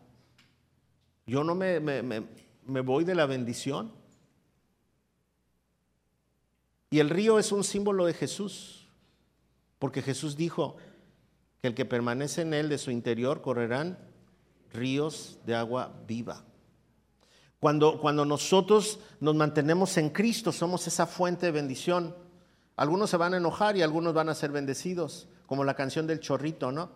Yo 1.27 1.43
no 1.43 1.55
me, 1.55 1.81
me, 1.81 2.81
voy 2.83 3.05
de 3.05 3.15
la 3.15 3.25
bendición. 3.25 3.91
Y 6.91 6.99
el 6.99 7.09
río 7.09 7.39
es 7.39 7.53
un 7.53 7.65
símbolo 7.65 8.05
de 8.05 8.13
Jesús, 8.13 8.87
porque 9.79 10.03
Jesús 10.03 10.37
dijo 10.37 10.77
que 11.63 11.69
el 11.69 11.75
que 11.75 11.87
permanece 11.87 12.43
en 12.43 12.53
él 12.53 12.69
de 12.69 12.77
su 12.77 12.91
interior 12.91 13.41
correrán 13.41 13.99
ríos 14.71 15.39
de 15.47 15.55
agua 15.55 15.91
viva. 16.07 16.45
Cuando, 17.61 17.99
cuando 17.99 18.27
nosotros 18.27 19.01
nos 19.21 19.35
mantenemos 19.35 19.97
en 19.97 20.11
Cristo, 20.11 20.53
somos 20.53 20.87
esa 20.87 21.07
fuente 21.07 21.47
de 21.47 21.53
bendición. 21.53 22.15
Algunos 22.77 23.09
se 23.09 23.17
van 23.17 23.33
a 23.33 23.39
enojar 23.39 23.75
y 23.75 23.81
algunos 23.81 24.13
van 24.13 24.29
a 24.29 24.35
ser 24.35 24.53
bendecidos 24.53 25.29
como 25.47 25.65
la 25.65 25.75
canción 25.75 26.07
del 26.07 26.21
chorrito, 26.21 26.73
¿no? 26.73 26.91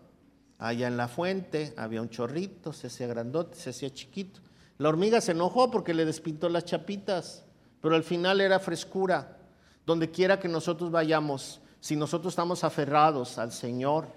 Allá 0.59 0.89
en 0.89 0.97
la 0.97 1.09
fuente 1.09 1.73
había 1.77 2.03
un 2.03 2.11
chorrito, 2.11 2.73
se 2.73 2.89
hacía 2.89 3.07
grandote, 3.07 3.57
se 3.57 3.71
hacía 3.71 3.93
chiquito. 3.93 4.41
La 4.79 4.89
hormiga 4.89 5.21
se 5.21 5.33
enojó 5.33 5.71
porque 5.71 5.95
le 5.95 6.05
despintó 6.05 6.49
las 6.49 6.65
chapitas, 6.65 7.45
pero 7.81 7.95
al 7.95 8.03
final 8.03 8.41
era 8.41 8.59
frescura. 8.59 9.37
Donde 9.87 10.11
quiera 10.11 10.39
que 10.41 10.49
nosotros 10.49 10.91
vayamos, 10.91 11.61
si 11.81 11.97
nosotros 11.97 12.33
estamos 12.33 12.65
aferrados 12.65 13.39
al 13.39 13.53
Señor, 13.53 14.09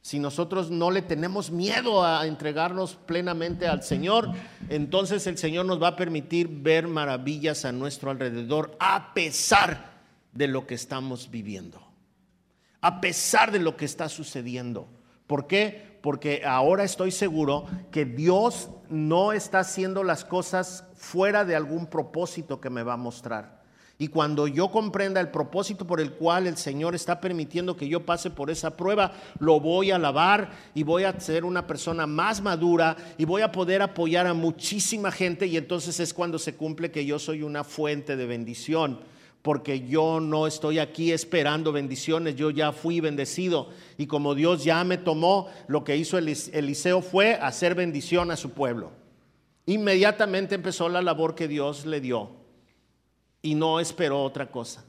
si 0.00 0.18
nosotros 0.18 0.70
no 0.70 0.90
le 0.90 1.02
tenemos 1.02 1.50
miedo 1.50 2.04
a 2.04 2.26
entregarnos 2.26 2.94
plenamente 2.94 3.66
al 3.66 3.82
Señor, 3.82 4.30
entonces 4.68 5.26
el 5.26 5.36
Señor 5.36 5.66
nos 5.66 5.82
va 5.82 5.88
a 5.88 5.96
permitir 5.96 6.48
ver 6.48 6.88
maravillas 6.88 7.64
a 7.64 7.72
nuestro 7.72 8.10
alrededor 8.10 8.76
a 8.80 9.12
pesar 9.14 9.96
de 10.32 10.48
lo 10.48 10.66
que 10.66 10.74
estamos 10.74 11.30
viviendo 11.30 11.85
a 12.80 13.00
pesar 13.00 13.52
de 13.52 13.58
lo 13.58 13.76
que 13.76 13.84
está 13.84 14.08
sucediendo. 14.08 14.88
¿Por 15.26 15.46
qué? 15.46 15.98
Porque 16.02 16.42
ahora 16.46 16.84
estoy 16.84 17.10
seguro 17.10 17.66
que 17.90 18.04
Dios 18.04 18.70
no 18.88 19.32
está 19.32 19.60
haciendo 19.60 20.04
las 20.04 20.24
cosas 20.24 20.84
fuera 20.94 21.44
de 21.44 21.56
algún 21.56 21.86
propósito 21.86 22.60
que 22.60 22.70
me 22.70 22.82
va 22.82 22.94
a 22.94 22.98
mostrar. 22.98 23.56
Y 23.98 24.08
cuando 24.08 24.46
yo 24.46 24.70
comprenda 24.70 25.22
el 25.22 25.30
propósito 25.30 25.86
por 25.86 26.02
el 26.02 26.12
cual 26.12 26.46
el 26.46 26.58
Señor 26.58 26.94
está 26.94 27.18
permitiendo 27.18 27.76
que 27.76 27.88
yo 27.88 28.04
pase 28.04 28.30
por 28.30 28.50
esa 28.50 28.76
prueba, 28.76 29.12
lo 29.38 29.58
voy 29.58 29.90
a 29.90 29.96
alabar 29.96 30.50
y 30.74 30.82
voy 30.82 31.04
a 31.04 31.18
ser 31.18 31.46
una 31.46 31.66
persona 31.66 32.06
más 32.06 32.42
madura 32.42 32.94
y 33.16 33.24
voy 33.24 33.40
a 33.40 33.52
poder 33.52 33.80
apoyar 33.80 34.26
a 34.26 34.34
muchísima 34.34 35.10
gente 35.10 35.46
y 35.46 35.56
entonces 35.56 35.98
es 35.98 36.12
cuando 36.12 36.38
se 36.38 36.54
cumple 36.54 36.90
que 36.90 37.06
yo 37.06 37.18
soy 37.18 37.42
una 37.42 37.64
fuente 37.64 38.16
de 38.16 38.26
bendición 38.26 39.00
porque 39.46 39.86
yo 39.86 40.18
no 40.18 40.48
estoy 40.48 40.80
aquí 40.80 41.12
esperando 41.12 41.70
bendiciones, 41.70 42.34
yo 42.34 42.50
ya 42.50 42.72
fui 42.72 42.98
bendecido. 42.98 43.68
Y 43.96 44.08
como 44.08 44.34
Dios 44.34 44.64
ya 44.64 44.82
me 44.82 44.98
tomó, 44.98 45.46
lo 45.68 45.84
que 45.84 45.96
hizo 45.96 46.18
Eliseo 46.18 47.00
fue 47.00 47.34
hacer 47.34 47.76
bendición 47.76 48.32
a 48.32 48.36
su 48.36 48.50
pueblo. 48.50 48.90
Inmediatamente 49.64 50.56
empezó 50.56 50.88
la 50.88 51.00
labor 51.00 51.36
que 51.36 51.46
Dios 51.46 51.86
le 51.86 52.00
dio 52.00 52.30
y 53.40 53.54
no 53.54 53.78
esperó 53.78 54.24
otra 54.24 54.50
cosa. 54.50 54.84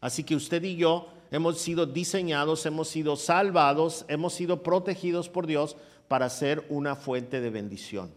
Así 0.00 0.24
que 0.24 0.34
usted 0.34 0.64
y 0.64 0.74
yo 0.74 1.06
hemos 1.30 1.60
sido 1.60 1.86
diseñados, 1.86 2.66
hemos 2.66 2.88
sido 2.88 3.14
salvados, 3.14 4.06
hemos 4.08 4.34
sido 4.34 4.64
protegidos 4.64 5.28
por 5.28 5.46
Dios 5.46 5.76
para 6.08 6.28
ser 6.30 6.66
una 6.68 6.96
fuente 6.96 7.40
de 7.40 7.50
bendición. 7.50 8.12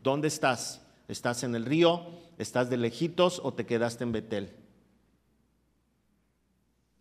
¿Dónde 0.00 0.28
estás? 0.28 0.80
¿Estás 1.08 1.42
en 1.42 1.56
el 1.56 1.64
río? 1.64 2.06
¿Estás 2.38 2.70
de 2.70 2.76
lejitos 2.76 3.40
o 3.42 3.52
te 3.52 3.66
quedaste 3.66 4.04
en 4.04 4.12
Betel? 4.12 4.61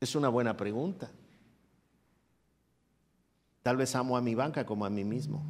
Es 0.02 0.16
una 0.16 0.30
buena 0.30 0.58
pregunta. 0.58 1.10
Tal 3.62 3.78
vez 3.78 3.96
amo 3.96 4.18
a 4.18 4.22
mi 4.22 4.34
banca 4.34 4.66
como 4.66 4.84
a 4.84 4.90
mí 4.90 5.04
mismo. 5.04 5.44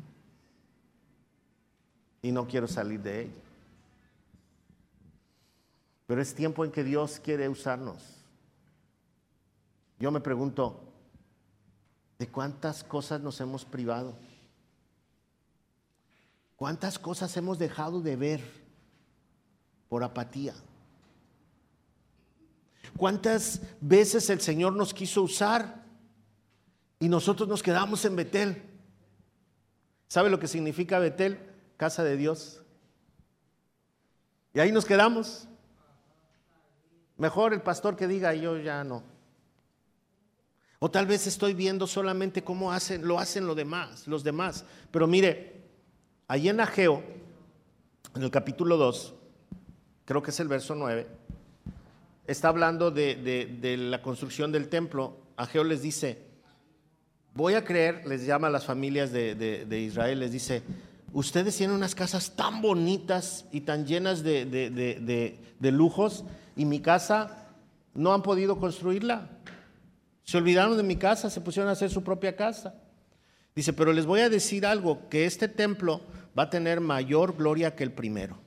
Y 2.22 2.32
no 2.34 2.46
quiero 2.46 2.68
salir 2.68 3.02
de 3.02 3.22
ella. 3.22 3.42
Pero 6.06 6.22
es 6.22 6.36
tiempo 6.36 6.66
en 6.66 6.72
que 6.72 6.84
Dios 6.84 7.22
quiere 7.24 7.48
usarnos. 7.48 8.04
Yo 9.98 10.12
me 10.12 10.20
pregunto, 10.20 10.82
¿de 12.20 12.28
cuántas 12.28 12.84
cosas 12.84 13.22
nos 13.22 13.40
hemos 13.40 13.64
privado? 13.64 14.14
¿Cuántas 16.58 17.00
cosas 17.00 17.36
hemos 17.38 17.58
dejado 17.58 18.02
de 18.02 18.18
ver 18.18 18.42
por 19.88 20.04
apatía? 20.04 20.54
¿Cuántas 22.98 23.62
veces 23.80 24.30
el 24.30 24.42
Señor 24.42 24.74
nos 24.74 24.94
quiso 24.94 25.24
usar 25.24 25.84
y 27.00 27.10
nosotros 27.10 27.48
nos 27.50 27.64
quedamos 27.64 28.06
en 28.06 28.16
Betel? 28.16 28.64
¿Sabe 30.08 30.30
lo 30.30 30.40
que 30.40 30.48
significa 30.48 31.00
Betel? 31.00 31.40
Casa 31.78 32.04
de 32.04 32.18
Dios. 32.18 32.62
Y 34.54 34.60
ahí 34.60 34.72
nos 34.72 34.86
quedamos. 34.86 35.48
Mejor 37.18 37.54
el 37.54 37.62
pastor 37.62 37.96
que 37.96 38.08
diga, 38.08 38.34
yo 38.34 38.58
ya 38.58 38.84
no. 38.84 39.04
O 40.80 40.90
tal 40.90 41.06
vez 41.06 41.28
estoy 41.28 41.54
viendo 41.54 41.88
solamente 41.88 42.44
cómo 42.44 42.72
hacen, 42.72 43.08
lo 43.08 43.20
hacen 43.20 43.46
los 43.46 43.56
demás, 43.56 44.08
los 44.08 44.24
demás. 44.24 44.66
Pero 44.92 45.08
mire, 45.08 45.62
Allí 46.32 46.48
en 46.48 46.62
Ageo, 46.62 47.04
en 48.16 48.24
el 48.24 48.32
capítulo 48.32 48.78
2, 48.78 49.14
creo 50.06 50.24
que 50.24 50.32
es 50.32 50.40
el 50.40 50.48
verso 50.48 50.76
9, 50.76 51.06
está 52.32 52.50
hablando 52.50 52.92
de, 52.92 53.78
la 53.78 54.02
construcción 54.02 54.52
del 54.52 54.70
templo. 54.70 55.18
Ageo 55.38 55.64
les 55.64 55.82
dice, 55.82 56.26
voy 57.34 57.54
a 57.54 57.64
creer, 57.64 58.06
les 58.08 58.26
llama 58.26 58.48
a 58.48 58.50
las 58.50 58.66
familias 58.66 59.12
de, 59.12 59.80
Israel, 59.80 60.20
les 60.20 60.32
dice, 60.32 60.64
ustedes 61.14 61.56
tienen 61.58 61.76
unas 61.76 61.96
casas 61.96 62.36
tan 62.36 62.62
bonitas 62.62 63.46
y 63.52 63.62
tan 63.62 63.86
llenas 63.86 64.24
de, 64.24 65.38
lujos 65.60 66.24
y 66.56 66.66
mi 66.66 66.80
casa 66.80 67.50
no 67.94 68.14
han 68.14 68.22
podido 68.22 68.60
construirla. 68.60 69.30
Se 70.24 70.38
olvidaron 70.38 70.78
de 70.78 70.84
mi 70.84 70.96
casa, 70.96 71.30
se 71.30 71.42
pusieron 71.42 71.70
a 71.70 71.74
hacer 71.74 71.90
su 71.90 72.04
propia 72.04 72.36
casa. 72.36 72.76
Dice, 73.54 73.74
pero 73.74 73.92
les 73.92 74.06
voy 74.06 74.22
a 74.22 74.30
decir 74.30 74.66
algo, 74.66 75.10
que 75.10 75.26
este 75.26 75.50
templo 75.50 76.02
va 76.38 76.44
a 76.44 76.50
tener 76.50 76.80
mayor 76.80 77.36
gloria 77.36 77.76
que 77.76 77.84
el 77.84 77.92
primero. 77.92 78.40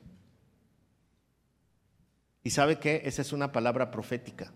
¿Y 2.44 2.50
sabe 2.50 2.78
qué? 2.78 3.02
Esa 3.06 3.22
es 3.22 3.32
una 3.32 3.50
palabra 3.50 3.90
profética. 3.90 4.52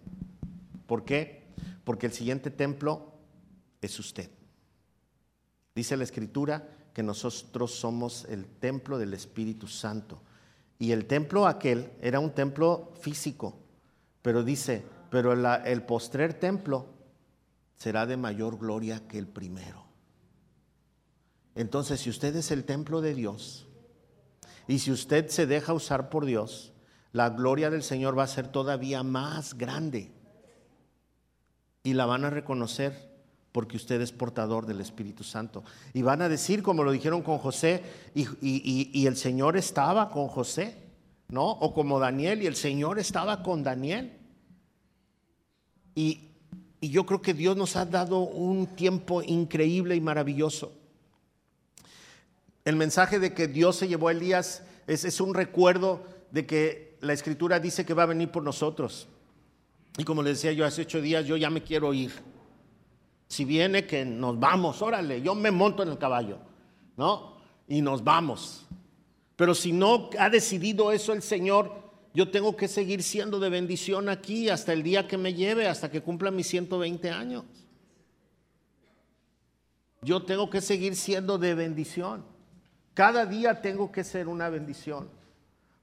¿Por 0.86 1.05
qué? 1.07 1.49
Porque 1.84 2.07
el 2.07 2.12
siguiente 2.12 2.51
templo 2.51 3.14
es 3.80 3.99
usted. 3.99 4.30
Dice 5.74 5.97
la 5.97 6.05
escritura 6.05 6.68
que 6.93 7.03
nosotros 7.03 7.72
somos 7.74 8.26
el 8.26 8.47
templo 8.47 8.99
del 8.99 9.14
Espíritu 9.14 9.66
Santo. 9.66 10.20
Y 10.78 10.93
el 10.93 11.07
templo 11.07 11.47
aquel 11.47 11.91
era 12.01 12.20
un 12.20 12.30
templo 12.32 12.93
físico, 13.01 13.59
pero 14.20 14.45
dice, 14.45 14.84
pero 15.11 15.32
el 15.32 15.82
postrer 15.82 16.34
templo 16.34 16.86
será 17.76 18.05
de 18.05 18.16
mayor 18.16 18.59
gloria 18.59 19.07
que 19.09 19.18
el 19.18 19.26
primero. 19.26 19.86
Entonces, 21.55 22.01
si 22.01 22.11
usted 22.11 22.36
es 22.36 22.51
el 22.51 22.64
templo 22.64 23.01
de 23.01 23.14
Dios 23.14 23.66
y 24.66 24.78
si 24.78 24.93
usted 24.93 25.28
se 25.28 25.47
deja 25.47 25.72
usar 25.72 26.11
por 26.11 26.26
Dios, 26.26 26.72
la 27.12 27.30
gloria 27.30 27.70
del 27.70 27.82
Señor 27.82 28.18
va 28.18 28.24
a 28.24 28.28
ser 28.28 28.48
todavía 28.48 29.02
más 29.02 29.54
grande. 29.54 30.11
Y 31.82 31.94
la 31.94 32.06
van 32.06 32.24
a 32.24 32.30
reconocer 32.30 33.09
porque 33.52 33.76
usted 33.76 34.00
es 34.00 34.12
portador 34.12 34.66
del 34.66 34.80
Espíritu 34.80 35.24
Santo. 35.24 35.64
Y 35.94 36.02
van 36.02 36.22
a 36.22 36.28
decir, 36.28 36.62
como 36.62 36.84
lo 36.84 36.92
dijeron 36.92 37.22
con 37.22 37.38
José, 37.38 37.82
y, 38.14 39.06
el 39.06 39.16
Señor 39.16 39.56
estaba 39.56 40.11
con 40.11 40.28
José, 40.28 40.76
¿no? 41.28 41.50
O 41.50 41.72
como 41.72 41.98
Daniel, 41.98 42.42
y 42.42 42.46
el 42.46 42.56
Señor 42.56 42.98
estaba 42.98 43.42
con 43.42 43.62
Daniel. 43.62 44.12
Y, 45.94 46.28
y 46.80 46.90
yo 46.90 47.06
creo 47.06 47.22
que 47.22 47.34
Dios 47.34 47.56
nos 47.56 47.74
ha 47.76 47.86
dado 47.86 48.20
un 48.20 48.66
tiempo 48.66 49.22
increíble 49.22 49.96
y 49.96 50.00
maravilloso. 50.00 50.72
El 52.68 52.76
mensaje 52.76 53.18
de 53.18 53.32
que 53.32 53.48
Dios 53.48 53.76
se 53.76 53.88
llevó 53.88 54.09
a 54.09 54.12
Elías 54.12 54.62
es, 54.86 55.20
un 55.20 55.34
recuerdo 55.34 56.02
de 56.30 56.46
que 56.46 56.88
la 57.01 57.12
escritura 57.12 57.61
dice 57.61 57.84
que 57.84 57.94
va 57.94 58.05
a 58.05 58.07
venir 58.07 58.30
por 58.30 58.42
nosotros. 58.42 59.09
Y 59.96 60.05
como 60.05 60.22
les 60.22 60.36
decía 60.36 60.53
yo 60.53 60.64
hace 60.64 60.82
ocho 60.82 61.01
días, 61.01 61.26
yo 61.26 61.36
ya 61.36 61.51
me 61.51 61.62
quiero 61.62 61.92
ir. 61.92 62.12
Si 63.26 63.44
viene 63.44 63.86
que 63.86 64.05
nos 64.05 64.38
vamos, 64.38 64.80
órale, 64.80 65.20
yo 65.20 65.34
me 65.34 65.51
monto 65.51 65.82
en 65.82 65.90
el 65.90 65.99
caballo, 65.99 66.38
¿no? 66.96 67.36
Y 67.66 67.82
nos 67.82 68.03
vamos. 68.03 68.66
Pero 69.36 69.55
si 69.55 69.72
no 69.72 70.11
ha 70.18 70.30
decidido 70.30 70.90
eso 70.92 71.12
el 71.12 71.22
Señor, 71.22 71.88
yo 72.14 72.30
tengo 72.30 72.57
que 72.57 72.68
seguir 72.68 73.03
siendo 73.03 73.38
de 73.38 73.51
bendición 73.51 74.09
aquí 74.09 74.49
hasta 74.49 74.72
el 74.72 74.82
día 74.82 75.07
que 75.07 75.18
me 75.18 75.34
lleve, 75.34 75.68
hasta 75.68 75.90
que 75.90 76.01
cumpla 76.01 76.30
mis 76.30 76.49
120 76.49 77.11
años. 77.11 77.44
Yo 80.01 80.22
tengo 80.22 80.49
que 80.49 80.61
seguir 80.61 80.96
siendo 80.96 81.38
de 81.38 81.55
bendición. 81.55 82.24
Cada 82.94 83.26
día 83.26 83.61
tengo 83.61 83.92
que 83.92 84.05
ser 84.05 84.26
una 84.26 84.49
bendición. 84.49 85.09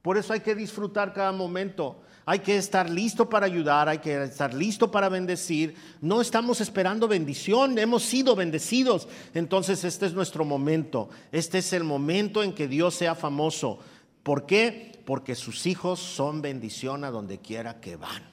Por 0.05 0.19
eso 0.19 0.33
hay 0.33 0.41
que 0.41 0.53
disfrutar 0.53 1.13
cada 1.13 1.31
momento. 1.31 1.99
Hay 2.27 2.37
que 2.37 2.57
estar 2.57 2.87
listo 2.87 3.27
para 3.27 3.47
ayudar, 3.47 3.89
hay 3.89 3.97
que 3.97 4.21
estar 4.21 4.53
listo 4.53 4.91
para 4.91 5.09
bendecir. 5.09 5.73
No 5.99 6.21
estamos 6.21 6.61
esperando 6.61 7.07
bendición, 7.07 7.79
hemos 7.79 8.03
sido 8.03 8.35
bendecidos. 8.35 9.07
Entonces 9.33 9.83
este 9.83 10.05
es 10.05 10.13
nuestro 10.13 10.45
momento. 10.45 11.09
Este 11.31 11.57
es 11.57 11.73
el 11.73 11.83
momento 11.83 12.43
en 12.43 12.53
que 12.53 12.67
Dios 12.67 12.93
sea 12.93 13.15
famoso. 13.15 13.79
¿Por 14.21 14.45
qué? 14.45 15.01
Porque 15.07 15.33
sus 15.33 15.65
hijos 15.65 15.99
son 15.99 16.39
bendición 16.39 17.03
a 17.03 17.09
donde 17.09 17.39
quiera 17.39 17.81
que 17.81 17.95
van. 17.95 18.29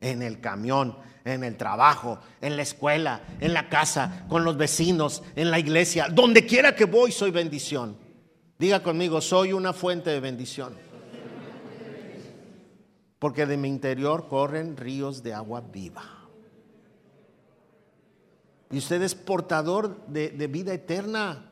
En 0.00 0.22
el 0.22 0.40
camión, 0.40 0.98
en 1.24 1.44
el 1.44 1.56
trabajo, 1.56 2.18
en 2.40 2.56
la 2.56 2.62
escuela, 2.62 3.22
en 3.38 3.54
la 3.54 3.68
casa, 3.68 4.26
con 4.28 4.42
los 4.42 4.56
vecinos, 4.56 5.22
en 5.36 5.52
la 5.52 5.60
iglesia, 5.60 6.08
donde 6.10 6.44
quiera 6.44 6.74
que 6.74 6.86
voy 6.86 7.12
soy 7.12 7.30
bendición. 7.30 8.02
Diga 8.58 8.82
conmigo, 8.82 9.20
soy 9.20 9.52
una 9.52 9.72
fuente 9.72 10.10
de 10.10 10.20
bendición. 10.20 10.74
Porque 13.18 13.46
de 13.46 13.56
mi 13.56 13.68
interior 13.68 14.28
corren 14.28 14.76
ríos 14.76 15.22
de 15.22 15.34
agua 15.34 15.60
viva. 15.60 16.02
Y 18.70 18.78
usted 18.78 19.02
es 19.02 19.14
portador 19.14 20.04
de, 20.06 20.30
de 20.30 20.46
vida 20.46 20.72
eterna. 20.72 21.50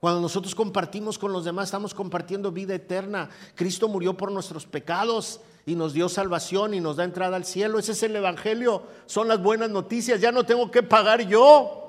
Cuando 0.00 0.20
nosotros 0.20 0.54
compartimos 0.54 1.18
con 1.18 1.32
los 1.32 1.44
demás, 1.44 1.66
estamos 1.66 1.94
compartiendo 1.94 2.52
vida 2.52 2.74
eterna. 2.74 3.30
Cristo 3.54 3.88
murió 3.88 4.16
por 4.16 4.30
nuestros 4.30 4.66
pecados 4.66 5.40
y 5.66 5.74
nos 5.74 5.92
dio 5.92 6.08
salvación 6.08 6.74
y 6.74 6.80
nos 6.80 6.96
da 6.96 7.04
entrada 7.04 7.36
al 7.36 7.44
cielo. 7.44 7.78
Ese 7.78 7.92
es 7.92 8.02
el 8.02 8.16
Evangelio, 8.16 8.82
son 9.06 9.28
las 9.28 9.42
buenas 9.42 9.70
noticias. 9.70 10.20
Ya 10.20 10.32
no 10.32 10.44
tengo 10.44 10.70
que 10.70 10.82
pagar 10.82 11.26
yo, 11.26 11.84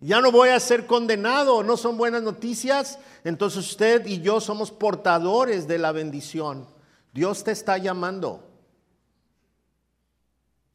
ya 0.00 0.20
no 0.20 0.32
voy 0.32 0.50
a 0.50 0.60
ser 0.60 0.86
condenado, 0.86 1.62
no 1.62 1.76
son 1.76 1.96
buenas 1.96 2.22
noticias. 2.22 2.98
Entonces 3.24 3.58
usted 3.70 4.06
y 4.06 4.20
yo 4.20 4.40
somos 4.40 4.70
portadores 4.70 5.68
de 5.68 5.78
la 5.78 5.92
bendición. 5.92 6.66
Dios 7.12 7.44
te 7.44 7.52
está 7.52 7.78
llamando. 7.78 8.48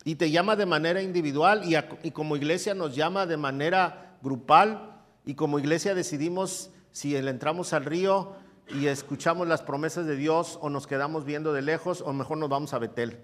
Y 0.03 0.15
te 0.15 0.31
llama 0.31 0.55
de 0.55 0.65
manera 0.65 1.01
individual 1.01 1.63
y, 1.65 2.11
como 2.11 2.37
iglesia 2.37 2.73
nos 2.73 2.95
llama 2.95 3.25
de 3.25 3.35
manera 3.35 4.17
grupal 4.21 5.03
y 5.25 5.35
como 5.35 5.59
iglesia 5.59 5.93
decidimos 5.93 6.69
si 6.91 7.15
entramos 7.17 7.73
al 7.73 7.83
río 7.83 8.35
y 8.69 8.87
escuchamos 8.87 9.47
las 9.49 9.61
promesas 9.61 10.05
de 10.05 10.15
Dios 10.15 10.57
o 10.61 10.69
nos 10.69 10.87
quedamos 10.87 11.25
viendo 11.25 11.51
de 11.51 11.61
lejos 11.61 12.01
o 12.01 12.13
mejor 12.13 12.37
nos 12.37 12.47
vamos 12.47 12.73
a 12.73 12.79
Betel. 12.79 13.19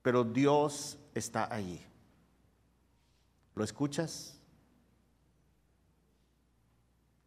Pero 0.00 0.24
Dios 0.24 0.98
está 1.14 1.52
allí. 1.52 1.82
¿Lo 3.54 3.64
escuchas? 3.64 4.37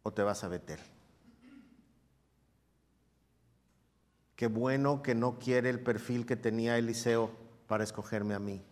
¿O 0.02 0.12
te 0.12 0.22
vas 0.22 0.42
a 0.44 0.48
Betel? 0.48 0.80
Qué 4.36 4.48
bueno 4.48 5.02
que 5.02 5.14
no 5.14 5.38
quiere 5.38 5.70
el 5.70 5.80
perfil 5.80 6.26
que 6.26 6.36
tenía 6.36 6.76
Eliseo 6.76 7.30
para 7.68 7.84
escogerme 7.84 8.34
a 8.34 8.40
mí. 8.40 8.64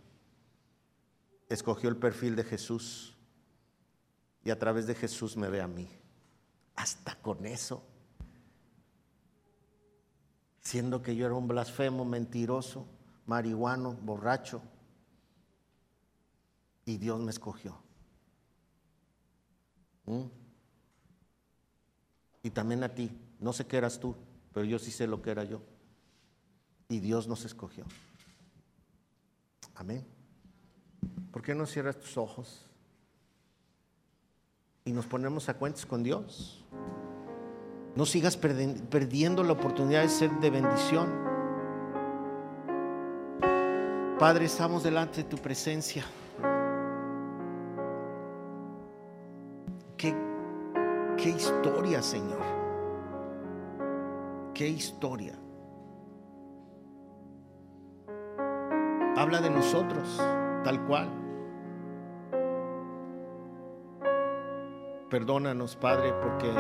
Escogió 1.49 1.89
el 1.89 1.97
perfil 1.97 2.35
de 2.37 2.45
Jesús 2.45 3.17
y 4.43 4.51
a 4.51 4.59
través 4.59 4.87
de 4.87 4.95
Jesús 4.95 5.37
me 5.37 5.49
ve 5.49 5.61
a 5.61 5.69
mí 5.69 5.89
hasta 6.81 7.15
con 7.17 7.45
eso. 7.45 7.83
Siendo 10.61 11.03
que 11.03 11.15
yo 11.15 11.27
era 11.27 11.35
un 11.35 11.47
blasfemo, 11.47 12.05
mentiroso, 12.07 12.87
marihuano, 13.27 13.93
borracho. 13.93 14.63
Y 16.87 16.97
Dios 16.97 17.21
me 17.21 17.31
escogió. 17.31 17.77
¿Mm? 20.07 20.40
Y 22.43 22.51
también 22.51 22.83
a 22.83 22.95
ti. 22.95 23.11
No 23.39 23.53
sé 23.53 23.67
qué 23.67 23.77
eras 23.77 23.99
tú, 23.99 24.15
pero 24.53 24.65
yo 24.65 24.79
sí 24.79 24.91
sé 24.91 25.07
lo 25.07 25.23
que 25.23 25.31
era 25.31 25.45
yo. 25.45 25.61
Y 26.89 27.01
Dios 27.01 27.29
nos 27.29 27.45
escogió. 27.45 27.85
Amén. 29.75 30.05
¿Por 31.31 31.43
qué 31.43 31.55
no 31.55 31.67
cierras 31.67 31.99
tus 31.99 32.17
ojos? 32.17 32.67
Y 34.85 34.93
nos 34.93 35.07
ponemos 35.07 35.49
a 35.49 35.55
cuentas 35.55 35.87
con 35.87 36.03
Dios. 36.03 36.65
No 37.97 38.07
sigas 38.07 38.37
perdiendo 38.37 39.43
la 39.43 39.53
oportunidad 39.53 40.03
de 40.03 40.09
ser 40.09 40.31
de 40.41 40.51
bendición. 40.51 41.31
Padre, 44.19 44.45
estamos 44.45 44.83
delante 44.83 45.23
de 45.23 45.29
tu 45.29 45.39
presencia. 45.39 46.05
Qué, 49.97 50.15
qué 51.23 51.31
historia, 51.31 52.03
Señor. 52.03 52.41
Qué 54.55 54.69
historia. 54.69 55.39
Habla 59.17 59.41
de 59.41 59.51
nosotros, 59.51 60.21
tal 60.65 60.85
cual. 60.87 61.11
Perdónanos, 65.11 65.77
Padre, 65.77 66.13
porque 66.23 66.51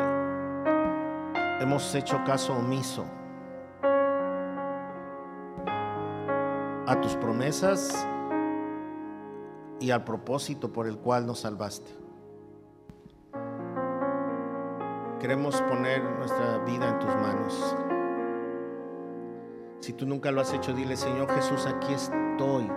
hemos 1.60 1.94
hecho 1.94 2.20
caso 2.26 2.54
omiso 2.54 3.04
a 6.86 7.00
tus 7.00 7.14
promesas 7.16 8.06
y 9.78 9.90
al 9.92 10.04
propósito 10.04 10.72
por 10.72 10.86
el 10.86 10.98
cual 10.98 11.26
nos 11.26 11.40
salvaste. 11.40 11.99
Queremos 15.20 15.60
poner 15.62 16.02
nuestra 16.02 16.58
vida 16.64 16.88
en 16.88 16.98
tus 16.98 17.14
manos. 17.16 17.76
Si 19.80 19.92
tú 19.92 20.06
nunca 20.06 20.30
lo 20.30 20.40
has 20.40 20.54
hecho, 20.54 20.72
dile, 20.72 20.96
Señor 20.96 21.30
Jesús, 21.34 21.66
aquí 21.66 21.92
estoy. 21.92 22.70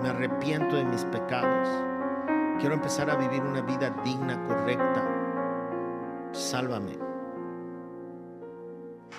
Me 0.00 0.08
arrepiento 0.08 0.76
de 0.76 0.84
mis 0.84 1.04
pecados. 1.06 1.68
Quiero 2.60 2.74
empezar 2.74 3.10
a 3.10 3.16
vivir 3.16 3.42
una 3.42 3.62
vida 3.62 3.90
digna, 4.04 4.40
correcta. 4.46 6.28
Sálvame. 6.30 6.96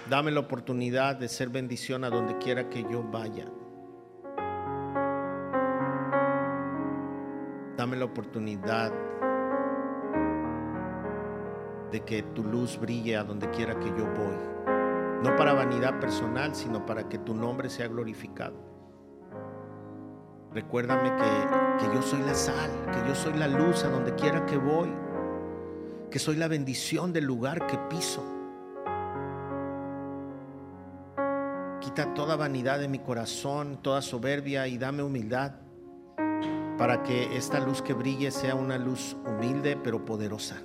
Dame 0.09 0.31
la 0.31 0.39
oportunidad 0.39 1.17
de 1.17 1.27
ser 1.27 1.49
bendición 1.49 2.05
a 2.05 2.09
donde 2.09 2.37
quiera 2.37 2.69
que 2.69 2.83
yo 2.83 3.03
vaya. 3.03 3.45
Dame 7.75 7.97
la 7.97 8.05
oportunidad 8.05 8.93
de 11.91 12.01
que 12.01 12.23
tu 12.23 12.43
luz 12.43 12.79
brille 12.79 13.17
a 13.17 13.23
donde 13.23 13.49
quiera 13.49 13.79
que 13.79 13.89
yo 13.89 14.05
voy. 14.05 14.35
No 15.23 15.35
para 15.35 15.53
vanidad 15.53 15.99
personal, 15.99 16.55
sino 16.55 16.85
para 16.85 17.09
que 17.09 17.17
tu 17.17 17.33
nombre 17.33 17.69
sea 17.69 17.87
glorificado. 17.87 18.55
Recuérdame 20.53 21.11
que, 21.15 21.85
que 21.85 21.93
yo 21.93 22.01
soy 22.01 22.21
la 22.21 22.33
sal, 22.33 22.71
que 22.91 23.07
yo 23.07 23.13
soy 23.13 23.33
la 23.33 23.47
luz 23.47 23.83
a 23.83 23.89
donde 23.89 24.15
quiera 24.15 24.45
que 24.45 24.57
voy, 24.57 24.89
que 26.09 26.19
soy 26.19 26.37
la 26.37 26.47
bendición 26.47 27.13
del 27.13 27.25
lugar 27.25 27.67
que 27.67 27.77
piso. 27.89 28.23
Quita 31.81 32.13
toda 32.13 32.35
vanidad 32.35 32.79
de 32.79 32.87
mi 32.87 32.99
corazón, 32.99 33.79
toda 33.81 34.01
soberbia 34.01 34.67
y 34.67 34.77
dame 34.77 35.03
humildad 35.03 35.53
para 36.77 37.03
que 37.03 37.35
esta 37.35 37.59
luz 37.59 37.81
que 37.81 37.93
brille 37.93 38.31
sea 38.31 38.55
una 38.55 38.77
luz 38.77 39.17
humilde 39.25 39.77
pero 39.83 40.05
poderosa. 40.05 40.61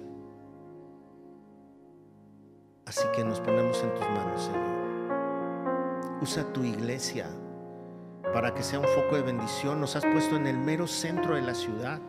Así 2.87 3.07
que 3.14 3.24
nos 3.24 3.41
ponemos 3.41 3.82
en 3.82 3.95
tus 3.95 4.09
manos, 4.11 4.43
Señor. 4.43 6.20
Usa 6.20 6.53
tu 6.53 6.64
iglesia 6.64 7.26
para 8.32 8.55
que 8.55 8.62
sea 8.62 8.80
un 8.80 8.87
foco 8.87 9.16
de 9.16 9.22
bendición. 9.22 9.80
Nos 9.80 9.97
has 9.97 10.05
puesto 10.05 10.37
en 10.37 10.47
el 10.47 10.59
mero 10.59 10.87
centro 10.87 11.35
de 11.35 11.43
la 11.43 11.55
ciudad. 11.55 12.01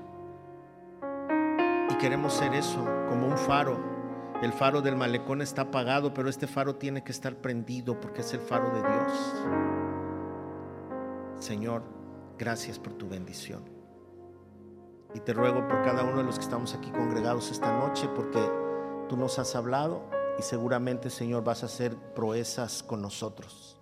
Y 1.90 1.96
queremos 1.96 2.34
ser 2.34 2.54
eso, 2.54 2.86
como 3.10 3.28
un 3.28 3.38
faro 3.38 3.96
el 4.42 4.52
faro 4.52 4.82
del 4.82 4.98
malecón 4.98 5.42
está 5.42 5.64
apagado, 5.64 6.14
pero 6.14 6.28
este 6.28 6.46
faro 6.46 6.76
tiene 6.76 7.04
que 7.04 7.12
estar 7.14 7.38
prendido 7.38 8.00
porque 8.00 8.20
es 8.20 8.34
el 8.34 8.42
faro 8.42 8.70
de 8.70 8.82
Dios. 8.82 9.34
Señor, 11.40 11.84
gracias 12.38 12.78
por 12.78 12.94
tu 12.94 13.08
bendición. 13.08 13.64
Y 15.14 15.22
te 15.22 15.34
ruego 15.34 15.66
por 15.68 15.82
cada 15.84 16.04
uno 16.04 16.18
de 16.18 16.24
los 16.26 16.36
que 16.36 16.44
estamos 16.44 16.76
aquí 16.76 16.92
congregados 16.92 17.50
esta 17.50 17.80
noche, 17.80 18.10
porque 18.14 18.46
tú 19.08 19.16
nos 19.16 19.40
has 19.40 19.56
hablado 19.56 20.04
y 20.38 20.42
seguramente, 20.42 21.10
Señor, 21.10 21.44
vas 21.44 21.64
a 21.64 21.68
hacer 21.68 21.96
proezas 22.14 22.84
con 22.84 23.02
nosotros. 23.02 23.80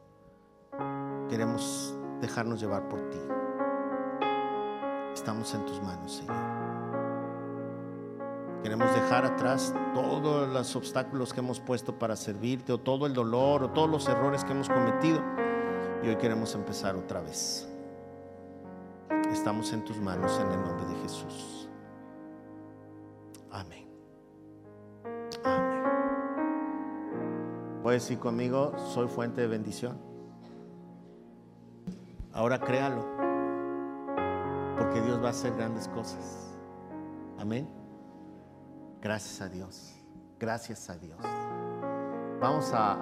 Queremos 1.30 1.96
dejarnos 2.22 2.60
llevar 2.60 2.88
por 2.90 3.10
ti. 3.10 3.20
Estamos 5.14 5.54
en 5.54 5.66
tus 5.66 5.82
manos, 5.82 6.16
Señor. 6.16 6.54
Queremos 8.64 8.94
dejar 8.94 9.26
atrás 9.26 9.74
todos 9.94 10.48
los 10.48 10.76
obstáculos 10.76 11.34
que 11.34 11.42
hemos 11.42 11.60
puesto 11.60 12.00
para 12.00 12.16
servirte, 12.16 12.72
o 12.72 12.78
todo 12.78 13.06
el 13.06 13.14
dolor, 13.14 13.64
o 13.64 13.70
todos 13.72 13.90
los 13.90 14.08
errores 14.08 14.46
que 14.46 14.54
hemos 14.54 14.70
cometido. 14.70 15.22
Y 16.02 16.08
hoy 16.08 16.16
queremos 16.16 16.56
empezar 16.56 16.96
otra 16.96 17.22
vez. 17.22 17.68
Estamos 19.32 19.74
en 19.74 19.84
tus 19.84 19.98
manos 19.98 20.40
en 20.40 20.52
el 20.52 20.62
nombre 20.62 20.86
de 20.86 20.96
Jesús. 21.02 21.68
Amén. 23.52 23.83
Puedes 27.84 28.04
decir 28.04 28.18
conmigo, 28.18 28.72
soy 28.94 29.10
fuente 29.10 29.42
de 29.42 29.48
bendición. 29.48 29.98
Ahora 32.32 32.58
créalo, 32.58 33.06
porque 34.78 35.02
Dios 35.02 35.22
va 35.22 35.28
a 35.28 35.32
hacer 35.32 35.54
grandes 35.54 35.90
cosas. 35.90 36.58
Amén. 37.38 37.68
Gracias 39.02 39.42
a 39.42 39.50
Dios. 39.50 39.94
Gracias 40.40 40.90
a 40.90 40.96
Dios. 40.96 41.20
Vamos 42.40 42.72
a, 42.74 42.94